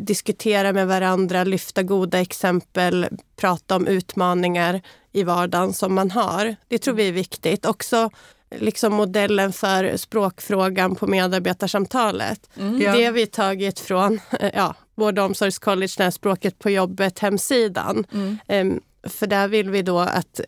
diskutera 0.00 0.72
med 0.72 0.86
varandra, 0.86 1.44
lyfta 1.44 1.82
goda 1.82 2.20
exempel, 2.20 3.06
prata 3.36 3.76
om 3.76 3.86
utmaningar 3.86 4.80
i 5.12 5.22
vardagen 5.22 5.72
som 5.72 5.94
man 5.94 6.10
har. 6.10 6.56
Det 6.68 6.78
tror 6.78 6.94
vi 6.94 7.08
är 7.08 7.12
viktigt. 7.12 7.66
Också 7.66 8.10
liksom 8.58 8.92
modellen 8.92 9.52
för 9.52 9.96
språkfrågan 9.96 10.94
på 10.94 11.06
medarbetarsamtalet. 11.06 12.50
Mm. 12.56 12.80
Ja. 12.80 12.96
Det 12.96 13.04
har 13.04 13.12
vi 13.12 13.26
tagit 13.26 13.80
från 13.80 14.20
eh, 14.40 14.50
ja, 14.54 14.74
Vård 14.94 15.18
och 15.18 15.24
omsorgscollege, 15.24 16.12
Språket 16.12 16.58
på 16.58 16.70
jobbet 16.70 17.18
hemsidan. 17.18 18.06
Mm. 18.12 18.80
För 19.06 19.26
där 19.26 19.48
vill 19.48 19.70
vi 19.70 19.82
då 19.82 19.98
att 19.98 20.40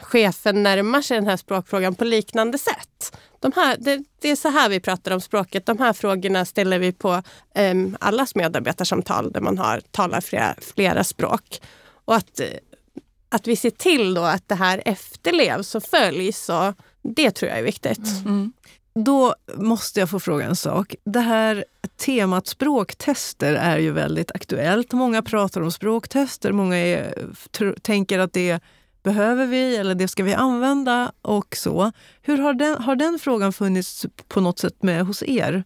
chefen 0.00 0.62
närmar 0.62 1.02
sig 1.02 1.16
den 1.16 1.26
här 1.26 1.36
språkfrågan 1.36 1.94
på 1.94 2.04
liknande 2.04 2.58
sätt. 2.58 3.16
De 3.40 3.52
här, 3.56 3.76
det, 3.80 4.04
det 4.20 4.30
är 4.30 4.36
så 4.36 4.48
här 4.48 4.68
vi 4.68 4.80
pratar 4.80 5.10
om 5.10 5.20
språket. 5.20 5.66
De 5.66 5.78
här 5.78 5.92
frågorna 5.92 6.44
ställer 6.44 6.78
vi 6.78 6.92
på 6.92 7.22
um, 7.58 7.96
allas 8.00 8.34
medarbetarsamtal 8.34 9.32
där 9.32 9.40
man 9.40 9.58
har, 9.58 9.80
talar 9.90 10.20
flera, 10.20 10.54
flera 10.74 11.04
språk. 11.04 11.60
Och 12.04 12.14
att, 12.14 12.40
att 13.28 13.46
vi 13.46 13.56
ser 13.56 13.70
till 13.70 14.14
då 14.14 14.22
att 14.22 14.48
det 14.48 14.54
här 14.54 14.82
efterlevs 14.84 15.74
och 15.74 15.82
följs. 15.82 16.48
Och 16.48 16.74
det 17.02 17.30
tror 17.30 17.48
jag 17.50 17.58
är 17.58 17.64
viktigt. 17.64 18.24
Mm. 18.24 18.52
Då 19.04 19.34
måste 19.54 20.00
jag 20.00 20.10
få 20.10 20.20
fråga 20.20 20.44
en 20.44 20.56
sak. 20.56 20.94
Det 21.04 21.20
här 21.20 21.64
temat 21.96 22.46
språktester 22.46 23.54
är 23.54 23.78
ju 23.78 23.92
väldigt 23.92 24.32
aktuellt. 24.32 24.92
Många 24.92 25.22
pratar 25.22 25.60
om 25.60 25.72
språktester, 25.72 26.52
många 26.52 26.76
är, 26.76 27.14
tänker 27.82 28.18
att 28.18 28.32
det 28.32 28.60
behöver 29.02 29.46
vi 29.46 29.76
eller 29.76 29.94
det 29.94 30.08
ska 30.08 30.22
vi 30.22 30.34
använda 30.34 31.12
och 31.22 31.56
så. 31.56 31.92
Hur 32.22 32.38
har 32.38 32.54
den, 32.54 32.82
har 32.82 32.96
den 32.96 33.18
frågan 33.18 33.52
funnits 33.52 34.06
på 34.28 34.40
något 34.40 34.58
sätt 34.58 34.82
med 34.82 35.06
hos 35.06 35.22
er? 35.22 35.64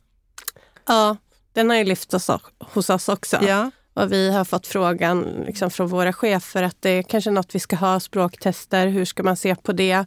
Ja, 0.87 1.17
den 1.53 1.71
har 1.71 1.77
ju 1.77 1.85
lyfts 1.85 2.29
hos 2.59 2.91
oss 2.91 3.09
också. 3.09 3.39
Ja. 3.43 3.71
Och 3.95 4.13
vi 4.13 4.31
har 4.33 4.45
fått 4.45 4.67
frågan 4.67 5.45
liksom 5.47 5.71
från 5.71 5.89
våra 5.89 6.13
chefer 6.13 6.63
att 6.63 6.83
det 6.83 6.91
är 6.91 7.03
kanske 7.03 7.31
något 7.31 7.55
vi 7.55 7.59
ska 7.59 7.77
ha 7.77 8.01
språktester. 8.01 8.87
Hur 8.87 9.05
ska 9.05 9.23
man 9.23 9.37
se 9.37 9.55
på 9.55 9.73
det? 9.73 10.07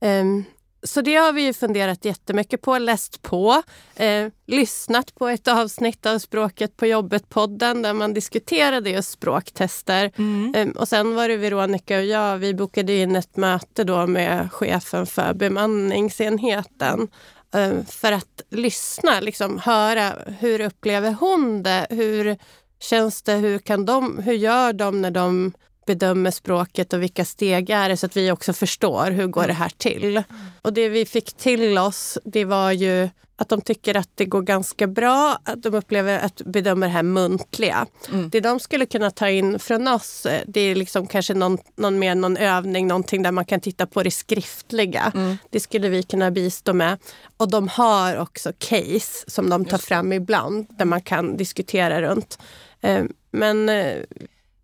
Um, 0.00 0.44
så 0.84 1.00
det 1.00 1.14
har 1.14 1.32
vi 1.32 1.42
ju 1.42 1.52
funderat 1.52 2.04
jättemycket 2.04 2.62
på, 2.62 2.78
läst 2.78 3.22
på, 3.22 3.62
eh, 3.96 4.26
lyssnat 4.46 5.14
på 5.14 5.28
ett 5.28 5.48
avsnitt 5.48 6.06
av 6.06 6.18
Språket 6.18 6.76
på 6.76 6.86
jobbet-podden 6.86 7.82
där 7.82 7.92
man 7.92 8.14
diskuterade 8.14 8.90
just 8.90 9.10
språktester. 9.10 10.10
Mm. 10.18 10.54
Eh, 10.54 10.68
och 10.68 10.88
sen 10.88 11.14
var 11.14 11.28
det 11.28 11.36
Veronica 11.36 11.98
och 11.98 12.04
jag, 12.04 12.38
vi 12.38 12.54
bokade 12.54 12.92
in 12.92 13.16
ett 13.16 13.36
möte 13.36 13.84
då 13.84 14.06
med 14.06 14.52
chefen 14.52 15.06
för 15.06 15.34
bemanningsenheten 15.34 17.08
eh, 17.54 17.84
för 17.88 18.12
att 18.12 18.42
lyssna, 18.50 19.20
liksom 19.20 19.58
höra 19.58 20.12
hur 20.38 20.60
upplever 20.60 21.12
hon 21.12 21.62
det? 21.62 21.86
Hur 21.90 22.36
känns 22.80 23.22
det? 23.22 23.32
Hur, 23.32 23.58
kan 23.58 23.84
de, 23.84 24.18
hur 24.18 24.34
gör 24.34 24.72
de 24.72 25.02
när 25.02 25.10
de 25.10 25.52
bedömer 25.86 26.30
språket 26.30 26.92
och 26.92 27.02
vilka 27.02 27.24
steg 27.24 27.70
är 27.70 27.88
det 27.88 27.96
så 27.96 28.06
att 28.06 28.16
vi 28.16 28.30
också 28.30 28.52
förstår 28.52 29.10
hur 29.10 29.26
går 29.26 29.46
det 29.46 29.52
här 29.52 29.72
till. 29.76 30.22
Och 30.62 30.72
det 30.72 30.88
vi 30.88 31.06
fick 31.06 31.32
till 31.32 31.78
oss 31.78 32.18
det 32.24 32.44
var 32.44 32.72
ju 32.72 33.08
att 33.36 33.48
de 33.48 33.60
tycker 33.60 33.96
att 33.96 34.10
det 34.14 34.24
går 34.24 34.42
ganska 34.42 34.86
bra. 34.86 35.38
Att 35.44 35.62
de 35.62 35.74
upplever 35.74 36.18
att 36.18 36.42
bedöma 36.44 36.86
det 36.86 36.92
här 36.92 37.02
muntliga. 37.02 37.86
Mm. 38.12 38.30
Det 38.30 38.40
de 38.40 38.60
skulle 38.60 38.86
kunna 38.86 39.10
ta 39.10 39.28
in 39.28 39.58
från 39.58 39.88
oss 39.88 40.26
det 40.46 40.60
är 40.60 40.74
liksom 40.74 41.06
kanske 41.06 41.34
någon, 41.34 41.58
någon 41.76 41.98
mer 41.98 42.14
någon 42.14 42.36
övning, 42.36 42.86
någonting 42.86 43.22
där 43.22 43.32
man 43.32 43.44
kan 43.44 43.60
titta 43.60 43.86
på 43.86 44.02
det 44.02 44.10
skriftliga. 44.10 45.12
Mm. 45.14 45.36
Det 45.50 45.60
skulle 45.60 45.88
vi 45.88 46.02
kunna 46.02 46.30
bistå 46.30 46.72
med. 46.72 46.98
Och 47.36 47.50
de 47.50 47.68
har 47.68 48.16
också 48.16 48.52
case 48.58 49.30
som 49.30 49.50
de 49.50 49.64
tar 49.64 49.78
fram 49.78 50.12
ibland 50.12 50.66
där 50.78 50.84
man 50.84 51.02
kan 51.02 51.36
diskutera 51.36 52.02
runt. 52.02 52.38
Eh, 52.80 53.04
men 53.30 53.68
eh, 53.68 53.96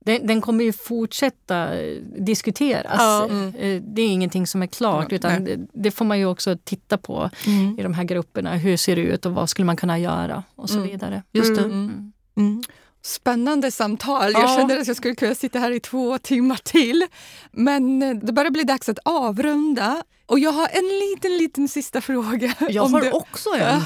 Den, 0.04 0.26
den 0.26 0.40
kommer 0.40 0.64
ju 0.64 0.72
fortsätta 0.72 1.80
eh, 1.80 1.96
diskuteras. 2.18 2.96
Ja. 2.98 3.28
Eh, 3.58 3.82
Det 3.82 4.02
är 4.02 4.08
ingenting 4.08 4.46
som 4.46 4.62
är 4.62 4.66
klart 4.66 5.12
utan 5.12 5.44
det, 5.44 5.58
det 5.72 5.90
får 5.90 6.04
man 6.04 6.18
ju 6.18 6.26
också 6.26 6.56
titta 6.64 6.98
på 6.98 7.30
i 7.78 7.82
de 7.82 7.94
här 7.94 8.04
grupperna. 8.04 8.52
Hur 8.56 8.76
ser 8.76 8.96
det 8.96 9.02
ut 9.02 9.26
och 9.26 9.32
vad 9.32 9.48
skulle 9.50 9.66
man 9.66 9.76
kunna 9.76 9.98
göra 9.98 10.42
och 10.54 10.70
så 10.70 10.76
Mm. 10.78 10.90
vidare. 10.90 11.22
Just 11.32 11.56
det. 11.56 11.64
Mm. 11.64 12.12
Mm. 13.00 13.02
Spännande 13.02 13.70
samtal. 13.70 14.32
Jag 14.32 14.42
Ja. 14.42 14.56
känner 14.56 14.78
att 14.80 14.86
jag 14.86 14.96
skulle 14.96 15.14
kunna 15.14 15.34
sitta 15.34 15.58
här 15.58 15.70
i 15.70 15.80
två 15.80 16.18
timmar 16.18 16.60
till. 16.62 17.06
Men 17.52 18.02
eh, 18.02 18.14
det 18.16 18.32
börjar 18.32 18.50
bli 18.50 18.62
dags 18.62 18.88
att 18.88 18.98
avrunda. 19.04 20.02
Och 20.26 20.38
jag 20.38 20.52
har 20.52 20.68
en 20.68 20.84
liten, 20.88 21.36
liten 21.36 21.68
sista 21.68 22.00
fråga. 22.00 22.54
Jag 22.68 22.86
har 22.86 23.00
du- 23.00 23.10
också 23.10 23.50
en. 23.50 23.80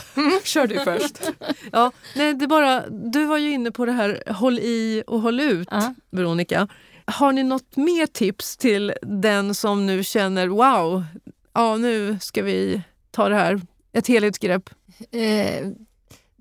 Kör 0.45 0.67
du 0.67 0.81
först. 0.81 1.21
Ja, 1.73 1.93
nej, 2.17 2.35
det 2.35 2.47
bara, 2.47 2.89
du 2.89 3.25
var 3.25 3.39
ju 3.39 3.51
inne 3.51 3.71
på 3.71 3.85
det 3.87 3.93
här 3.93 4.23
håll 4.33 4.59
i 4.59 5.03
och 5.07 5.21
håll 5.21 5.41
ut, 5.41 5.69
Ja. 5.71 5.95
Veronica. 6.11 6.69
Har 7.07 7.33
ni 7.33 7.43
något 7.43 7.77
mer 7.77 8.07
tips 8.07 8.57
till 8.57 8.93
den 9.03 9.55
som 9.55 9.87
nu 9.87 10.05
känner 10.05 10.49
wow, 10.49 11.05
ja, 11.53 11.77
nu 11.77 12.19
ska 12.21 12.43
vi 12.43 12.83
ta 13.11 13.29
det 13.29 13.35
här, 13.35 13.61
ett 13.93 14.07
helhetsgrepp? 14.07 14.71
Eh, 15.11 15.67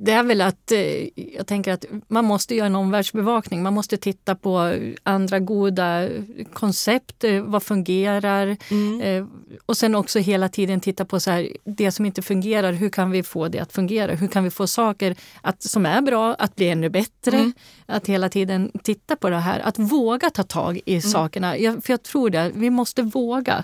det 0.05 0.11
är 0.11 0.23
väl 0.23 0.41
att 0.41 0.71
eh, 0.71 1.07
jag 1.35 1.47
tänker 1.47 1.71
att 1.73 1.85
man 2.07 2.25
måste 2.25 2.55
göra 2.55 2.65
en 2.65 2.75
omvärldsbevakning. 2.75 3.63
Man 3.63 3.73
måste 3.73 3.97
titta 3.97 4.35
på 4.35 4.75
andra 5.03 5.39
goda 5.39 6.09
koncept. 6.53 7.23
eh, 7.23 7.41
Vad 7.41 7.63
fungerar? 7.63 8.57
Eh, 9.01 9.25
och 9.65 9.77
sen 9.77 9.95
också 9.95 10.19
hela 10.19 10.49
tiden 10.49 10.79
titta 10.79 11.05
på 11.05 11.19
så 11.19 11.31
här, 11.31 11.47
det 11.65 11.91
som 11.91 12.05
inte 12.05 12.21
fungerar. 12.21 12.73
Hur 12.73 12.89
kan 12.89 13.11
vi 13.11 13.23
få 13.23 13.47
det 13.47 13.59
att 13.59 13.73
fungera? 13.73 14.15
Hur 14.15 14.27
kan 14.27 14.43
vi 14.43 14.49
få 14.49 14.67
saker 14.67 15.15
att, 15.41 15.63
som 15.63 15.85
är 15.85 16.01
bra 16.01 16.33
att 16.33 16.55
bli 16.55 16.69
ännu 16.69 16.89
bättre? 16.89 17.51
Att 17.85 18.07
hela 18.07 18.29
tiden 18.29 18.71
titta 18.83 19.15
på 19.15 19.29
det 19.29 19.37
här. 19.39 19.59
Att 19.59 19.79
våga 19.79 20.29
ta 20.29 20.43
tag 20.43 20.79
i 20.85 21.01
sakerna. 21.01 21.57
Jag, 21.57 21.83
för 21.83 21.93
jag 21.93 22.03
tror 22.03 22.29
det. 22.29 22.51
Vi 22.55 22.69
måste 22.69 23.01
våga. 23.01 23.63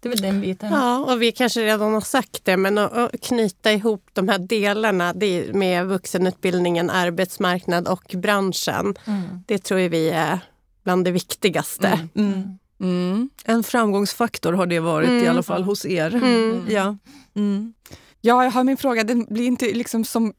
Det 0.00 0.08
är 0.08 0.10
väl 0.10 0.20
den 0.20 0.40
biten. 0.40 0.72
Ja, 0.72 0.98
och 0.98 1.22
vi 1.22 1.32
kanske 1.32 1.60
redan 1.64 1.94
har 1.94 2.00
sagt 2.00 2.44
det, 2.44 2.56
men 2.56 2.78
att, 2.78 3.20
knyta 3.22 3.72
ihop 3.72 4.10
de 4.12 4.28
här 4.28 4.38
delarna 4.38 5.14
med 5.52 5.86
vuxenutbildningen, 5.86 6.90
arbetsmarknad 6.90 7.88
och 7.88 8.14
branschen. 8.16 8.94
Mm. 9.06 9.22
Det 9.46 9.58
tror 9.58 9.78
vi 9.78 10.10
är 10.10 10.38
bland 10.84 11.04
det 11.04 11.10
viktigaste. 11.10 12.08
Mm. 12.14 12.58
Mm. 12.80 13.30
En 13.44 13.62
framgångsfaktor 13.62 14.52
har 14.52 14.66
det 14.66 14.80
varit 14.80 15.08
i 15.08 15.12
Mm. 15.12 15.30
alla 15.30 15.42
fall 15.42 15.62
hos 15.62 15.86
er. 15.86 16.14
Mm. 16.14 16.66
Ja. 16.68 16.96
Mm. 17.36 17.74
Ja, 18.20 18.44
jag 18.44 18.50
har 18.50 18.64
min 18.64 18.76
fråga. 18.76 19.04
Den 19.04 19.24
blir 19.24 19.46
inte 19.46 19.64
liksom 19.72 20.04
som 20.04 20.32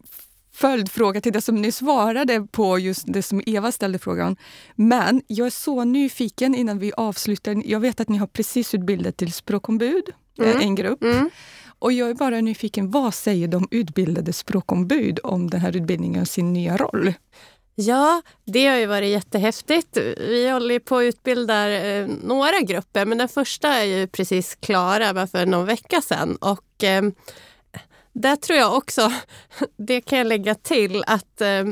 följdfråga 0.53 1.21
till 1.21 1.33
det 1.33 1.41
som 1.41 1.55
ni 1.55 1.71
svarade 1.71 2.47
på 2.51 2.79
just 2.79 3.03
det 3.07 3.23
som 3.23 3.41
Eva 3.45 3.71
ställde 3.71 3.99
frågan. 3.99 4.35
Men 4.75 5.21
jag 5.27 5.45
är 5.47 5.51
så 5.51 5.83
nyfiken 5.83 6.55
innan 6.55 6.79
vi 6.79 6.91
avslutar. 6.97 7.61
Jag 7.65 7.79
vet 7.79 7.99
att 7.99 8.09
ni 8.09 8.17
har 8.17 8.27
precis 8.27 8.73
utbildat 8.75 9.17
till 9.17 9.33
språkombud, 9.33 10.03
eh, 10.39 10.49
Mm. 10.49 10.61
en 10.61 10.75
grupp. 10.75 11.03
Mm. 11.03 11.29
Och 11.79 11.93
jag 11.93 12.09
är 12.09 12.13
bara 12.13 12.41
nyfiken, 12.41 12.91
vad 12.91 13.13
säger 13.13 13.47
de 13.47 13.67
utbildade 13.71 14.33
språkombud 14.33 15.19
om 15.23 15.49
den 15.49 15.59
här 15.59 15.75
utbildningen 15.77 16.21
och 16.21 16.27
sin 16.27 16.53
nya 16.53 16.77
roll? 16.77 17.13
Ja, 17.75 18.21
det 18.45 18.67
har 18.67 18.77
ju 18.77 18.85
varit 18.85 19.09
jättehäftigt. 19.09 19.97
Vi 20.17 20.49
håller 20.49 20.79
på 20.79 20.97
att 20.97 21.03
utbilda 21.03 21.69
eh, 21.69 22.07
några 22.23 22.59
grupper, 22.59 23.05
men 23.05 23.17
den 23.17 23.29
första 23.29 23.67
är 23.67 23.83
ju 23.83 24.07
precis 24.07 24.55
klara 24.55 25.13
bara 25.13 25.27
för 25.27 25.45
någon 25.45 25.65
vecka 25.65 26.01
sedan. 26.01 26.35
Och 26.35 26.83
eh, 26.83 27.03
där 28.13 28.35
tror 28.35 28.59
jag 28.59 28.77
också, 28.77 29.11
det 29.77 30.01
kan 30.01 30.17
jag 30.17 30.27
lägga 30.27 30.55
till, 30.55 31.03
att 31.07 31.41
eh, 31.41 31.65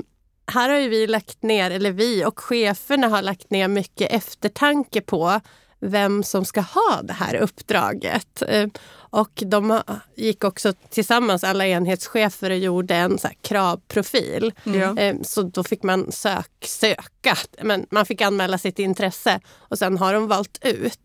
här 0.51 0.69
har 0.69 0.77
ju 0.77 0.89
vi 0.89 1.07
lagt 1.07 1.43
ner, 1.43 1.71
eller 1.71 1.91
vi 1.91 2.25
och 2.25 2.39
cheferna 2.39 3.07
har 3.07 3.21
lagt 3.21 3.49
ner 3.51 3.67
mycket 3.67 4.11
eftertanke 4.11 5.01
på 5.01 5.39
vem 5.79 6.23
som 6.23 6.45
ska 6.45 6.61
ha 6.61 7.01
det 7.03 7.13
här 7.13 7.35
uppdraget. 7.35 8.41
Eh, 8.47 8.67
och 9.09 9.43
de 9.45 9.69
har- 9.69 9.83
gick 10.15 10.43
också 10.43 10.73
tillsammans, 10.89 11.43
alla 11.43 11.67
enhetschefer, 11.67 12.49
och 12.49 12.57
gjorde 12.57 12.95
en 12.95 13.17
så 13.19 13.27
kravprofil. 13.41 14.53
Ja. 14.63 14.97
Eh, 14.97 15.15
Så 15.23 15.41
då 15.41 15.63
fick 15.63 15.83
man 15.83 16.11
sök, 16.11 16.51
söka, 16.65 17.37
men 17.61 17.85
man 17.91 18.05
fick 18.05 18.21
anmäla 18.21 18.57
sitt 18.57 18.79
intresse 18.79 19.39
och 19.57 19.77
sen 19.77 19.97
har 19.97 20.13
de 20.13 20.27
valt 20.27 20.59
ut. 20.65 20.99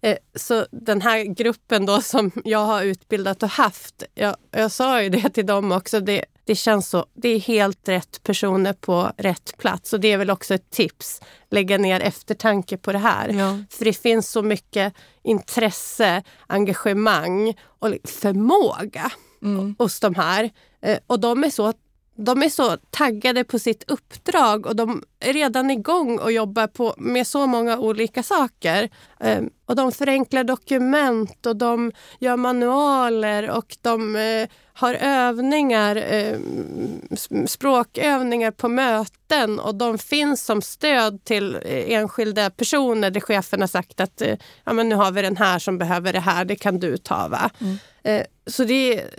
Eh, 0.00 0.16
Så 0.36 0.66
den 0.70 1.00
här 1.02 1.24
gruppen 1.24 1.86
då 1.86 2.00
som 2.00 2.30
jag 2.44 2.58
har 2.66 2.82
utbildat 2.82 3.42
och 3.42 3.48
haft, 3.48 4.02
jag, 4.14 4.36
jag 4.50 4.70
sa 4.72 5.02
ju 5.02 5.08
det 5.08 5.30
till 5.30 5.46
dem 5.46 5.72
också, 5.72 6.00
det, 6.00 6.24
det 6.44 6.54
känns 6.54 6.88
så, 6.88 7.06
det 7.14 7.28
är 7.28 7.38
helt 7.40 7.88
rätt 7.88 8.22
personer 8.22 8.72
på 8.72 9.12
rätt 9.16 9.54
plats 9.58 9.92
och 9.92 10.00
det 10.00 10.12
är 10.12 10.18
väl 10.18 10.30
också 10.30 10.54
ett 10.54 10.70
tips, 10.70 11.20
lägga 11.50 11.78
ner 11.78 12.00
eftertanke 12.00 12.76
på 12.76 12.92
det 12.92 12.98
här. 12.98 13.28
Ja. 13.28 13.58
För 13.70 13.84
det 13.84 13.92
finns 13.92 14.28
så 14.30 14.42
mycket 14.42 14.94
intresse, 15.22 16.22
engagemang 16.46 17.54
och 17.78 17.88
förmåga 18.04 19.12
hos 19.78 20.00
de 20.00 20.14
här. 20.14 20.50
Eh, 20.82 20.98
Och 21.06 21.20
de 21.20 21.44
är, 21.44 21.50
så, 21.50 21.72
de 22.14 22.42
är 22.42 22.48
så 22.48 22.76
taggade 22.90 23.44
på 23.44 23.58
sitt 23.58 23.90
uppdrag 23.90 24.66
och 24.66 24.76
de 24.76 25.02
är 25.20 25.32
redan 25.32 25.70
igång 25.70 26.18
och 26.18 26.32
jobbar 26.32 26.66
på, 26.66 26.94
med 26.98 27.26
så 27.26 27.46
många 27.46 27.78
olika 27.78 28.22
saker. 28.22 28.90
Eh, 29.20 29.40
Och 29.66 29.76
de 29.76 29.92
förenklar 29.92 30.44
dokument 30.44 31.46
och 31.46 31.56
de 31.56 31.92
gör 32.20 32.36
manualer 32.36 33.50
och 33.50 33.76
de 33.82 34.16
eh, 34.16 34.48
har 34.74 34.94
övningar, 34.94 35.96
eh, 35.96 36.38
språkövningar 37.46 38.50
på 38.50 38.68
möten 38.68 39.60
och 39.60 39.74
de 39.74 39.98
finns 39.98 40.44
som 40.44 40.62
stöd 40.62 41.24
till 41.24 41.54
eh, 41.54 41.92
enskilda 41.92 42.50
personer 42.50 43.10
där 43.10 43.20
chefen 43.20 43.60
har 43.60 43.68
sagt 43.68 44.00
att 44.00 44.22
eh, 44.22 44.36
ja, 44.64 44.72
men 44.72 44.88
nu 44.88 44.94
har 44.94 45.10
vi 45.12 45.22
den 45.22 45.36
här 45.36 45.58
som 45.58 45.78
behöver 45.78 46.12
det 46.12 46.20
här, 46.20 46.44
det 46.44 46.56
kan 46.56 46.78
du 46.78 46.96
ta. 46.96 47.28
Va? 47.28 47.50
Mm. 47.60 47.76
Eh, 48.04 48.24
så 48.46 48.64
det 48.64 48.98
är, 48.98 49.10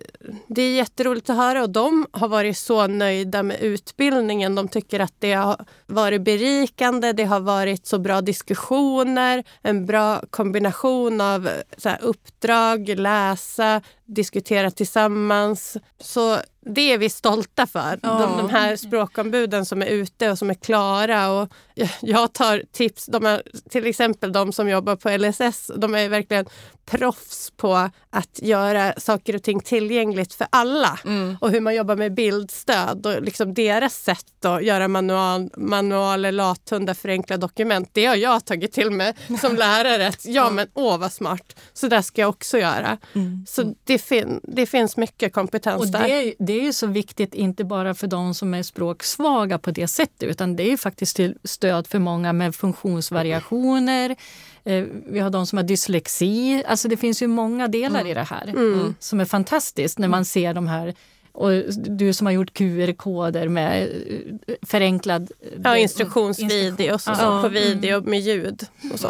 det 0.47 0.61
är 0.61 0.75
jätteroligt 0.75 1.29
att 1.29 1.38
höra 1.38 1.63
och 1.63 1.69
de 1.69 2.07
har 2.11 2.27
varit 2.27 2.57
så 2.57 2.88
nöjda 2.88 3.43
med 3.43 3.61
utbildningen. 3.61 4.55
De 4.55 4.67
tycker 4.67 4.99
att 4.99 5.13
det 5.19 5.34
har 5.34 5.65
varit 5.86 6.21
berikande, 6.21 7.13
det 7.13 7.23
har 7.23 7.39
varit 7.39 7.88
så 7.88 7.99
bra 7.99 8.21
diskussioner, 8.21 9.43
en 9.61 9.86
bra 9.86 10.21
kombination 10.29 11.21
av 11.21 11.47
eh, 11.47 11.53
så 11.77 11.89
här, 11.89 11.99
uppdrag, 12.01 12.89
läsa, 12.89 13.81
diskutera 14.05 14.71
tillsammans. 14.71 15.77
Så 15.99 16.38
det 16.66 16.93
är 16.93 16.97
vi 16.97 17.09
stolta 17.09 17.68
för. 17.68 17.99
Ja. 18.03 18.09
De, 18.09 18.38
de 18.38 18.49
här 18.49 18.76
språkombuden 18.76 19.66
som 19.66 19.82
är 19.82 19.86
ute 19.86 20.32
och 20.32 20.38
som 20.38 20.49
är 20.49 20.53
klara. 20.53 21.30
Och 21.32 21.49
jag- 22.01 22.34
tar 22.34 22.64
tips, 22.72 23.05
de 23.05 23.26
är, 23.26 23.43
till 23.70 23.86
exempel 23.88 24.32
de 24.34 24.53
som 24.53 24.70
jobbar 24.70 24.95
på 24.95 25.09
LSS, 25.18 25.72
de 25.78 25.95
är 25.95 26.09
verkligen 26.09 26.45
proffs 26.86 27.51
på 27.57 27.89
att 28.09 28.39
göra 28.41 28.93
saker 28.97 29.36
och 29.36 29.43
ting 29.43 29.59
tillgängligt 29.59 30.34
för 30.34 30.47
alla. 30.49 30.99
Och 31.41 31.51
hur 31.51 31.61
man 31.61 31.76
jobbar 31.76 31.95
med 31.95 32.14
bildstöd 32.14 33.05
och 33.05 33.22
liksom 33.22 33.53
deras 33.53 33.95
sätt 33.95 34.45
att 34.45 34.64
göra 34.64 34.88
manual, 34.88 35.49
manualer, 35.57 36.32
lathundar, 36.32 36.93
förenkla 36.93 37.38
dokument. 37.38 37.89
Det 37.93 38.05
har 38.05 38.16
jag 38.16 38.45
tagit 38.45 38.72
till 38.74 38.91
mig 38.91 39.14
som 39.41 39.55
lärare. 39.57 40.07
Att, 40.07 40.26
ja 40.26 40.49
men 40.49 40.68
åh 40.74 40.97
vad 40.97 41.11
smart, 41.14 41.55
så 41.74 41.88
där 41.88 42.01
ska 42.01 42.22
jag 42.22 42.30
också 42.30 42.57
göra. 42.57 42.97
Så 43.47 43.74
det, 43.84 43.97
fin- 43.99 44.39
det 44.43 44.66
finns 44.66 44.97
mycket 44.97 45.34
kompetens 45.34 45.91
där. 45.91 46.07
Det, 46.54 46.60
är- 46.62 46.66
ju 46.66 46.74
så 46.74 46.88
viktigt, 46.88 47.34
inte 47.34 47.64
bara 47.64 47.93
för 47.93 48.08
de 48.08 48.34
som 48.34 48.54
är 48.54 48.64
språksvaga 48.64 49.58
på 49.58 49.72
det 49.72 49.88
sättet, 49.88 50.24
utan 50.30 50.56
det 50.56 50.72
är 50.72 50.78
faktiskt 50.78 51.16
till 51.16 51.36
stöd 51.43 51.88
för 51.88 51.99
många 51.99 52.34
med 52.34 52.56
funktionsvariationer. 52.56 54.16
Eh, 54.64 54.84
Vi 55.08 55.20
har 55.20 55.30
de 55.30 55.45
som 55.47 55.58
har 55.58 55.64
dyslexi. 55.64 56.64
Alltså 56.68 56.88
det 56.88 56.97
finns 56.97 57.22
ju 57.22 57.28
många 57.28 57.68
delar 57.68 58.08
i 58.08 58.14
det 58.14 58.24
här 58.30 58.47
Mm. 58.47 58.95
som 58.99 59.20
är 59.20 59.26
fantastiskt 59.26 59.99
när 59.99 60.08
man 60.08 60.26
ser 60.26 60.54
de 60.54 60.68
här 60.68 60.93
och 61.32 61.51
du 61.74 62.14
som 62.14 62.28
har 62.28 62.32
gjort 62.34 62.54
QR-koder 62.54 63.47
med 63.47 63.84
eh, 64.47 64.56
förenklad... 64.62 65.32
Ja, 65.64 65.78
instruktionsvideos 65.78 67.08
och 67.08 67.16
så 67.16 67.24
Ja. 67.24 67.41
på 67.41 67.49
video 67.49 68.01
med 68.01 68.20
ljud 68.20 68.64
och 68.93 68.99
så. 68.99 69.08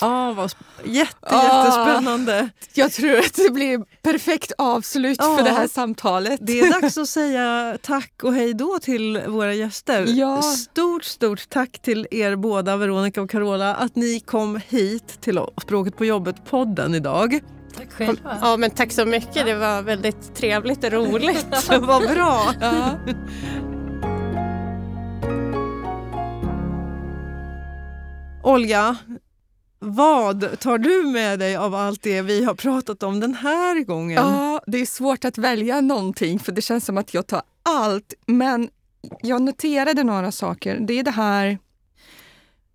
Ja, 0.00 0.32
vad 0.32 0.46
sp- 0.46 0.56
jätte, 0.84 1.16
Ah. 1.22 1.64
jättespännande. 1.64 2.48
Jag 2.74 2.92
tror 2.92 3.18
att 3.18 3.34
det 3.34 3.50
blir 3.52 3.78
perfekt 4.02 4.52
avslut 4.58 5.16
Ja. 5.20 5.36
för 5.36 5.44
det 5.44 5.50
här 5.50 5.68
samtalet. 5.68 6.38
Det 6.42 6.60
är 6.60 6.80
dags 6.82 6.98
att 6.98 7.08
säga 7.08 7.78
tack 7.82 8.12
och 8.22 8.34
hej 8.34 8.54
då 8.54 8.78
till 8.82 9.20
våra 9.28 9.54
gäster. 9.54 10.04
Ja. 10.08 10.42
Stort, 10.42 11.04
stort 11.04 11.48
tack 11.48 11.78
till 11.82 12.06
er 12.10 12.36
båda, 12.36 12.76
Veronica 12.76 13.22
och 13.22 13.30
Carola, 13.30 13.74
att 13.74 13.96
ni 13.96 14.20
kom 14.20 14.60
hit 14.68 15.20
till 15.20 15.40
Språket 15.62 15.96
på 15.96 16.04
jobbet-podden 16.04 16.94
idag. 16.94 17.40
Tack 17.76 17.92
själva. 17.92 18.38
Ja, 18.42 18.56
men 18.56 18.70
tack 18.70 18.92
så 18.92 19.04
mycket. 19.06 19.46
Det 19.46 19.54
var 19.54 19.82
väldigt 19.82 20.34
trevligt 20.34 20.84
och 20.84 20.92
roligt. 20.92 21.46
Vad 21.80 22.08
bra! 22.08 22.54
Ja. 22.60 22.90
Olga, 28.42 28.96
vad 29.82 30.60
tar 30.60 30.78
du 30.78 31.06
med 31.06 31.38
dig 31.38 31.56
av 31.56 31.74
allt 31.74 32.02
det 32.02 32.22
vi 32.22 32.44
har 32.44 32.54
pratat 32.54 33.02
om 33.02 33.20
den 33.20 33.34
här 33.34 33.84
gången? 33.84 34.16
Ja, 34.16 34.60
det 34.66 34.78
är 34.78 34.86
svårt 34.86 35.24
att 35.24 35.38
välja 35.38 35.80
någonting 35.80 36.38
för 36.38 36.52
det 36.52 36.62
känns 36.62 36.84
som 36.84 36.98
att 36.98 37.14
jag 37.14 37.26
tar 37.26 37.42
allt. 37.62 38.14
Men 38.26 38.68
jag 39.22 39.42
noterade 39.42 40.04
några 40.04 40.32
saker. 40.32 40.78
Det 40.80 40.98
är 40.98 41.02
det 41.02 41.10
här 41.10 41.58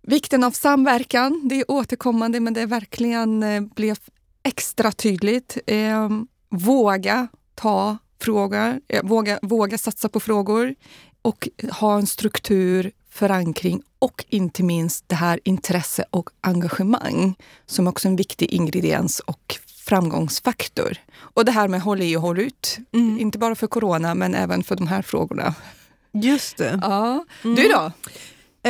vikten 0.02 0.44
av 0.44 0.50
samverkan. 0.50 1.48
Det 1.48 1.60
är 1.60 1.70
återkommande, 1.70 2.40
men 2.40 2.54
det 2.54 2.66
verkligen 2.66 3.42
eh, 3.42 3.60
blev 3.60 3.96
extra 4.42 4.92
tydligt. 4.92 5.58
Eh, 5.66 6.10
våga 6.48 7.28
ta 7.54 7.98
frågor, 8.20 8.80
eh, 8.88 9.04
våga, 9.04 9.38
våga 9.42 9.78
satsa 9.78 10.08
på 10.08 10.20
frågor 10.20 10.74
och 11.22 11.48
ha 11.72 11.96
en 11.98 12.06
struktur, 12.06 12.92
förankring 13.16 13.82
och 13.98 14.24
inte 14.28 14.62
minst 14.62 15.04
det 15.08 15.14
här 15.14 15.40
intresse 15.44 16.04
och 16.10 16.30
engagemang 16.40 17.34
som 17.66 17.86
också 17.86 18.08
är 18.08 18.10
en 18.10 18.16
viktig 18.16 18.52
ingrediens 18.52 19.20
och 19.20 19.58
framgångsfaktor. 19.86 20.96
Och 21.18 21.44
det 21.44 21.52
här 21.52 21.68
med 21.68 21.80
håll 21.80 22.02
i 22.02 22.16
och 22.16 22.22
håll 22.22 22.38
ut. 22.38 22.78
Mm. 22.92 23.18
Inte 23.20 23.38
bara 23.38 23.54
för 23.54 23.66
corona, 23.66 24.14
men 24.14 24.34
även 24.34 24.62
för 24.62 24.76
de 24.76 24.86
här 24.86 25.02
frågorna. 25.02 25.54
Just 26.12 26.56
det. 26.56 26.78
Ja. 26.82 27.24
Mm. 27.44 27.56
Du 27.56 27.68
då? 27.68 27.92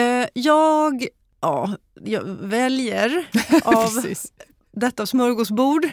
Eh, 0.00 0.26
jag, 0.32 1.06
ja, 1.40 1.76
jag 2.04 2.22
väljer 2.24 3.28
av 3.64 4.14
detta 4.72 5.06
smörgåsbord 5.06 5.90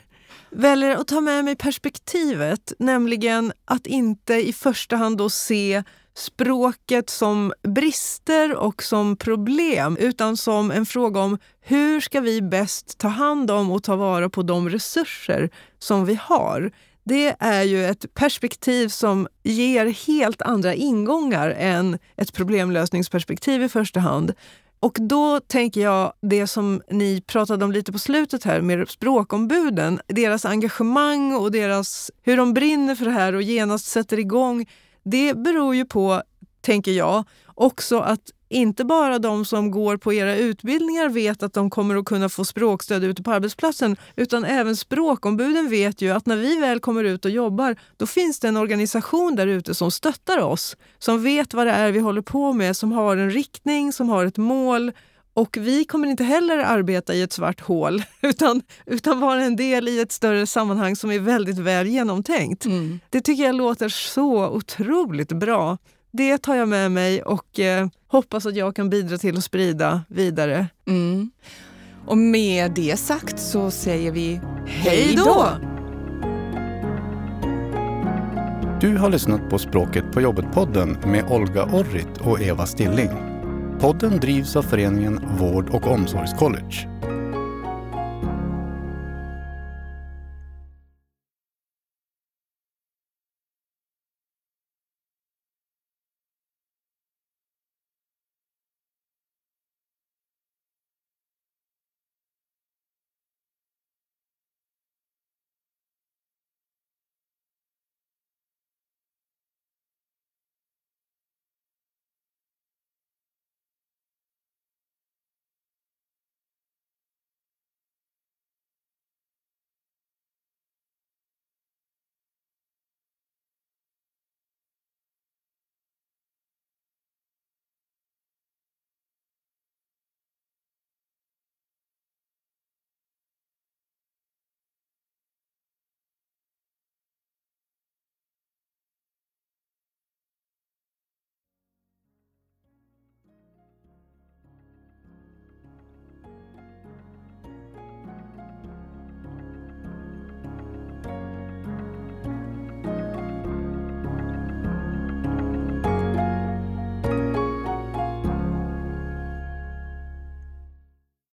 väljer 0.50 0.96
att 0.96 1.08
ta 1.08 1.22
med 1.22 1.46
mig 1.46 1.56
perspektivet, 1.56 2.74
nämligen 2.80 3.54
att 3.66 3.88
inte 3.88 4.34
i 4.34 4.54
första 4.54 4.96
hand 4.96 5.18
då 5.18 5.30
se 5.30 5.84
språket 6.16 7.10
som 7.10 7.54
brister 7.68 8.56
och 8.56 8.84
som 8.84 9.16
problem 9.18 9.98
utan 9.98 10.38
som 10.38 10.72
en 10.72 10.86
fråga 10.86 11.20
om 11.20 11.38
hur 11.62 12.02
ska 12.02 12.22
vi 12.22 12.42
bäst 12.42 12.98
ta 12.98 13.08
hand 13.08 13.52
om 13.52 13.72
och 13.72 13.84
ta 13.84 13.96
vara 13.96 14.30
på 14.30 14.44
de 14.44 14.70
resurser 14.70 15.50
som 15.80 16.06
vi 16.06 16.20
har. 16.22 16.72
Det 17.06 17.36
är 17.40 17.64
ju 17.64 17.86
ett 17.86 18.14
perspektiv 18.14 18.88
som 18.88 19.28
ger 19.44 19.86
helt 20.08 20.42
andra 20.42 20.74
ingångar 20.74 21.50
än 21.50 22.00
ett 22.18 22.34
problemlösningsperspektiv 22.34 23.64
i 23.64 23.70
första 23.70 24.00
hand. 24.00 24.34
Och 24.80 24.98
då 25.00 25.40
tänker 25.40 25.82
jag 25.82 26.14
det 26.22 26.48
som 26.48 26.82
ni 26.92 27.22
pratade 27.22 27.66
om 27.66 27.72
lite 27.72 27.92
på 27.92 28.00
slutet 28.00 28.44
här 28.44 28.62
med 28.62 28.90
språkombuden. 28.90 30.00
Deras 30.08 30.46
engagemang 30.46 31.36
och 31.36 31.52
deras, 31.52 32.12
hur 32.22 32.38
de 32.38 32.54
brinner 32.54 32.96
för 32.96 33.06
det 33.06 33.12
här 33.12 33.36
och 33.36 33.42
genast 33.42 33.86
sätter 33.86 34.20
igång. 34.20 34.66
Det 35.04 35.38
beror 35.38 35.76
ju 35.76 35.86
på, 35.86 36.22
tänker 36.62 36.92
jag, 36.92 37.24
också 37.56 38.00
att 38.00 38.32
inte 38.50 38.86
bara 38.86 39.20
de 39.20 39.46
som 39.46 39.72
går 39.72 39.98
på 39.98 40.14
era 40.14 40.36
utbildningar 40.36 41.10
vet 41.10 41.44
att 41.44 41.54
de 41.54 41.70
kommer 41.70 41.96
att 41.96 42.06
kunna 42.06 42.30
få 42.30 42.46
språkstöd 42.46 43.04
ute 43.04 43.24
på 43.24 43.32
arbetsplatsen, 43.32 43.98
utan 44.16 44.46
även 44.46 44.76
språkombuden 44.76 45.70
vet 45.70 46.02
ju 46.02 46.10
att 46.12 46.26
när 46.26 46.38
vi 46.38 46.60
väl 46.60 46.80
kommer 46.80 47.04
ut 47.04 47.26
och 47.26 47.32
jobbar, 47.32 47.76
då 47.98 48.06
finns 48.06 48.40
det 48.40 48.48
en 48.48 48.58
organisation 48.58 49.36
där 49.36 49.48
ute 49.48 49.74
som 49.74 49.92
stöttar 49.92 50.40
oss, 50.40 50.78
som 51.00 51.24
vet 51.24 51.54
vad 51.54 51.68
det 51.68 51.74
är 51.74 51.92
vi 51.92 52.00
håller 52.00 52.22
på 52.22 52.54
med, 52.54 52.78
som 52.78 52.92
har 52.92 53.18
en 53.18 53.32
riktning, 53.32 53.94
som 53.94 54.10
har 54.10 54.26
ett 54.26 54.38
mål. 54.38 54.92
Och 55.34 55.58
vi 55.58 55.86
kommer 55.86 56.08
inte 56.08 56.24
heller 56.24 56.58
arbeta 56.58 57.14
i 57.14 57.22
ett 57.22 57.34
svart 57.34 57.62
hål, 57.62 58.04
utan, 58.22 58.62
utan 58.86 59.20
vara 59.20 59.44
en 59.44 59.56
del 59.56 59.88
i 59.88 60.00
ett 60.00 60.12
större 60.12 60.48
sammanhang 60.48 60.96
som 60.96 61.12
är 61.12 61.20
väldigt 61.20 61.58
väl 61.58 61.88
genomtänkt. 61.88 62.66
Mm. 62.66 63.00
Det 63.10 63.22
tycker 63.22 63.44
jag 63.44 63.56
låter 63.56 63.90
så 63.90 64.48
otroligt 64.50 65.32
bra 65.32 65.78
det 66.18 66.38
tar 66.38 66.56
jag 66.56 66.70
med 66.70 66.92
mig 66.92 67.22
och 67.22 67.60
eh, 67.60 67.88
hoppas 68.08 68.46
att 68.46 68.56
jag 68.56 68.76
kan 68.76 68.90
bidra 68.90 69.18
till 69.18 69.38
att 69.38 69.44
sprida 69.44 70.02
vidare. 70.08 70.68
Mm. 70.88 71.32
Och 72.06 72.18
med 72.18 72.72
det 72.72 73.00
sagt 73.00 73.40
så 73.40 73.72
säger 73.72 74.12
vi 74.12 74.42
hej 74.66 75.14
då! 75.16 75.48
Du 78.82 78.98
har 78.98 79.10
lyssnat 79.10 79.50
på 79.50 79.60
Språket 79.60 80.12
på 80.12 80.22
jobbet-podden 80.22 80.98
med 81.06 81.32
Olga 81.32 81.64
Orrit 81.64 82.18
och 82.22 82.42
Eva 82.42 82.66
Stilling. 82.66 83.33
Podden 83.84 84.20
drivs 84.20 84.56
av 84.56 84.62
föreningen 84.62 85.20
Vård 85.40 85.70
och 85.70 85.88
omsorgscollege. 85.88 86.93